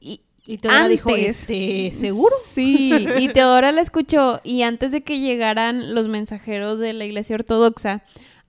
Y, 0.00 0.22
Y 0.46 0.58
Teodora 0.58 0.88
dijo, 0.88 1.10
antes- 1.10 1.40
este, 1.48 1.92
¿seguro? 2.00 2.34
Sí, 2.52 3.06
y 3.18 3.28
Teodora 3.32 3.70
la 3.72 3.80
escuchó 3.80 4.40
y 4.44 4.62
antes 4.62 4.92
de 4.92 5.02
que 5.02 5.20
llegaran 5.20 5.94
los 5.94 6.08
mensajeros 6.08 6.78
de 6.78 6.92
la 6.94 7.04
iglesia 7.04 7.36
ortodoxa, 7.36 8.02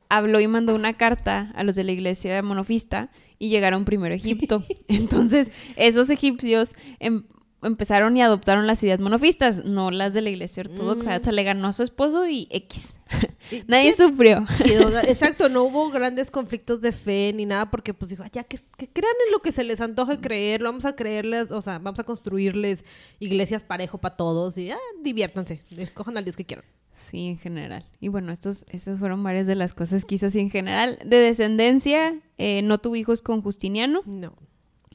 habló 0.09 0.39
y 0.39 0.47
mandó 0.47 0.75
una 0.75 0.93
carta 0.93 1.51
a 1.55 1.63
los 1.63 1.75
de 1.75 1.83
la 1.83 1.91
iglesia 1.91 2.41
monofista 2.41 3.09
y 3.39 3.49
llegaron 3.49 3.83
primero 3.83 4.13
a 4.13 4.17
Egipto. 4.17 4.63
Entonces, 4.87 5.51
esos 5.75 6.09
egipcios 6.09 6.75
em- 6.99 7.23
empezaron 7.63 8.15
y 8.17 8.21
adoptaron 8.21 8.67
las 8.67 8.83
ideas 8.83 8.99
monofistas, 8.99 9.65
no 9.65 9.91
las 9.91 10.13
de 10.13 10.21
la 10.21 10.29
iglesia 10.29 10.61
ortodoxa. 10.61 11.17
Mm. 11.17 11.21
O 11.21 11.23
sea, 11.23 11.33
le 11.33 11.43
ganó 11.43 11.67
a 11.67 11.73
su 11.73 11.83
esposo 11.83 12.27
y 12.27 12.47
X. 12.49 12.93
Nadie 13.67 13.93
sufrió. 13.95 14.45
Exacto, 15.07 15.49
no 15.49 15.63
hubo 15.63 15.89
grandes 15.91 16.31
conflictos 16.31 16.81
de 16.81 16.91
fe 16.91 17.31
ni 17.35 17.45
nada 17.45 17.69
porque 17.69 17.93
pues 17.93 18.09
dijo, 18.09 18.23
"Ah, 18.23 18.29
ya 18.31 18.43
que, 18.43 18.57
que 18.77 18.87
crean 18.87 19.13
en 19.27 19.31
lo 19.31 19.39
que 19.39 19.51
se 19.51 19.63
les 19.63 19.81
antoje 19.81 20.19
creer, 20.19 20.61
lo 20.61 20.69
vamos 20.69 20.85
a 20.85 20.95
creerles, 20.95 21.51
o 21.51 21.61
sea, 21.61 21.79
vamos 21.79 21.99
a 21.99 22.03
construirles 22.03 22.85
iglesias 23.19 23.63
parejo 23.63 23.97
para 23.99 24.15
todos 24.15 24.57
y 24.57 24.71
ah, 24.71 24.77
diviértanse, 25.01 25.61
escojan 25.77 26.17
al 26.17 26.23
Dios 26.23 26.37
que 26.37 26.45
quieran. 26.45 26.65
Sí, 26.93 27.27
en 27.27 27.37
general. 27.37 27.85
Y 27.99 28.09
bueno, 28.09 28.31
estos, 28.31 28.65
estas 28.69 28.99
fueron 28.99 29.23
varias 29.23 29.47
de 29.47 29.55
las 29.55 29.73
cosas 29.73 30.05
así 30.23 30.39
en 30.39 30.51
general. 30.51 30.99
De 31.03 31.17
descendencia, 31.17 32.19
eh, 32.37 32.61
no 32.61 32.77
tuvo 32.77 32.95
hijos 32.95 33.21
con 33.21 33.41
Justiniano. 33.41 34.01
No. 34.05 34.33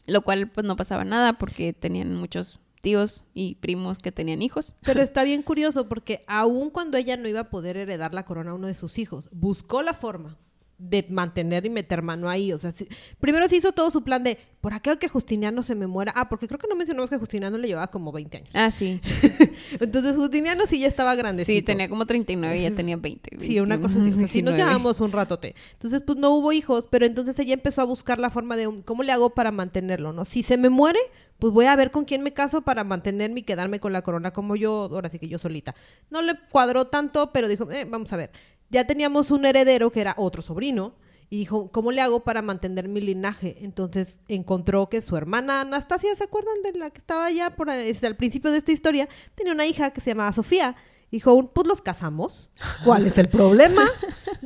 Lo 0.08 0.22
cual 0.22 0.50
pues 0.50 0.66
no 0.66 0.76
pasaba 0.76 1.04
nada 1.04 1.34
porque 1.34 1.72
tenían 1.72 2.14
muchos 2.14 2.58
tíos 2.80 3.24
y 3.34 3.56
primos 3.56 3.98
que 3.98 4.12
tenían 4.12 4.42
hijos. 4.42 4.74
Pero 4.82 5.02
está 5.02 5.22
bien 5.22 5.42
curioso 5.42 5.88
porque 5.88 6.24
aun 6.26 6.70
cuando 6.70 6.96
ella 6.96 7.16
no 7.16 7.28
iba 7.28 7.40
a 7.40 7.50
poder 7.50 7.76
heredar 7.76 8.14
la 8.14 8.24
corona 8.24 8.52
a 8.52 8.54
uno 8.54 8.66
de 8.66 8.74
sus 8.74 8.98
hijos, 8.98 9.28
buscó 9.32 9.82
la 9.82 9.94
forma 9.94 10.36
de 10.78 11.04
mantener 11.10 11.66
y 11.66 11.70
meter 11.70 12.02
mano 12.02 12.28
ahí. 12.30 12.52
O 12.52 12.58
sea, 12.58 12.70
sí- 12.72 12.88
primero 13.20 13.48
se 13.48 13.56
hizo 13.56 13.72
todo 13.72 13.90
su 13.90 14.02
plan 14.04 14.22
de, 14.22 14.38
por 14.60 14.72
aquello 14.74 14.98
que 14.98 15.08
Justiniano 15.08 15.62
se 15.64 15.74
me 15.74 15.86
muera. 15.86 16.12
Ah, 16.16 16.28
porque 16.28 16.46
creo 16.46 16.58
que 16.58 16.68
no 16.68 16.76
mencionamos 16.76 17.10
que 17.10 17.18
Justiniano 17.18 17.58
le 17.58 17.66
llevaba 17.68 17.88
como 17.88 18.12
20 18.12 18.36
años. 18.36 18.50
Ah, 18.54 18.70
sí. 18.70 19.00
Entonces 19.80 20.16
Justiniano 20.16 20.66
sí 20.66 20.78
ya 20.78 20.86
estaba 20.86 21.14
grandecito. 21.14 21.54
Sí, 21.56 21.62
tenía 21.62 21.88
como 21.88 22.06
39 22.06 22.58
y 22.58 22.62
ya 22.62 22.70
tenía 22.70 22.96
20. 22.96 23.38
Sí, 23.40 23.58
una 23.60 23.80
cosa 23.80 23.98
así. 24.00 24.10
O 24.10 24.14
sea, 24.14 24.28
sí 24.28 24.42
nos 24.42 24.54
19. 24.54 24.56
llevamos 24.58 25.00
un 25.00 25.12
ratote. 25.12 25.54
Entonces, 25.72 26.00
pues 26.06 26.16
no 26.18 26.30
hubo 26.34 26.52
hijos, 26.52 26.86
pero 26.90 27.06
entonces 27.06 27.38
ella 27.38 27.54
empezó 27.54 27.82
a 27.82 27.84
buscar 27.84 28.18
la 28.18 28.30
forma 28.30 28.56
de 28.56 28.82
cómo 28.84 29.02
le 29.02 29.12
hago 29.12 29.30
para 29.30 29.50
mantenerlo, 29.50 30.12
¿no? 30.12 30.24
Si 30.24 30.42
se 30.42 30.56
me 30.56 30.68
muere, 30.68 31.00
pues 31.38 31.52
voy 31.52 31.66
a 31.66 31.76
ver 31.76 31.90
con 31.90 32.04
quién 32.04 32.22
me 32.22 32.32
caso 32.32 32.62
para 32.62 32.84
mantenerme 32.84 33.40
y 33.40 33.42
quedarme 33.42 33.80
con 33.80 33.92
la 33.92 34.02
corona 34.02 34.32
como 34.32 34.56
yo, 34.56 34.88
ahora 34.92 35.10
sí 35.10 35.18
que 35.18 35.28
yo 35.28 35.38
solita. 35.38 35.74
No 36.10 36.22
le 36.22 36.34
cuadró 36.50 36.86
tanto, 36.86 37.32
pero 37.32 37.48
dijo, 37.48 37.70
eh, 37.72 37.84
vamos 37.84 38.12
a 38.12 38.16
ver. 38.16 38.30
Ya 38.70 38.86
teníamos 38.86 39.30
un 39.30 39.46
heredero 39.46 39.90
que 39.90 40.00
era 40.00 40.14
otro 40.16 40.42
sobrino. 40.42 40.94
Y 41.30 41.40
dijo, 41.40 41.70
¿cómo 41.70 41.92
le 41.92 42.00
hago 42.00 42.20
para 42.20 42.40
mantener 42.40 42.88
mi 42.88 43.02
linaje? 43.02 43.58
Entonces 43.60 44.16
encontró 44.28 44.88
que 44.88 45.02
su 45.02 45.14
hermana 45.14 45.60
Anastasia, 45.60 46.16
¿se 46.16 46.24
acuerdan 46.24 46.62
de 46.62 46.72
la 46.72 46.88
que 46.88 46.98
estaba 46.98 47.26
allá 47.26 47.54
por 47.54 47.70
desde 47.70 48.06
al 48.06 48.16
principio 48.16 48.50
de 48.50 48.56
esta 48.56 48.72
historia? 48.72 49.08
Tenía 49.34 49.52
una 49.52 49.66
hija 49.66 49.90
que 49.90 50.00
se 50.00 50.10
llamaba 50.10 50.32
Sofía. 50.32 50.74
Dijo, 51.10 51.50
pues 51.54 51.66
los 51.66 51.80
casamos. 51.80 52.50
¿Cuál 52.84 53.06
es 53.06 53.16
el 53.16 53.28
problema? 53.28 53.82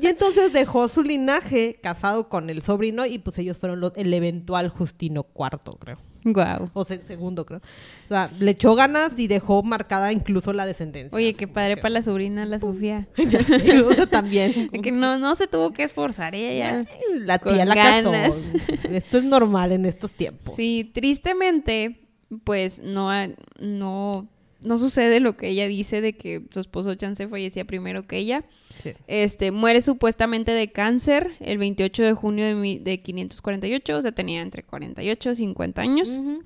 Y 0.00 0.06
entonces 0.06 0.52
dejó 0.52 0.88
su 0.88 1.02
linaje 1.02 1.80
casado 1.82 2.28
con 2.28 2.50
el 2.50 2.62
sobrino 2.62 3.04
y 3.04 3.18
pues 3.18 3.36
ellos 3.38 3.58
fueron 3.58 3.80
los- 3.80 3.92
el 3.96 4.14
eventual 4.14 4.68
Justino 4.68 5.26
IV, 5.34 5.76
creo. 5.80 5.98
Guau. 6.24 6.70
O 6.72 6.84
se- 6.84 7.02
segundo, 7.02 7.44
creo. 7.44 7.58
O 7.58 8.08
sea, 8.08 8.30
le 8.38 8.52
echó 8.52 8.76
ganas 8.76 9.18
y 9.18 9.26
dejó 9.26 9.64
marcada 9.64 10.12
incluso 10.12 10.52
la 10.52 10.64
descendencia. 10.64 11.16
Oye, 11.16 11.34
qué 11.34 11.48
padre 11.48 11.76
para 11.78 11.90
la 11.90 12.02
sobrina, 12.02 12.46
la 12.46 12.60
Sofía. 12.60 13.08
Ya 13.28 13.42
sé, 13.42 13.80
o 13.82 13.92
sea, 13.92 14.06
también. 14.06 14.68
Que 14.82 14.92
no, 14.92 15.18
no 15.18 15.34
se 15.34 15.48
tuvo 15.48 15.72
que 15.72 15.82
esforzar 15.82 16.36
ella 16.36 16.84
ya. 16.84 16.86
La 17.16 17.38
tía 17.38 17.64
la 17.64 17.74
ganas. 17.74 18.34
casó. 18.34 18.88
Esto 18.88 19.18
es 19.18 19.24
normal 19.24 19.72
en 19.72 19.84
estos 19.84 20.14
tiempos. 20.14 20.54
Sí, 20.54 20.88
tristemente, 20.94 22.08
pues 22.44 22.80
no, 22.80 23.10
no, 23.58 24.28
no 24.62 24.78
sucede 24.78 25.20
lo 25.20 25.36
que 25.36 25.48
ella 25.48 25.66
dice 25.68 26.00
de 26.00 26.16
que 26.16 26.42
su 26.50 26.60
esposo 26.60 26.94
Chance 26.94 27.28
fallecía 27.28 27.64
primero 27.64 28.06
que 28.06 28.18
ella. 28.18 28.44
Sí. 28.82 28.92
Este, 29.06 29.50
muere 29.50 29.82
supuestamente 29.82 30.52
de 30.52 30.72
cáncer 30.72 31.32
el 31.40 31.58
28 31.58 32.02
de 32.02 32.12
junio 32.14 32.44
de, 32.46 32.54
mi- 32.54 32.78
de 32.78 33.00
548, 33.02 33.96
o 33.98 34.02
sea, 34.02 34.12
tenía 34.12 34.40
entre 34.42 34.62
48 34.62 35.30
y 35.32 35.36
50 35.36 35.82
años. 35.82 36.08
Ujú. 36.10 36.42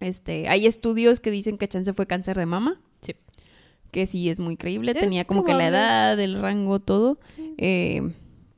Este, 0.00 0.48
hay 0.48 0.66
estudios 0.66 1.20
que 1.20 1.30
dicen 1.30 1.58
que 1.58 1.68
Chance 1.68 1.92
fue 1.92 2.06
cáncer 2.06 2.36
de 2.38 2.46
mama, 2.46 2.80
Sí. 3.02 3.14
que 3.90 4.06
sí 4.06 4.28
es 4.30 4.40
muy 4.40 4.56
creíble, 4.56 4.92
Es 4.92 4.98
tenía 5.00 5.24
como 5.26 5.44
que 5.44 5.52
la 5.54 5.68
edad, 5.68 6.18
el 6.18 6.40
rango, 6.40 6.80
todo. 6.80 7.18
Eh, 7.58 8.12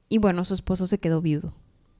y 0.09 0.19
bueno, 0.19 0.45
su 0.45 0.55
esposo 0.55 0.87
se 0.87 0.99
quedó 0.99 1.21
viudo. 1.21 1.55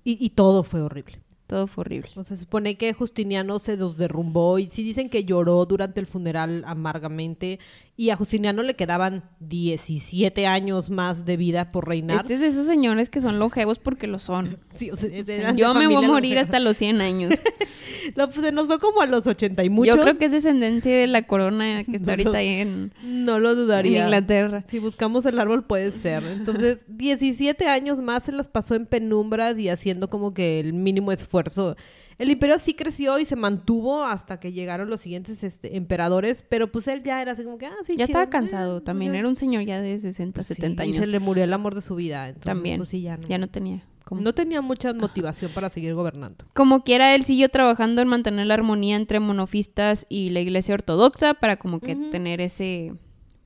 Y, 0.05 0.25
y 0.25 0.31
todo 0.31 0.63
fue 0.65 0.81
horrible. 0.83 1.19
Todo 1.53 1.67
fue 1.67 1.83
horrible. 1.83 2.09
Se 2.25 2.39
supone 2.39 2.77
que 2.77 2.95
Justiniano 2.95 3.59
se 3.59 3.77
los 3.77 3.99
derrumbó 3.99 4.59
y 4.59 4.71
sí 4.71 4.83
dicen 4.83 5.11
que 5.11 5.27
lloró 5.27 5.67
durante 5.67 6.01
el 6.01 6.07
funeral 6.07 6.65
amargamente 6.67 7.59
y 7.95 8.11
a 8.11 8.17
Justiniano 8.17 8.63
le 8.63 8.75
quedaban 8.75 9.23
17 9.41 10.47
años 10.47 10.89
más 10.89 11.27
de 11.27 11.37
vida 11.37 11.71
por 11.73 11.87
reinar. 11.87 12.23
Este 12.23 12.35
es 12.35 12.41
de 12.41 12.47
esos 12.47 12.67
señores 12.67 13.11
que 13.11 13.21
son 13.21 13.39
longevos 13.39 13.79
porque 13.79 14.07
lo 14.07 14.19
son. 14.19 14.59
Sí, 14.75 14.91
o 14.91 14.97
sea, 14.97 15.11
O 15.21 15.25
sea, 15.25 15.55
yo 15.55 15.75
me 15.75 15.87
voy 15.87 16.03
a 16.05 16.09
morir 16.09 16.39
hasta 16.39 16.59
los 16.59 16.77
100 16.79 17.01
años. 17.01 17.33
No, 18.17 18.29
pues, 18.29 18.45
se 18.45 18.51
nos 18.51 18.67
fue 18.67 18.81
como 18.81 19.01
a 19.01 19.07
los 19.07 19.29
80 19.29 19.63
y 19.63 19.71
muchos. 19.71 19.97
Yo 19.97 20.03
creo 20.03 20.19
que 20.19 20.25
es 20.25 20.33
descendencia 20.33 20.93
de 20.93 21.07
la 21.07 21.23
corona 21.23 21.85
que 21.89 21.99
está 21.99 22.07
No 22.07 22.11
ahorita 22.11 22.39
ahí 22.39 22.49
en, 22.49 22.93
No 23.05 23.39
lo 23.39 23.51
en 23.53 23.57
dudaría. 23.57 24.03
Inglaterra. 24.05 24.65
Si 24.69 24.81
buscamos 24.81 25.25
el 25.25 25.39
árbol 25.39 25.65
puede 25.65 25.93
ser. 25.93 26.25
Entonces, 26.25 26.79
17 26.89 27.69
años 27.69 28.01
más 28.01 28.25
se 28.25 28.33
las 28.33 28.49
pasó 28.49 28.75
en 28.75 28.87
penumbras 28.87 29.57
y 29.57 29.69
haciendo 29.69 30.11
como 30.11 30.35
que 30.35 30.59
el 30.59 30.73
mínimo 30.73 31.13
esfuerzo. 31.13 31.77
El 32.19 32.31
imperio 32.31 32.59
sí 32.59 32.75
creció 32.75 33.19
y 33.19 33.25
se 33.25 33.37
mantuvo 33.37 34.05
hasta 34.05 34.39
que 34.39 34.53
llegaron 34.53 34.91
los 34.91 35.01
siguientes 35.01 35.43
este, 35.43 35.77
emperadores, 35.77 36.43
pero 36.49 36.71
pues 36.71 36.87
él 36.89 37.03
ya 37.03 37.21
era 37.23 37.33
así 37.33 37.43
como 37.45 37.59
que, 37.59 37.67
ah, 37.67 37.75
sí, 37.83 37.93
Ya 37.97 38.07
chido. 38.07 38.19
estaba 38.19 38.31
cansado 38.31 38.79
Eh, 38.79 38.81
también. 38.83 39.15
Era 39.15 39.29
un 39.29 39.37
señor 39.37 39.65
ya 39.65 39.81
de 39.81 39.99
60, 39.99 40.43
Sí, 40.43 40.55
70 40.55 40.85
Y 40.85 40.91
años. 40.91 41.05
se 41.05 41.11
le 41.11 41.19
murió 41.21 41.45
el 41.45 41.53
amor 41.53 41.75
de 41.75 41.81
su 41.81 41.95
vida. 41.95 42.29
Entonces, 42.29 42.45
También. 42.45 42.77
pues, 42.79 42.89
sí, 42.91 43.01
ya 43.03 43.17
no. 43.17 43.27
Ya 43.27 43.39
no 43.39 43.49
tenía. 43.49 43.85
como- 44.05 44.21
No 44.21 44.35
tenía 44.35 44.61
mucha 44.61 44.93
motivación 44.93 45.51
para 45.55 45.71
seguir 45.71 45.95
gobernando. 45.95 46.45
Como 46.55 46.85
quiera, 46.85 47.15
él 47.15 47.25
siguió 47.25 47.49
trabajando 47.49 48.03
en 48.03 48.09
mantener 48.09 48.47
la 48.47 48.55
armonía 48.55 48.97
entre 48.97 49.21
monofistas 49.21 50.05
y 50.11 50.31
la 50.31 50.41
iglesia 50.41 50.75
ortodoxa 50.75 51.35
para 51.35 51.57
como 51.57 51.81
que 51.81 51.95
tener 52.11 52.41
ese, 52.43 52.93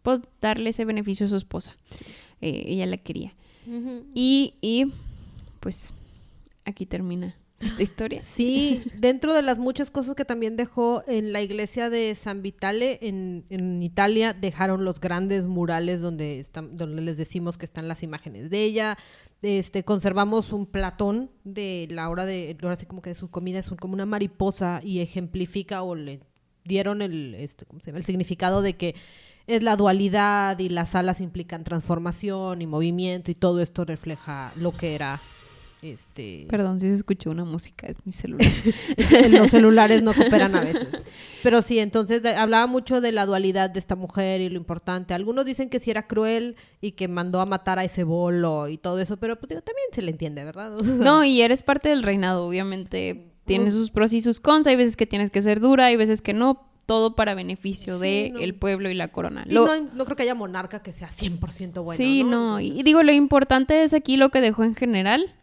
pues 0.02 0.22
darle 0.40 0.70
ese 0.70 0.84
beneficio 0.84 1.26
a 1.26 1.28
su 1.28 1.36
esposa. 1.36 1.76
Eh, 2.40 2.64
ella 2.66 2.86
la 2.86 2.96
quería. 2.96 3.34
Y, 4.14 4.54
y, 4.60 4.86
pues, 5.60 5.92
aquí 6.64 6.84
termina 6.86 7.36
esta 7.61 7.82
historia. 7.82 8.20
Sí, 8.22 8.82
dentro 8.96 9.32
de 9.32 9.42
las 9.42 9.57
muchas 9.57 9.90
cosas 9.90 10.14
que 10.14 10.24
también 10.24 10.57
dejó 10.57 11.02
en 11.07 11.32
la 11.32 11.40
iglesia 11.40 11.88
de 11.88 12.14
San 12.14 12.42
Vitale 12.42 12.98
en, 13.00 13.44
en 13.48 13.82
Italia, 13.82 14.34
dejaron 14.34 14.84
los 14.84 15.00
grandes 15.00 15.46
murales 15.46 16.00
donde, 16.00 16.38
están, 16.38 16.76
donde 16.76 17.00
les 17.00 17.16
decimos 17.16 17.57
que 17.57 17.64
están 17.64 17.88
las 17.88 18.02
imágenes 18.02 18.50
de 18.50 18.62
ella. 18.62 18.98
Este, 19.42 19.84
conservamos 19.84 20.52
un 20.52 20.66
platón 20.66 21.30
de 21.44 21.88
la 21.90 22.09
hora 22.09 22.26
de, 22.26 22.57
ahora 22.62 22.76
sí 22.76 22.86
como 22.86 23.02
que 23.02 23.14
su 23.14 23.30
comida 23.30 23.59
es 23.59 23.68
como 23.68 23.94
una 23.94 24.07
mariposa 24.07 24.80
y 24.82 25.00
ejemplifica 25.00 25.82
o 25.82 25.94
le 25.94 26.20
dieron 26.64 27.00
el, 27.00 27.34
este, 27.34 27.64
¿cómo 27.64 27.80
se 27.80 27.86
llama? 27.86 27.98
el 27.98 28.04
significado 28.04 28.61
de 28.61 28.76
que 28.76 28.94
es 29.46 29.62
la 29.62 29.76
dualidad 29.76 30.59
y 30.59 30.68
las 30.68 30.94
alas 30.94 31.20
implican 31.20 31.64
transformación 31.64 32.61
y 32.61 32.66
movimiento 32.66 33.30
y 33.30 33.34
todo 33.34 33.61
esto 33.61 33.84
refleja 33.84 34.52
lo 34.57 34.72
que 34.72 34.94
era 34.94 35.22
este 35.91 36.47
Perdón 36.51 36.80
si 36.80 36.89
se 36.89 36.95
escuchó 36.97 37.30
una 37.30 37.45
música, 37.45 37.87
es 37.87 37.97
mi 38.05 38.12
celular. 38.12 38.47
los 39.30 39.51
celulares 39.51 40.03
no 40.03 40.14
cooperan 40.14 40.55
a 40.55 40.61
veces. 40.61 40.89
Pero 41.43 41.62
sí, 41.62 41.78
entonces 41.78 42.22
de- 42.22 42.34
hablaba 42.34 42.66
mucho 42.66 43.01
de 43.01 43.12
la 43.12 43.26
dualidad 43.26 43.70
de 43.70 43.78
esta 43.78 43.95
mujer 43.97 44.41
y 44.41 44.49
lo 44.49 44.57
importante. 44.57 45.14
Algunos 45.14 45.45
dicen 45.45 45.68
que 45.68 45.80
sí 45.80 45.91
era 45.91 46.07
cruel 46.07 46.57
y 46.80 46.93
que 46.93 47.09
mandó 47.09 47.41
a 47.41 47.47
matar 47.47 47.78
a 47.78 47.84
ese 47.84 48.05
bolo 48.05 48.68
y 48.68 48.78
todo 48.78 48.99
eso, 48.99 49.16
pero 49.16 49.37
pues 49.39 49.49
digo, 49.51 49.62
también 49.62 49.87
se 49.93 50.03
le 50.03 50.11
entiende, 50.11 50.45
¿verdad? 50.45 50.72
No, 50.82 51.24
y 51.24 51.41
eres 51.43 51.62
parte 51.62 51.89
del 51.89 52.03
reinado, 52.03 52.47
obviamente. 52.47 53.32
Tiene 53.45 53.70
sus 53.70 53.91
pros 53.91 54.12
y 54.12 54.22
sus 54.22 54.41
cons. 54.41 54.66
Hay 54.66 54.74
veces 54.74 54.97
que 54.97 55.07
tienes 55.07 55.30
que 55.30 55.41
ser 55.41 55.61
dura, 55.61 55.87
hay 55.87 55.97
veces 55.97 56.20
que 56.20 56.32
no. 56.32 56.68
Todo 56.87 57.16
para 57.16 57.34
beneficio 57.34 57.97
Sí, 57.97 58.01
de 58.01 58.30
no. 58.32 58.39
el 58.41 58.55
pueblo 58.55 58.89
y 58.89 58.95
la 58.95 59.09
corona. 59.09 59.45
Y 59.47 59.53
Lo- 59.53 59.66
no, 59.80 60.05
creo 60.05 60.16
que 60.16 60.22
haya 60.22 60.34
monarca 60.37 60.82
que 60.82 60.95
sea 60.95 61.09
100% 61.11 61.82
bueno. 61.82 61.97
sí, 61.97 62.22
no. 62.24 62.61
Y 62.61 62.82
digo, 62.84 63.03
lo 63.03 63.12
importante 63.12 63.82
es 63.82 63.93
aquí 63.93 64.16
lo 64.16 64.30
que 64.30 64.41
dejó 64.41 64.62
en 64.64 64.74
general. 64.76 65.34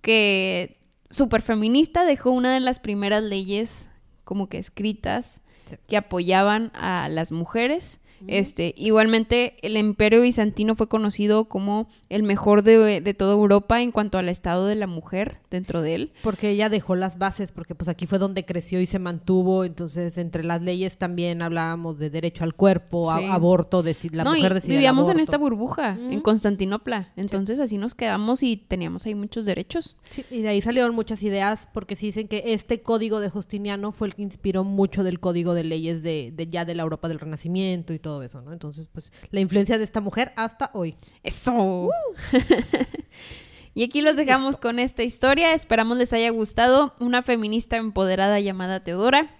que 0.00 0.76
súper 1.10 1.42
feminista 1.42 2.04
dejó 2.04 2.30
una 2.30 2.54
de 2.54 2.60
las 2.60 2.78
primeras 2.80 3.22
leyes 3.22 3.88
como 4.24 4.48
que 4.48 4.58
escritas 4.58 5.40
Sí. 5.68 5.76
que 5.88 5.96
apoyaban 5.96 6.70
a 6.74 7.08
las 7.08 7.32
mujeres. 7.32 7.98
Este, 8.26 8.74
igualmente 8.76 9.56
el 9.62 9.76
Imperio 9.76 10.20
Bizantino 10.22 10.74
fue 10.74 10.88
conocido 10.88 11.46
como 11.46 11.88
el 12.08 12.22
mejor 12.22 12.62
de, 12.62 13.00
de 13.00 13.14
toda 13.14 13.32
Europa 13.34 13.80
en 13.82 13.92
cuanto 13.92 14.18
al 14.18 14.28
estado 14.28 14.66
de 14.66 14.74
la 14.74 14.86
mujer 14.86 15.38
dentro 15.50 15.82
de 15.82 15.94
él. 15.94 16.12
Porque 16.22 16.50
ella 16.50 16.68
dejó 16.68 16.94
las 16.96 17.18
bases, 17.18 17.52
porque 17.52 17.74
pues 17.74 17.88
aquí 17.88 18.06
fue 18.06 18.18
donde 18.18 18.44
creció 18.44 18.80
y 18.80 18.86
se 18.86 18.98
mantuvo, 18.98 19.64
entonces 19.64 20.16
entre 20.18 20.44
las 20.44 20.62
leyes 20.62 20.98
también 20.98 21.42
hablábamos 21.42 21.98
de 21.98 22.10
derecho 22.10 22.44
al 22.44 22.54
cuerpo, 22.54 23.10
a- 23.10 23.34
aborto, 23.34 23.82
decir 23.82 24.14
la 24.14 24.24
no, 24.24 24.34
mujer 24.34 24.54
decide 24.54 24.74
vivíamos 24.74 25.08
en 25.08 25.20
esta 25.20 25.36
burbuja, 25.38 25.98
en. 26.10 26.20
Constantinopla. 26.20 27.12
Entonces 27.16 27.58
así 27.60 27.76
nos 27.78 27.94
quedamos 27.94 28.42
y 28.42 28.56
teníamos 28.56 29.06
ahí 29.06 29.14
muchos 29.14 29.44
derechos. 29.44 29.96
Sí, 30.10 30.24
y 30.30 30.42
de 30.42 30.48
ahí 30.48 30.60
salieron 30.60 30.94
muchas 30.94 31.22
ideas 31.22 31.68
porque 31.72 31.96
sí 31.96 32.06
dicen 32.06 32.28
que 32.28 32.42
este 32.46 32.80
código 32.80 33.20
de 33.20 33.28
Justiniano 33.30 33.92
fue 33.92 34.08
el 34.08 34.14
que 34.14 34.22
inspiró 34.22 34.64
mucho 34.64 35.04
del 35.04 35.20
código 35.20 35.54
de 35.54 35.64
leyes 35.64 36.02
de, 36.02 36.32
de 36.34 36.46
ya 36.46 36.64
de 36.64 36.74
la 36.74 36.82
Europa 36.82 37.08
del 37.08 37.18
Renacimiento 37.18 37.92
y 37.92 37.98
todo 37.98 38.05
eso, 38.22 38.42
¿no? 38.42 38.52
Entonces, 38.52 38.88
pues 38.88 39.12
la 39.30 39.40
influencia 39.40 39.78
de 39.78 39.84
esta 39.84 40.00
mujer 40.00 40.32
hasta 40.36 40.70
hoy. 40.74 40.96
Eso. 41.22 41.90
y 43.74 43.84
aquí 43.84 44.02
los 44.02 44.16
dejamos 44.16 44.56
con 44.56 44.78
esta 44.78 45.02
historia. 45.02 45.52
Esperamos 45.54 45.96
les 45.98 46.12
haya 46.12 46.30
gustado. 46.30 46.94
Una 47.00 47.22
feminista 47.22 47.76
empoderada 47.76 48.40
llamada 48.40 48.82
Teodora, 48.82 49.30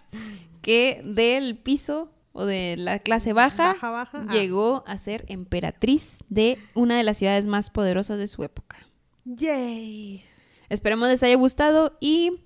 que 0.62 1.02
del 1.04 1.56
piso 1.58 2.10
o 2.32 2.44
de 2.44 2.76
la 2.76 2.98
clase 2.98 3.32
baja, 3.32 3.72
Baja, 3.72 3.90
baja. 3.90 4.26
Ah. 4.28 4.32
llegó 4.32 4.84
a 4.86 4.98
ser 4.98 5.24
emperatriz 5.28 6.18
de 6.28 6.58
una 6.74 6.96
de 6.98 7.02
las 7.02 7.16
ciudades 7.16 7.46
más 7.46 7.70
poderosas 7.70 8.18
de 8.18 8.28
su 8.28 8.44
época. 8.44 8.76
Yay. 9.24 10.22
Esperemos 10.68 11.08
les 11.08 11.22
haya 11.22 11.36
gustado 11.36 11.96
y 12.00 12.42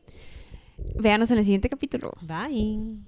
véanos 0.95 1.31
en 1.31 1.39
el 1.39 1.45
siguiente 1.45 1.69
capítulo. 1.69 2.13
Bye. 2.23 3.01